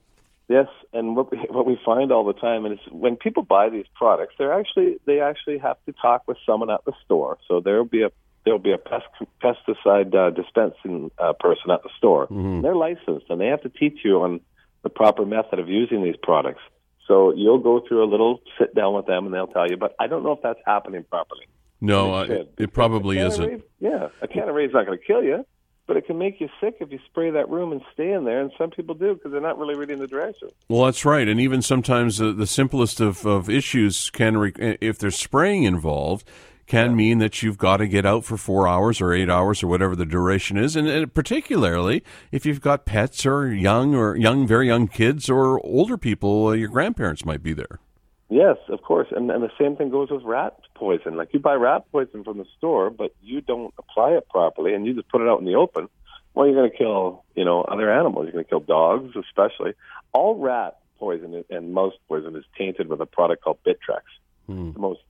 Yes, 0.48 0.68
and 0.94 1.14
what 1.14 1.30
we, 1.30 1.38
what 1.50 1.66
we 1.66 1.78
find 1.84 2.10
all 2.10 2.24
the 2.24 2.32
time 2.32 2.64
is 2.64 2.78
when 2.90 3.16
people 3.16 3.42
buy 3.42 3.68
these 3.68 3.84
products, 3.94 4.34
they're 4.38 4.58
actually 4.58 4.96
they 5.04 5.20
actually 5.20 5.58
have 5.58 5.76
to 5.84 5.92
talk 5.92 6.22
with 6.26 6.38
someone 6.46 6.70
at 6.70 6.86
the 6.86 6.92
store. 7.04 7.36
So 7.46 7.60
there'll 7.60 7.84
be 7.84 8.02
a 8.02 8.10
there'll 8.46 8.58
be 8.58 8.72
a 8.72 8.78
pest, 8.78 9.04
pesticide 9.42 10.14
uh, 10.14 10.30
dispensing 10.30 11.10
uh, 11.18 11.34
person 11.34 11.70
at 11.70 11.82
the 11.82 11.90
store. 11.98 12.28
They're 12.62 12.76
licensed, 12.76 13.26
and 13.28 13.38
they 13.38 13.48
have 13.48 13.60
to 13.62 13.68
teach 13.68 13.98
you 14.04 14.22
on 14.22 14.40
the 14.84 14.88
proper 14.88 15.26
method 15.26 15.58
of 15.58 15.68
using 15.68 16.02
these 16.02 16.16
products. 16.22 16.62
So 17.06 17.34
you'll 17.34 17.58
go 17.58 17.82
through 17.86 18.04
a 18.04 18.08
little 18.08 18.40
sit 18.58 18.74
down 18.74 18.94
with 18.94 19.04
them, 19.04 19.26
and 19.26 19.34
they'll 19.34 19.48
tell 19.48 19.68
you. 19.68 19.76
But 19.76 19.94
I 20.00 20.06
don't 20.06 20.22
know 20.22 20.32
if 20.32 20.40
that's 20.42 20.60
happening 20.64 21.04
properly. 21.10 21.46
No, 21.80 22.22
It 22.22 22.30
uh, 22.30 22.34
it, 22.34 22.54
it 22.58 22.72
probably 22.72 23.18
isn't. 23.18 23.46
Raid- 23.46 23.62
yeah, 23.80 24.08
a 24.22 24.28
can 24.28 24.48
of 24.48 24.54
Raid's 24.54 24.72
not 24.72 24.86
going 24.86 24.98
to 24.98 25.04
kill 25.04 25.22
you, 25.22 25.44
but 25.86 25.96
it 25.96 26.06
can 26.06 26.18
make 26.18 26.40
you 26.40 26.48
sick 26.60 26.76
if 26.80 26.90
you 26.90 26.98
spray 27.06 27.30
that 27.30 27.48
room 27.48 27.72
and 27.72 27.82
stay 27.92 28.12
in 28.12 28.24
there. 28.24 28.40
And 28.40 28.50
some 28.56 28.70
people 28.70 28.94
do 28.94 29.14
because 29.14 29.32
they're 29.32 29.40
not 29.40 29.58
really 29.58 29.76
reading 29.76 29.98
the 29.98 30.06
directions. 30.06 30.52
Well, 30.68 30.86
that's 30.86 31.04
right, 31.04 31.28
and 31.28 31.40
even 31.40 31.62
sometimes 31.62 32.18
the, 32.18 32.32
the 32.32 32.46
simplest 32.46 33.00
of, 33.00 33.26
of 33.26 33.50
issues 33.50 34.10
can, 34.10 34.36
re- 34.38 34.76
if 34.80 34.98
there's 34.98 35.16
spraying 35.16 35.64
involved, 35.64 36.26
can 36.66 36.96
mean 36.96 37.18
that 37.18 37.42
you've 37.42 37.58
got 37.58 37.76
to 37.76 37.86
get 37.86 38.04
out 38.04 38.24
for 38.24 38.36
four 38.36 38.66
hours 38.66 39.00
or 39.00 39.12
eight 39.12 39.30
hours 39.30 39.62
or 39.62 39.68
whatever 39.68 39.94
the 39.94 40.04
duration 40.06 40.56
is, 40.56 40.74
and, 40.74 40.88
and 40.88 41.14
particularly 41.14 42.02
if 42.32 42.44
you've 42.44 42.60
got 42.60 42.84
pets 42.84 43.24
or 43.24 43.52
young 43.52 43.94
or 43.94 44.16
young, 44.16 44.46
very 44.46 44.66
young 44.66 44.88
kids 44.88 45.30
or 45.30 45.64
older 45.64 45.96
people, 45.96 46.48
uh, 46.48 46.52
your 46.52 46.68
grandparents 46.68 47.24
might 47.24 47.42
be 47.42 47.52
there. 47.52 47.78
Yes, 48.28 48.56
of 48.68 48.82
course, 48.82 49.08
and 49.12 49.30
and 49.30 49.42
the 49.42 49.52
same 49.58 49.76
thing 49.76 49.90
goes 49.90 50.10
with 50.10 50.22
rat 50.24 50.58
poison. 50.74 51.16
Like 51.16 51.32
you 51.32 51.38
buy 51.38 51.54
rat 51.54 51.84
poison 51.92 52.24
from 52.24 52.38
the 52.38 52.46
store, 52.58 52.90
but 52.90 53.14
you 53.22 53.40
don't 53.40 53.72
apply 53.78 54.12
it 54.12 54.28
properly, 54.28 54.74
and 54.74 54.84
you 54.84 54.94
just 54.94 55.08
put 55.08 55.20
it 55.20 55.28
out 55.28 55.38
in 55.38 55.44
the 55.44 55.54
open. 55.54 55.88
Well, 56.34 56.46
you're 56.46 56.56
going 56.56 56.70
to 56.70 56.76
kill, 56.76 57.24
you 57.34 57.44
know, 57.44 57.62
other 57.62 57.90
animals. 57.90 58.24
You're 58.24 58.32
going 58.32 58.44
to 58.44 58.50
kill 58.50 58.60
dogs, 58.60 59.14
especially. 59.16 59.72
All 60.12 60.36
rat 60.36 60.76
poison 60.98 61.44
and 61.48 61.72
mouse 61.72 61.94
poison 62.08 62.36
is 62.36 62.44
tainted 62.58 62.88
with 62.88 63.00
a 63.00 63.06
product 63.06 63.42
called 63.42 63.58
Bitrex, 63.64 64.02
hmm. 64.46 64.72
the 64.72 64.78
most 64.78 65.00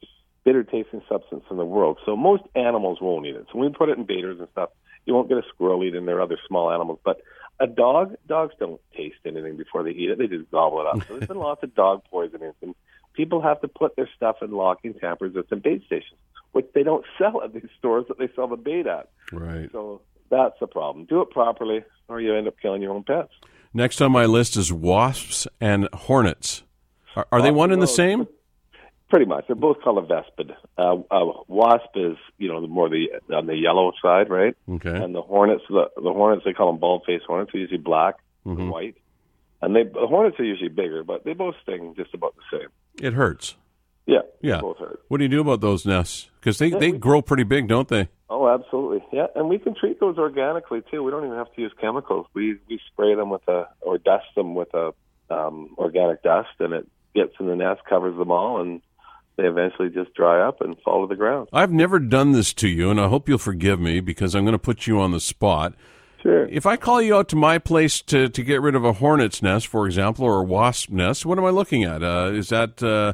bitter 0.45 0.63
tasting 0.63 1.03
substance 1.09 1.45
in 1.51 1.57
the 1.57 1.65
world. 1.65 1.99
So 2.07 2.17
most 2.17 2.45
animals 2.55 2.99
won't 3.01 3.27
eat 3.27 3.35
it. 3.35 3.47
So 3.51 3.59
when 3.59 3.71
we 3.71 3.77
put 3.77 3.89
it 3.89 3.99
in 3.99 4.05
baiters 4.05 4.39
and 4.39 4.49
stuff, 4.53 4.71
you 5.05 5.15
won't 5.15 5.29
get 5.29 5.39
a 5.39 5.43
squirrel 5.49 5.83
eating 5.85 6.07
their 6.07 6.21
other 6.21 6.39
small 6.47 6.71
animals. 6.71 7.01
But 7.05 7.21
a 7.59 7.67
dog, 7.67 8.15
dogs 8.29 8.55
don't 8.59 8.81
taste 8.97 9.17
anything 9.25 9.57
before 9.57 9.83
they 9.83 9.91
eat 9.91 10.11
it. 10.11 10.19
They 10.19 10.27
just 10.27 10.51
gobble 10.51 10.81
it 10.81 10.87
up. 10.87 11.07
So 11.09 11.15
there's 11.17 11.29
been 11.29 11.39
lots 11.51 11.63
of 11.63 11.75
dog 11.75 12.03
poisonings, 12.11 12.55
and 12.63 12.75
people 13.17 13.41
have 13.43 13.61
to 13.63 13.69
put 13.69 13.97
their 13.97 14.09
stuff 14.17 14.37
in 14.43 14.51
locking 14.51 14.95
tampers 14.95 15.35
at 15.37 15.49
bait 15.63 15.83
stations, 15.87 16.19
which 16.53 16.67
they 16.75 16.83
don't 16.83 17.05
sell 17.19 17.43
at 17.43 17.53
these 17.55 17.69
stores 17.79 18.05
that 18.09 18.19
they 18.19 18.29
sell 18.37 18.47
the 18.49 18.57
bait 18.57 18.87
at. 18.87 19.09
Right. 19.33 19.71
So 19.73 20.03
that's 20.31 20.55
the 20.61 20.67
problem. 20.67 21.07
Do 21.07 21.21
it 21.23 21.31
properly, 21.31 21.85
or 22.09 22.21
you 22.21 22.35
end 22.35 22.49
up 22.49 22.55
killing 22.61 22.83
your 22.83 22.93
own 22.93 23.05
pets. 23.05 23.33
Next 23.75 24.01
on 24.01 24.13
my 24.13 24.27
list 24.27 24.57
is 24.57 24.73
wasps 24.73 25.47
and 25.61 25.89
hornets. 25.93 26.63
Are, 27.15 27.27
are 27.33 27.43
they 27.43 27.51
one 27.51 27.73
and 27.73 27.83
the 27.83 27.87
same? 27.87 28.27
Pretty 29.09 29.25
much, 29.27 29.47
they're 29.47 29.55
both 29.55 29.81
called 29.83 29.99
a 29.99 30.07
vespid. 30.07 30.51
Uh, 30.77 30.97
uh, 31.13 31.33
wasp 31.47 31.91
is, 31.95 32.17
you 32.39 32.49
know, 32.49 32.61
the 32.61 32.67
more 32.67 32.89
the 32.89 33.07
on 33.33 33.47
the 33.47 33.55
yellow 33.55 33.93
side, 34.03 34.29
right? 34.29 34.57
Okay. 34.69 34.91
And 34.91 35.15
the 35.15 35.23
hornets, 35.23 35.63
the, 35.69 35.89
the 35.97 36.13
hornets, 36.13 36.43
they 36.45 36.53
call 36.53 36.73
them 36.73 36.81
bald-faced 36.81 37.25
hornets. 37.25 37.53
They're 37.53 37.61
usually 37.63 37.79
black 37.79 38.17
Mm-hmm. 38.45 38.61
and 38.61 38.71
white, 38.71 38.97
and 39.61 39.75
they 39.75 39.83
the 39.83 40.07
hornets 40.07 40.39
are 40.39 40.45
usually 40.45 40.69
bigger, 40.69 41.03
but 41.03 41.25
they 41.25 41.33
both 41.33 41.57
sting 41.65 41.95
just 41.97 42.15
about 42.15 42.37
the 42.37 42.59
same. 42.59 42.69
It 43.01 43.13
hurts. 43.15 43.57
Yeah, 44.07 44.21
Yeah. 44.41 44.61
both 44.61 44.79
hurt. 44.79 45.01
What 45.09 45.19
do 45.19 45.25
you 45.25 45.29
do 45.29 45.41
about 45.41 45.61
those 45.61 45.85
nests? 45.85 46.31
Because 46.41 46.59
they, 46.59 46.71
they 46.71 46.93
we- 46.93 46.99
grow 46.99 47.23
pretty 47.23 47.43
big, 47.43 47.69
don't 47.69 47.89
they? 47.89 48.09
Oh, 48.29 48.49
absolutely. 48.49 49.05
Yeah, 49.13 49.27
and 49.37 49.49
we 49.49 49.59
can 49.59 49.75
treat 49.75 50.01
those 50.01 50.19
organically 50.19 50.83
too. 50.91 51.03
We 51.03 51.11
don't 51.13 51.25
even 51.25 51.37
have 51.37 51.53
to 51.55 51.61
use 51.63 51.73
chemicals. 51.81 52.27
We 52.35 52.57
we 52.69 52.81
spray 52.93 53.15
them 53.15 53.31
with 53.31 53.47
a 53.49 53.69
or 53.81 53.99
dust 53.99 54.27
them 54.35 54.55
with 54.57 54.73
a 54.75 54.93
um, 55.31 55.75
organic 55.79 56.23
dust, 56.25 56.49
and 56.59 56.73
it 56.73 56.89
gets 57.15 57.33
in 57.39 57.47
the 57.47 57.55
nest, 57.57 57.83
covers 57.89 58.17
them 58.19 58.31
all, 58.33 58.61
and 58.61 58.81
they 59.37 59.45
eventually 59.45 59.91
just 59.91 60.13
dry 60.15 60.41
up 60.47 60.61
and 60.61 60.77
fall 60.85 61.07
to 61.07 61.09
the 61.13 61.17
ground. 61.17 61.49
I've 61.53 61.73
never 61.73 61.99
done 62.01 62.33
this 62.33 62.53
to 62.55 62.69
you, 62.69 62.91
and 62.91 63.01
I 63.01 63.09
hope 63.09 63.29
you'll 63.29 63.39
forgive 63.39 63.79
me 63.81 64.01
because 64.01 64.35
I'm 64.35 64.45
going 64.45 64.53
to 64.53 64.59
put 64.59 64.87
you 64.89 65.01
on 65.01 65.13
the 65.13 65.21
spot. 65.21 65.75
Sure. 66.27 66.49
If 66.49 66.67
I 66.67 66.77
call 66.77 67.01
you 67.01 67.15
out 67.15 67.29
to 67.29 67.37
my 67.37 67.59
place 67.59 68.03
to, 68.03 68.29
to 68.29 68.43
get 68.43 68.61
rid 68.61 68.75
of 68.75 68.85
a 68.85 68.95
hornet's 68.95 69.43
nest, 69.43 69.69
for 69.69 69.87
example, 69.87 70.25
or 70.25 70.41
a 70.41 70.43
wasp 70.43 70.91
nest, 70.91 71.25
what 71.25 71.39
am 71.39 71.45
I 71.45 71.51
looking 71.51 71.85
at? 71.85 72.03
Uh, 72.03 72.33
is 72.33 72.49
that 72.49 72.83
uh, 72.83 73.13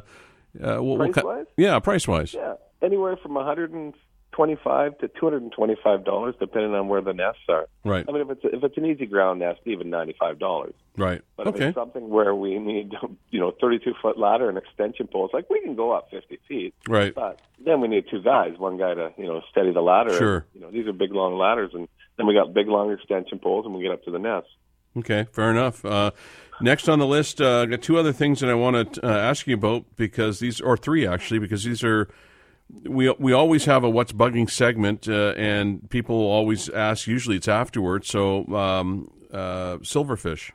uh, 0.59 0.81
what, 0.81 0.97
what 0.97 1.11
Price-wise? 1.11 1.45
Yeah, 1.55 1.77
price 1.77 2.07
wise. 2.07 2.33
Yeah, 2.33 2.55
anywhere 2.81 3.15
from 3.15 3.35
150 3.35 3.99
twenty-five 4.33 4.97
to 4.97 5.07
two 5.07 5.25
hundred 5.25 5.43
and 5.43 5.51
twenty-five 5.51 6.03
dollars, 6.03 6.35
depending 6.39 6.73
on 6.73 6.87
where 6.89 7.01
the 7.01 7.13
nests 7.13 7.41
are. 7.47 7.67
Right. 7.85 8.05
I 8.07 8.11
mean, 8.11 8.21
if 8.21 8.29
it's 8.31 8.41
if 8.43 8.63
it's 8.63 8.77
an 8.77 8.85
easy 8.85 9.05
ground 9.05 9.39
nest, 9.39 9.61
even 9.65 9.89
ninety-five 9.89 10.39
dollars. 10.39 10.73
Right. 10.97 11.21
But 11.37 11.47
if 11.47 11.55
it's 11.55 11.75
something 11.75 12.09
where 12.09 12.35
we 12.35 12.59
need, 12.59 12.93
you 13.31 13.39
know, 13.39 13.53
thirty-two 13.61 13.93
foot 14.01 14.17
ladder 14.19 14.49
and 14.49 14.57
extension 14.57 15.07
poles, 15.07 15.31
like 15.33 15.49
we 15.49 15.61
can 15.61 15.75
go 15.75 15.91
up 15.91 16.09
fifty 16.11 16.39
feet, 16.47 16.73
Right. 16.87 17.15
but 17.15 17.41
then 17.63 17.79
we 17.79 17.87
need 17.87 18.05
two 18.11 18.21
guys, 18.21 18.57
one 18.57 18.77
guy 18.77 18.93
to 18.93 19.13
you 19.17 19.25
know 19.25 19.41
steady 19.49 19.71
the 19.71 19.81
ladder. 19.81 20.17
Sure. 20.17 20.45
You 20.53 20.61
know, 20.61 20.71
these 20.71 20.87
are 20.87 20.93
big 20.93 21.13
long 21.13 21.37
ladders, 21.37 21.71
and 21.73 21.87
then 22.17 22.27
we 22.27 22.33
got 22.33 22.53
big 22.53 22.67
long 22.67 22.91
extension 22.91 23.39
poles, 23.39 23.65
and 23.65 23.73
we 23.73 23.81
get 23.81 23.91
up 23.91 24.03
to 24.03 24.11
the 24.11 24.19
nest. 24.19 24.47
Okay, 24.95 25.25
fair 25.31 25.49
enough. 25.49 25.83
Uh, 25.83 26.11
next 26.61 26.87
on 26.87 26.99
the 26.99 27.07
list, 27.07 27.41
uh, 27.41 27.61
I 27.61 27.65
got 27.65 27.81
two 27.81 27.97
other 27.97 28.13
things 28.13 28.41
that 28.41 28.49
I 28.49 28.53
want 28.53 28.93
to 28.93 29.07
uh, 29.07 29.09
ask 29.11 29.47
you 29.47 29.55
about 29.55 29.85
because 29.95 30.39
these, 30.39 30.61
or 30.61 30.77
three 30.77 31.07
actually, 31.07 31.39
because 31.39 31.63
these 31.63 31.83
are 31.83 32.07
we 32.69 33.09
we 33.19 33.33
always 33.33 33.65
have 33.65 33.83
a 33.83 33.89
what's 33.89 34.11
bugging 34.11 34.49
segment, 34.49 35.07
uh, 35.07 35.33
and 35.37 35.89
people 35.89 36.15
always 36.15 36.69
ask. 36.69 37.07
Usually, 37.07 37.35
it's 37.37 37.47
afterwards. 37.47 38.07
So, 38.07 38.45
um, 38.55 39.09
uh, 39.31 39.77
silverfish 39.77 40.51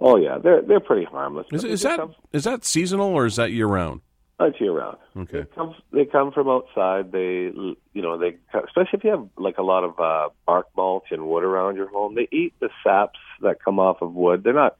Oh 0.00 0.16
yeah, 0.16 0.38
they're 0.38 0.62
they're 0.62 0.80
pretty 0.80 1.04
harmless. 1.04 1.46
is, 1.52 1.64
is 1.64 1.82
that 1.82 1.98
come- 1.98 2.14
is 2.32 2.44
that 2.44 2.64
seasonal 2.64 3.08
or 3.12 3.26
is 3.26 3.36
that 3.36 3.52
year 3.52 3.66
round? 3.66 4.00
That's 4.38 4.60
year 4.60 4.72
round. 4.72 4.96
Okay. 5.16 5.42
They 5.42 5.46
come, 5.54 5.74
they 5.92 6.04
come 6.04 6.32
from 6.32 6.48
outside. 6.48 7.12
They, 7.12 7.52
you 7.92 8.02
know, 8.02 8.18
they 8.18 8.36
especially 8.52 8.98
if 8.98 9.04
you 9.04 9.10
have 9.10 9.28
like 9.38 9.58
a 9.58 9.62
lot 9.62 9.84
of 9.84 9.98
uh, 10.00 10.30
bark 10.44 10.66
mulch 10.76 11.04
and 11.12 11.28
wood 11.28 11.44
around 11.44 11.76
your 11.76 11.88
home. 11.88 12.16
They 12.16 12.28
eat 12.32 12.52
the 12.60 12.68
saps 12.82 13.20
that 13.42 13.62
come 13.64 13.78
off 13.78 14.02
of 14.02 14.12
wood. 14.12 14.42
They're 14.42 14.52
not 14.52 14.76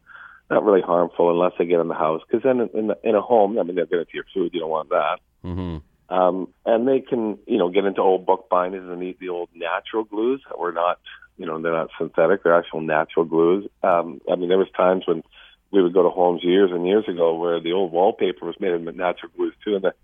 not 0.51 0.65
really 0.65 0.83
harmful 0.83 1.31
unless 1.31 1.53
they 1.57 1.67
get 1.67 1.79
in 1.81 1.87
the 1.87 1.95
house. 1.95 2.21
Because 2.27 2.43
then 2.43 2.61
in, 2.61 2.69
in 2.77 2.93
in 3.05 3.15
a 3.15 3.23
home, 3.23 3.57
I 3.59 3.63
mean, 3.63 3.77
they'll 3.77 3.87
get 3.87 4.01
into 4.01 4.11
your 4.15 4.27
food. 4.35 4.51
You 4.53 4.61
don't 4.61 4.71
want 4.71 4.89
that. 4.89 5.19
hmm 5.43 5.77
Um, 6.15 6.49
and 6.65 6.87
they 6.87 7.01
can, 7.01 7.39
you 7.47 7.59
know, 7.59 7.71
get 7.71 7.85
into 7.85 8.01
old 8.01 8.25
book 8.25 8.49
bindings 8.49 8.89
and 8.89 9.03
eat 9.03 9.19
the 9.19 9.31
old 9.31 9.49
natural 9.55 10.05
glues 10.05 10.43
that 10.49 10.59
were 10.59 10.71
not, 10.73 11.01
you 11.39 11.45
know, 11.45 11.61
they're 11.61 11.73
not 11.73 11.91
synthetic. 11.99 12.45
They're 12.45 12.57
actual 12.57 12.83
natural 12.83 13.25
glues. 13.25 13.69
Um, 13.83 14.21
I 14.31 14.37
mean, 14.37 14.49
there 14.49 14.59
was 14.59 14.69
times 14.77 15.05
when 15.09 15.25
we 15.73 15.83
would 15.83 15.93
go 15.93 16.05
to 16.05 16.11
homes 16.11 16.45
years 16.45 16.71
and 16.73 16.87
years 16.87 17.09
ago 17.09 17.35
where 17.35 17.61
the 17.61 17.73
old 17.73 17.91
wallpaper 17.91 18.47
was 18.47 18.55
made 18.61 18.73
of 18.73 18.83
natural 18.95 19.33
glues 19.37 19.55
too, 19.65 19.75
and 19.75 19.85
the 19.85 19.95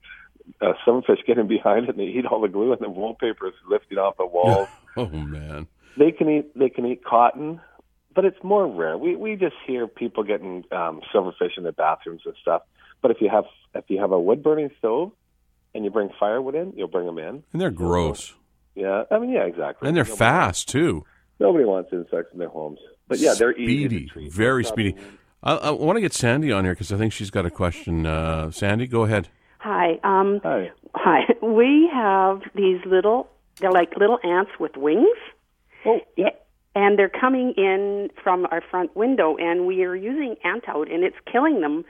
uh, 0.61 0.73
some 0.85 1.03
fish 1.03 1.21
get 1.27 1.39
in 1.39 1.47
behind 1.57 1.85
it 1.85 1.91
and 1.91 1.99
they 2.01 2.11
eat 2.11 2.27
all 2.27 2.41
the 2.41 2.49
glue, 2.49 2.73
and 2.73 2.81
the 2.81 2.91
wallpaper 2.91 3.47
is 3.47 3.55
lifting 3.69 3.99
off 3.99 4.17
the 4.17 4.27
walls. 4.27 4.69
Oh 4.97 5.07
man. 5.07 5.69
they 5.97 6.11
can 6.11 6.29
eat 6.29 6.59
they 6.59 6.69
can 6.69 6.85
eat 6.85 7.05
cotton, 7.05 7.61
but 8.13 8.25
it's 8.25 8.43
more 8.43 8.67
rare. 8.67 8.99
We 8.99 9.15
we 9.15 9.37
just 9.37 9.55
hear 9.65 9.87
people 9.87 10.25
getting 10.25 10.65
um, 10.73 11.01
silverfish 11.15 11.57
in 11.57 11.63
their 11.63 11.71
bathrooms 11.71 12.23
and 12.25 12.35
stuff. 12.43 12.63
But 13.01 13.13
if 13.13 13.19
you 13.21 13.29
have 13.31 13.45
if 13.73 13.85
you 13.87 14.01
have 14.01 14.11
a 14.11 14.19
wood 14.19 14.43
burning 14.43 14.71
stove 14.81 15.13
and 15.75 15.85
you 15.85 15.91
bring 15.91 16.11
firewood 16.19 16.55
in, 16.55 16.73
you'll 16.77 16.89
bring 16.89 17.07
them 17.07 17.19
in. 17.19 17.43
And 17.53 17.61
they're 17.61 17.71
gross. 17.71 18.35
Yeah, 18.75 19.05
I 19.11 19.19
mean, 19.19 19.31
yeah, 19.31 19.45
exactly. 19.45 19.89
And 19.89 19.97
they're 19.97 20.05
Nobody- 20.05 20.19
fast 20.19 20.69
too. 20.69 21.05
Nobody 21.39 21.65
wants 21.65 21.91
insects 21.93 22.33
in 22.33 22.39
their 22.39 22.49
homes, 22.51 22.79
but 23.09 23.19
yeah, 23.19 23.33
they're 23.35 23.57
easy 23.57 23.85
to 23.85 23.89
speedy, 23.89 24.07
treat. 24.07 24.33
very 24.33 24.61
It's 24.61 24.69
speedy. 24.69 24.95
I, 25.43 25.55
I 25.57 25.71
want 25.71 25.97
to 25.97 26.01
get 26.03 26.13
Sandy 26.13 26.53
on 26.53 26.65
here 26.65 26.75
because 26.75 26.93
I 26.93 26.99
think 26.99 27.13
she's 27.15 27.31
got 27.31 27.47
a 27.47 27.51
question. 27.51 28.05
Uh, 28.05 28.51
Sandy, 28.51 28.87
go 28.87 29.05
ahead. 29.05 29.29
Hi. 29.59 29.99
Um, 30.05 30.41
Hi. 30.43 30.71
hi. 30.95 31.21
We 31.43 31.89
have 31.93 32.43
these 32.55 32.81
little, 32.85 33.29
they're 33.59 33.73
like 33.73 33.97
little 33.97 34.19
ants 34.23 34.51
with 34.61 34.77
wings, 34.77 35.17
Oh, 35.87 36.01
yeah. 36.17 36.29
and 36.75 36.99
they're 36.99 37.09
coming 37.09 37.55
in 37.57 38.11
from 38.23 38.47
our 38.51 38.61
front 38.71 38.95
window, 38.95 39.37
and 39.39 39.67
we 39.67 39.83
are 39.85 39.97
using 39.97 40.37
ant 40.45 40.69
out, 40.69 40.91
and 40.91 41.03
it's 41.05 41.17
killing 41.31 41.63
them, 41.63 41.85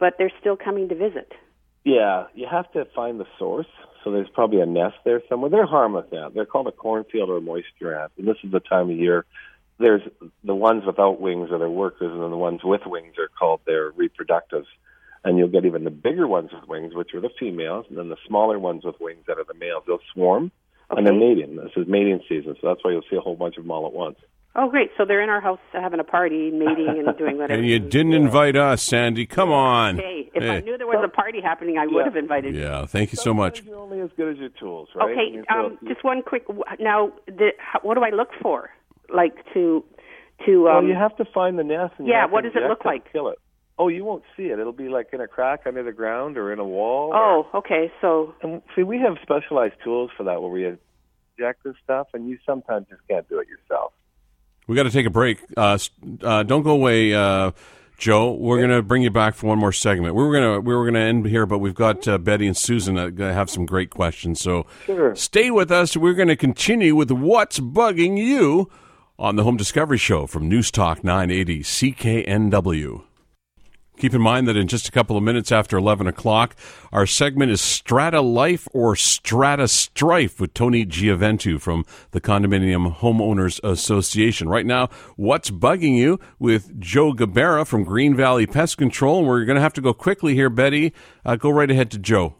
but 0.00 0.14
they're 0.18 0.32
still 0.40 0.56
coming 0.56 0.88
to 0.88 0.94
visit. 0.96 1.32
Yeah, 1.86 2.24
you 2.34 2.48
have 2.50 2.70
to 2.72 2.84
find 2.96 3.20
the 3.20 3.26
source. 3.38 3.68
So 4.02 4.10
there's 4.10 4.28
probably 4.34 4.60
a 4.60 4.66
nest 4.66 4.96
there 5.04 5.22
somewhere. 5.28 5.50
They're 5.50 5.66
harmless 5.66 6.06
ant. 6.12 6.34
They're 6.34 6.44
called 6.44 6.66
a 6.66 6.72
cornfield 6.72 7.30
or 7.30 7.40
moisture 7.40 7.96
ant, 7.96 8.10
and 8.18 8.26
this 8.26 8.36
is 8.42 8.50
the 8.50 8.58
time 8.58 8.90
of 8.90 8.96
year. 8.96 9.24
There's 9.78 10.02
the 10.42 10.54
ones 10.54 10.82
without 10.84 11.20
wings 11.20 11.48
that 11.48 11.56
are 11.56 11.58
their 11.58 11.70
workers, 11.70 12.10
and 12.10 12.20
then 12.20 12.30
the 12.30 12.36
ones 12.36 12.62
with 12.64 12.80
wings 12.86 13.14
are 13.18 13.28
called 13.28 13.60
their 13.66 13.92
reproductives. 13.92 14.66
And 15.22 15.38
you'll 15.38 15.48
get 15.48 15.64
even 15.64 15.84
the 15.84 15.90
bigger 15.90 16.26
ones 16.26 16.50
with 16.52 16.68
wings, 16.68 16.92
which 16.92 17.14
are 17.14 17.20
the 17.20 17.30
females, 17.38 17.86
and 17.88 17.96
then 17.96 18.08
the 18.08 18.16
smaller 18.26 18.58
ones 18.58 18.84
with 18.84 18.96
wings 19.00 19.24
that 19.28 19.38
are 19.38 19.44
the 19.44 19.54
males. 19.54 19.84
They'll 19.86 19.98
swarm, 20.12 20.50
and 20.90 21.06
they're 21.06 21.14
mating. 21.14 21.54
This 21.54 21.70
is 21.76 21.86
mating 21.86 22.20
season, 22.28 22.56
so 22.60 22.66
that's 22.66 22.82
why 22.82 22.92
you'll 22.92 23.06
see 23.08 23.16
a 23.16 23.20
whole 23.20 23.36
bunch 23.36 23.58
of 23.58 23.62
them 23.62 23.70
all 23.70 23.86
at 23.86 23.92
once. 23.92 24.18
Oh, 24.58 24.70
great. 24.70 24.90
So 24.96 25.04
they're 25.04 25.22
in 25.22 25.28
our 25.28 25.40
house 25.40 25.58
having 25.72 26.00
a 26.00 26.04
party, 26.04 26.50
mating, 26.50 26.88
and 27.06 27.16
doing 27.18 27.36
whatever. 27.36 27.58
And 27.60 27.68
you 27.68 27.78
didn't 27.78 28.14
invite 28.14 28.56
us, 28.56 28.82
Sandy. 28.82 29.26
Come 29.26 29.52
on. 29.52 29.96
Hey, 29.98 30.30
if 30.34 30.42
I 30.42 30.60
knew 30.60 30.78
there 30.78 30.86
was 30.86 31.02
a 31.04 31.08
party 31.08 31.40
happening, 31.42 31.76
I 31.76 31.86
would 31.86 32.06
have 32.06 32.16
invited 32.16 32.54
you. 32.54 32.62
Yeah, 32.62 32.86
thank 32.86 33.12
you 33.12 33.16
so 33.16 33.34
much. 33.34 33.62
You're 33.64 33.76
only 33.78 34.00
as 34.00 34.10
good 34.16 34.32
as 34.32 34.38
your 34.38 34.48
tools, 34.48 34.88
right? 34.94 35.10
Okay, 35.12 35.42
um, 35.54 35.78
just 35.86 36.02
one 36.02 36.22
quick. 36.22 36.46
Now, 36.80 37.12
the, 37.26 37.50
what 37.82 37.94
do 37.96 38.02
I 38.02 38.10
look 38.10 38.30
for? 38.40 38.70
Like 39.14 39.34
to, 39.54 39.84
to. 40.46 40.62
well, 40.62 40.78
Um, 40.78 40.88
you 40.88 40.94
have 40.94 41.14
to 41.18 41.24
find 41.26 41.58
the 41.58 41.64
nest. 41.64 41.94
And 41.98 42.08
Yeah, 42.08 42.24
what 42.26 42.44
does 42.44 42.52
it 42.56 42.62
look 42.62 42.84
like? 42.84 43.12
Kill 43.12 43.28
it. 43.28 43.38
Oh, 43.78 43.88
you 43.88 44.06
won't 44.06 44.22
see 44.38 44.44
it. 44.44 44.58
It'll 44.58 44.72
be 44.72 44.88
like 44.88 45.08
in 45.12 45.20
a 45.20 45.28
crack 45.28 45.60
under 45.66 45.82
the 45.82 45.92
ground 45.92 46.38
or 46.38 46.50
in 46.50 46.58
a 46.58 46.64
wall. 46.64 47.10
or- 47.10 47.16
oh, 47.16 47.58
okay. 47.58 47.92
So 48.00 48.34
And 48.42 48.62
see, 48.74 48.82
we 48.84 48.98
have 49.00 49.18
specialized 49.22 49.74
tools 49.84 50.10
for 50.16 50.24
that 50.24 50.40
where 50.40 50.50
we 50.50 50.64
eject 51.38 51.62
this 51.62 51.74
stuff, 51.84 52.06
and 52.14 52.26
you 52.26 52.38
sometimes 52.46 52.86
just 52.88 53.02
can't 53.06 53.28
do 53.28 53.38
it 53.38 53.48
yourself. 53.48 53.92
We 54.66 54.74
got 54.76 54.82
to 54.84 54.90
take 54.90 55.06
a 55.06 55.10
break. 55.10 55.38
Uh, 55.56 55.78
uh, 56.22 56.42
don't 56.42 56.62
go 56.62 56.70
away, 56.72 57.14
uh, 57.14 57.52
Joe. 57.98 58.32
We're 58.32 58.58
going 58.58 58.70
to 58.70 58.82
bring 58.82 59.02
you 59.02 59.10
back 59.10 59.34
for 59.34 59.46
one 59.46 59.58
more 59.58 59.72
segment. 59.72 60.14
We 60.14 60.24
were 60.24 60.32
going 60.32 60.54
to 60.54 60.60
we 60.60 60.74
were 60.74 60.82
going 60.84 60.94
to 60.94 61.00
end 61.00 61.26
here, 61.26 61.46
but 61.46 61.58
we've 61.58 61.74
got 61.74 62.06
uh, 62.08 62.18
Betty 62.18 62.46
and 62.46 62.56
Susan 62.56 62.96
that 62.96 63.16
to 63.16 63.32
have 63.32 63.48
some 63.48 63.64
great 63.64 63.90
questions. 63.90 64.40
So 64.40 64.66
Sure. 64.86 65.14
stay 65.14 65.50
with 65.50 65.70
us. 65.70 65.96
We're 65.96 66.14
going 66.14 66.28
to 66.28 66.36
continue 66.36 66.94
with 66.96 67.10
what's 67.10 67.60
bugging 67.60 68.18
you 68.18 68.68
on 69.18 69.36
the 69.36 69.44
Home 69.44 69.56
Discovery 69.56 69.98
Show 69.98 70.26
from 70.26 70.48
News 70.48 70.70
Talk 70.70 71.02
980 71.04 71.60
CKNW. 71.62 73.02
Keep 73.98 74.12
in 74.12 74.20
mind 74.20 74.46
that 74.46 74.58
in 74.58 74.68
just 74.68 74.88
a 74.88 74.92
couple 74.92 75.16
of 75.16 75.22
minutes 75.22 75.50
after 75.50 75.78
11 75.78 76.06
o'clock, 76.06 76.54
our 76.92 77.06
segment 77.06 77.50
is 77.50 77.62
Strata 77.62 78.20
Life 78.20 78.68
or 78.72 78.94
Strata 78.94 79.68
Strife 79.68 80.38
with 80.38 80.52
Tony 80.52 80.84
Gioventu 80.84 81.58
from 81.58 81.86
the 82.10 82.20
Condominium 82.20 82.96
Homeowners 82.96 83.58
Association. 83.64 84.50
Right 84.50 84.66
now, 84.66 84.90
what's 85.16 85.50
bugging 85.50 85.96
you 85.96 86.20
with 86.38 86.78
Joe 86.78 87.14
Gabera 87.14 87.66
from 87.66 87.84
Green 87.84 88.14
Valley 88.14 88.46
Pest 88.46 88.76
Control? 88.76 89.20
And 89.20 89.26
we're 89.26 89.46
going 89.46 89.56
to 89.56 89.62
have 89.62 89.72
to 89.74 89.80
go 89.80 89.94
quickly 89.94 90.34
here, 90.34 90.50
Betty. 90.50 90.92
Uh, 91.24 91.36
go 91.36 91.48
right 91.48 91.70
ahead 91.70 91.90
to 91.92 91.98
Joe. 91.98 92.34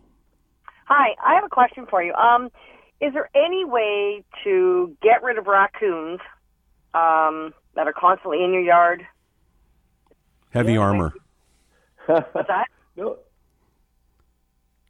Hi, 0.85 1.17
I 1.25 1.37
have 1.37 1.45
a 1.45 1.49
question 1.49 1.87
for 1.89 2.03
you. 2.03 2.13
Um, 2.13 2.51
is 3.01 3.15
there 3.15 3.31
any 3.35 3.65
way 3.65 4.25
to 4.45 4.95
get 5.03 5.23
rid 5.23 5.39
of 5.39 5.47
raccoons 5.47 6.21
um, 6.93 7.55
that 7.75 7.87
are 7.87 7.95
constantly 7.95 8.45
in 8.45 8.53
your 8.53 8.63
yard? 8.63 9.07
Heavy 10.51 10.77
armor. 10.77 11.15
What's 12.07 12.49
that? 12.49 12.67
No, 12.99 13.19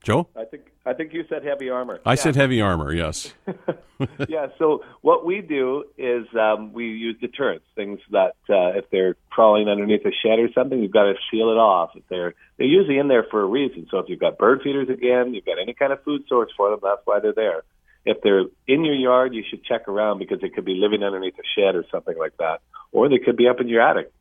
Joe? 0.07 0.29
I 0.37 0.45
think 0.45 0.63
I 0.87 0.93
think 0.93 1.13
you 1.13 1.25
said 1.29 1.45
heavy 1.45 1.69
armor. 1.69 1.99
I 2.07 2.15
said 2.15 2.37
heavy 2.37 2.61
armor, 2.61 2.93
yes. 2.93 3.35
yeah. 4.29 4.47
So 4.57 4.85
what 5.01 5.27
we 5.27 5.41
do 5.41 5.83
is 5.99 6.27
um, 6.41 6.73
we 6.73 6.85
use 6.85 7.17
deterrents, 7.21 7.65
things 7.75 7.99
that 8.13 8.37
uh, 8.49 8.79
if 8.79 8.89
they're 8.93 9.17
crawling 9.31 9.69
underneath 9.69 10.07
a 10.07 10.13
shed 10.23 10.39
or 10.39 10.49
something, 10.55 10.81
you've 10.81 10.93
got 10.93 11.07
to 11.07 11.15
seal 11.29 11.51
it 11.51 11.59
off. 11.59 11.91
If 11.97 12.05
they're 12.09 12.35
they're 12.57 12.69
usually 12.69 12.99
in 12.99 13.09
there 13.09 13.27
for 13.29 13.43
a 13.43 13.47
reason. 13.47 13.89
So 13.91 13.99
if 13.99 14.09
you've 14.09 14.21
got 14.21 14.39
bird 14.39 14.61
feeders 14.63 14.89
again, 14.89 15.35
you've 15.35 15.45
got 15.45 15.59
any 15.61 15.75
kind 15.75 15.93
of 15.93 16.05
food 16.05 16.23
source 16.29 16.53
for 16.57 16.71
them, 16.71 16.79
that's 16.81 17.03
why 17.05 17.19
they're 17.19 17.33
there. 17.35 17.65
If 18.05 18.19
they're 18.23 18.45
in 18.69 18.85
your 18.85 18.95
yard, 18.95 19.35
you 19.35 19.43
should 19.51 19.65
check 19.65 19.89
around 19.89 20.21
because 20.21 20.41
they 20.41 20.51
could 20.51 20.65
be 20.65 20.77
living 20.77 21.03
underneath 21.03 21.35
a 21.35 21.47
shed 21.59 21.75
or 21.75 21.85
something 21.91 22.17
like 22.17 22.37
that, 22.37 22.61
or 22.93 23.09
they 23.09 23.19
could 23.19 23.37
be 23.37 23.49
up 23.49 23.61
in 23.61 23.67
your 23.67 23.83
attic. 23.83 24.13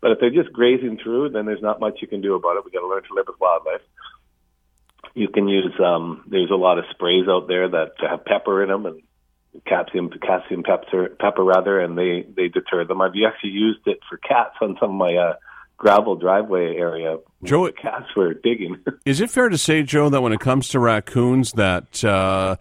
But 0.00 0.12
if 0.12 0.18
they're 0.20 0.30
just 0.30 0.52
grazing 0.52 0.98
through, 1.02 1.30
then 1.30 1.46
there's 1.46 1.62
not 1.62 1.80
much 1.80 1.98
you 2.00 2.08
can 2.08 2.20
do 2.20 2.34
about 2.34 2.56
it. 2.56 2.64
We 2.64 2.70
got 2.70 2.80
to 2.80 2.88
learn 2.88 3.02
to 3.02 3.14
live 3.14 3.26
with 3.26 3.40
wildlife. 3.40 3.82
You 5.14 5.28
can 5.28 5.48
use 5.48 5.72
um, 5.84 6.24
there's 6.26 6.50
a 6.50 6.56
lot 6.56 6.78
of 6.78 6.84
sprays 6.90 7.26
out 7.28 7.48
there 7.48 7.68
that 7.68 7.92
have 8.08 8.24
pepper 8.24 8.62
in 8.62 8.68
them 8.70 8.86
and 8.86 9.02
calcium 9.66 10.10
calcium 10.22 10.62
pepper 10.62 11.08
pepper 11.18 11.44
rather, 11.44 11.80
and 11.80 11.98
they 11.98 12.26
they 12.36 12.48
deter 12.48 12.84
them. 12.84 13.00
I've 13.00 13.12
actually 13.26 13.50
used 13.50 13.86
it 13.86 13.98
for 14.08 14.16
cats 14.18 14.54
on 14.62 14.76
some 14.80 14.90
of 14.90 14.96
my 14.96 15.16
uh, 15.16 15.34
gravel 15.76 16.14
driveway 16.14 16.76
area. 16.76 17.18
Joe- 17.42 17.72
cats 17.72 18.14
were 18.14 18.34
digging. 18.34 18.76
Is 19.04 19.20
it 19.20 19.30
fair 19.30 19.48
to 19.48 19.58
say, 19.58 19.82
Joe, 19.82 20.08
that 20.10 20.20
when 20.20 20.32
it 20.32 20.40
comes 20.40 20.68
to 20.68 20.78
raccoons, 20.78 21.52
that 21.52 22.04
uh, 22.04 22.56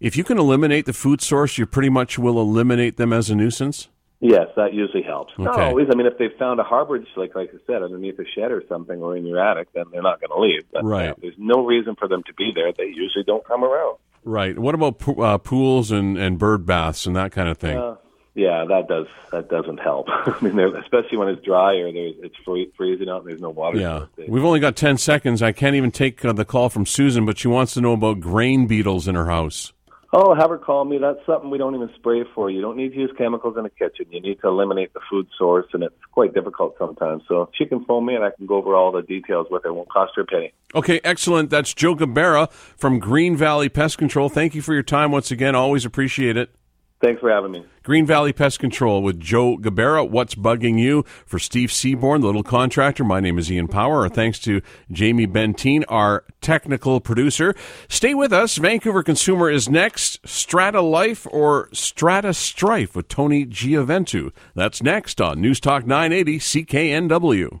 if 0.00 0.16
you 0.16 0.24
can 0.24 0.38
eliminate 0.38 0.86
the 0.86 0.92
food 0.92 1.20
source, 1.20 1.58
you 1.58 1.66
pretty 1.66 1.90
much 1.90 2.18
will 2.18 2.40
eliminate 2.40 2.96
them 2.96 3.12
as 3.12 3.30
a 3.30 3.36
nuisance? 3.36 3.88
Yes, 4.22 4.46
that 4.56 4.72
usually 4.72 5.02
helps. 5.02 5.32
Not 5.36 5.60
always. 5.60 5.88
I 5.92 5.94
mean, 5.94 6.06
if 6.06 6.16
they've 6.16 6.32
found 6.38 6.58
a 6.60 6.62
harborage, 6.64 7.06
like 7.16 7.34
like 7.34 7.50
I 7.52 7.58
said, 7.66 7.82
underneath 7.82 8.18
a 8.18 8.24
shed 8.34 8.50
or 8.50 8.62
something, 8.68 9.02
or 9.02 9.16
in 9.16 9.26
your 9.26 9.38
attic, 9.38 9.68
then 9.74 9.84
they're 9.92 10.00
not 10.02 10.20
going 10.20 10.30
to 10.30 10.40
leave. 10.40 10.62
But, 10.72 10.84
Right. 10.84 11.10
uh, 11.10 11.14
there's 11.20 11.34
no 11.36 11.66
reason 11.66 11.96
for 11.96 12.08
them 12.08 12.22
to 12.26 12.32
be 12.34 12.52
there. 12.54 12.72
They 12.72 12.84
usually 12.86 13.24
don't 13.26 13.44
come 13.44 13.62
around. 13.64 13.98
Right. 14.24 14.58
What 14.58 14.74
about 14.74 14.98
po- 15.00 15.20
uh, 15.20 15.38
pools 15.38 15.90
and, 15.90 16.16
and 16.16 16.38
bird 16.38 16.64
baths 16.64 17.04
and 17.06 17.14
that 17.16 17.32
kind 17.32 17.48
of 17.48 17.58
thing? 17.58 17.76
Uh, 17.76 17.96
yeah, 18.34 18.64
that 18.66 18.88
does 18.88 19.08
that 19.32 19.50
doesn't 19.50 19.78
help. 19.78 20.06
I 20.08 20.34
mean, 20.40 20.58
especially 20.76 21.18
when 21.18 21.28
it's 21.28 21.44
dry 21.44 21.74
or 21.76 21.92
there's 21.92 22.14
it's 22.22 22.36
free, 22.46 22.72
freezing 22.76 23.08
out 23.10 23.22
and 23.22 23.28
there's 23.30 23.42
no 23.42 23.50
water. 23.50 23.78
yeah. 23.78 24.06
We've 24.28 24.44
only 24.44 24.60
got 24.60 24.74
10 24.76 24.96
seconds. 24.96 25.42
I 25.42 25.52
can't 25.52 25.74
even 25.76 25.90
take 25.90 26.24
uh, 26.24 26.32
the 26.32 26.44
call 26.46 26.68
from 26.70 26.86
Susan, 26.86 27.26
but 27.26 27.36
she 27.36 27.48
wants 27.48 27.74
to 27.74 27.80
know 27.82 27.92
about 27.92 28.20
grain 28.20 28.66
beetles 28.66 29.06
in 29.08 29.16
her 29.16 29.26
house. 29.26 29.72
Oh, 30.14 30.34
have 30.34 30.50
her 30.50 30.58
call 30.58 30.84
me. 30.84 30.98
That's 30.98 31.24
something 31.24 31.48
we 31.48 31.56
don't 31.56 31.74
even 31.74 31.88
spray 31.96 32.24
for. 32.34 32.50
You 32.50 32.60
don't 32.60 32.76
need 32.76 32.90
to 32.90 32.96
use 32.96 33.10
chemicals 33.16 33.56
in 33.56 33.62
the 33.62 33.70
kitchen. 33.70 34.06
You 34.10 34.20
need 34.20 34.40
to 34.42 34.48
eliminate 34.48 34.92
the 34.92 35.00
food 35.10 35.26
source, 35.38 35.66
and 35.72 35.82
it's 35.82 35.94
quite 36.10 36.34
difficult 36.34 36.74
sometimes. 36.78 37.22
So 37.26 37.48
she 37.54 37.64
can 37.64 37.82
phone 37.86 38.04
me, 38.04 38.14
and 38.14 38.22
I 38.22 38.30
can 38.30 38.44
go 38.44 38.56
over 38.56 38.74
all 38.74 38.92
the 38.92 39.00
details 39.00 39.46
with 39.50 39.62
her. 39.62 39.70
It 39.70 39.72
won't 39.72 39.88
cost 39.88 40.12
her 40.16 40.22
a 40.22 40.26
penny. 40.26 40.52
Okay, 40.74 41.00
excellent. 41.02 41.48
That's 41.48 41.72
Joe 41.72 41.94
Gabera 41.94 42.52
from 42.52 42.98
Green 42.98 43.36
Valley 43.36 43.70
Pest 43.70 43.96
Control. 43.96 44.28
Thank 44.28 44.54
you 44.54 44.60
for 44.60 44.74
your 44.74 44.82
time 44.82 45.12
once 45.12 45.30
again. 45.30 45.54
Always 45.54 45.86
appreciate 45.86 46.36
it. 46.36 46.50
Thanks 47.02 47.20
for 47.20 47.30
having 47.30 47.50
me. 47.50 47.64
Green 47.82 48.06
Valley 48.06 48.32
Pest 48.32 48.60
Control 48.60 49.02
with 49.02 49.18
Joe 49.18 49.56
Gabera. 49.56 50.08
What's 50.08 50.36
bugging 50.36 50.78
you? 50.78 51.04
For 51.26 51.40
Steve 51.40 51.72
Seaborn, 51.72 52.20
the 52.20 52.28
little 52.28 52.44
contractor. 52.44 53.02
My 53.02 53.18
name 53.18 53.40
is 53.40 53.50
Ian 53.50 53.66
Power. 53.66 54.02
Our 54.02 54.08
thanks 54.08 54.38
to 54.40 54.62
Jamie 54.88 55.26
Benteen, 55.26 55.82
our 55.88 56.24
technical 56.40 57.00
producer. 57.00 57.56
Stay 57.88 58.14
with 58.14 58.32
us. 58.32 58.56
Vancouver 58.56 59.02
Consumer 59.02 59.50
is 59.50 59.68
next. 59.68 60.20
Strata 60.24 60.80
Life 60.80 61.26
or 61.32 61.68
Strata 61.72 62.32
Strife 62.34 62.94
with 62.94 63.08
Tony 63.08 63.46
Gioventu. 63.46 64.30
That's 64.54 64.80
next 64.80 65.20
on 65.20 65.40
News 65.40 65.58
Talk 65.58 65.84
980 65.84 66.38
CKNW. 66.38 67.60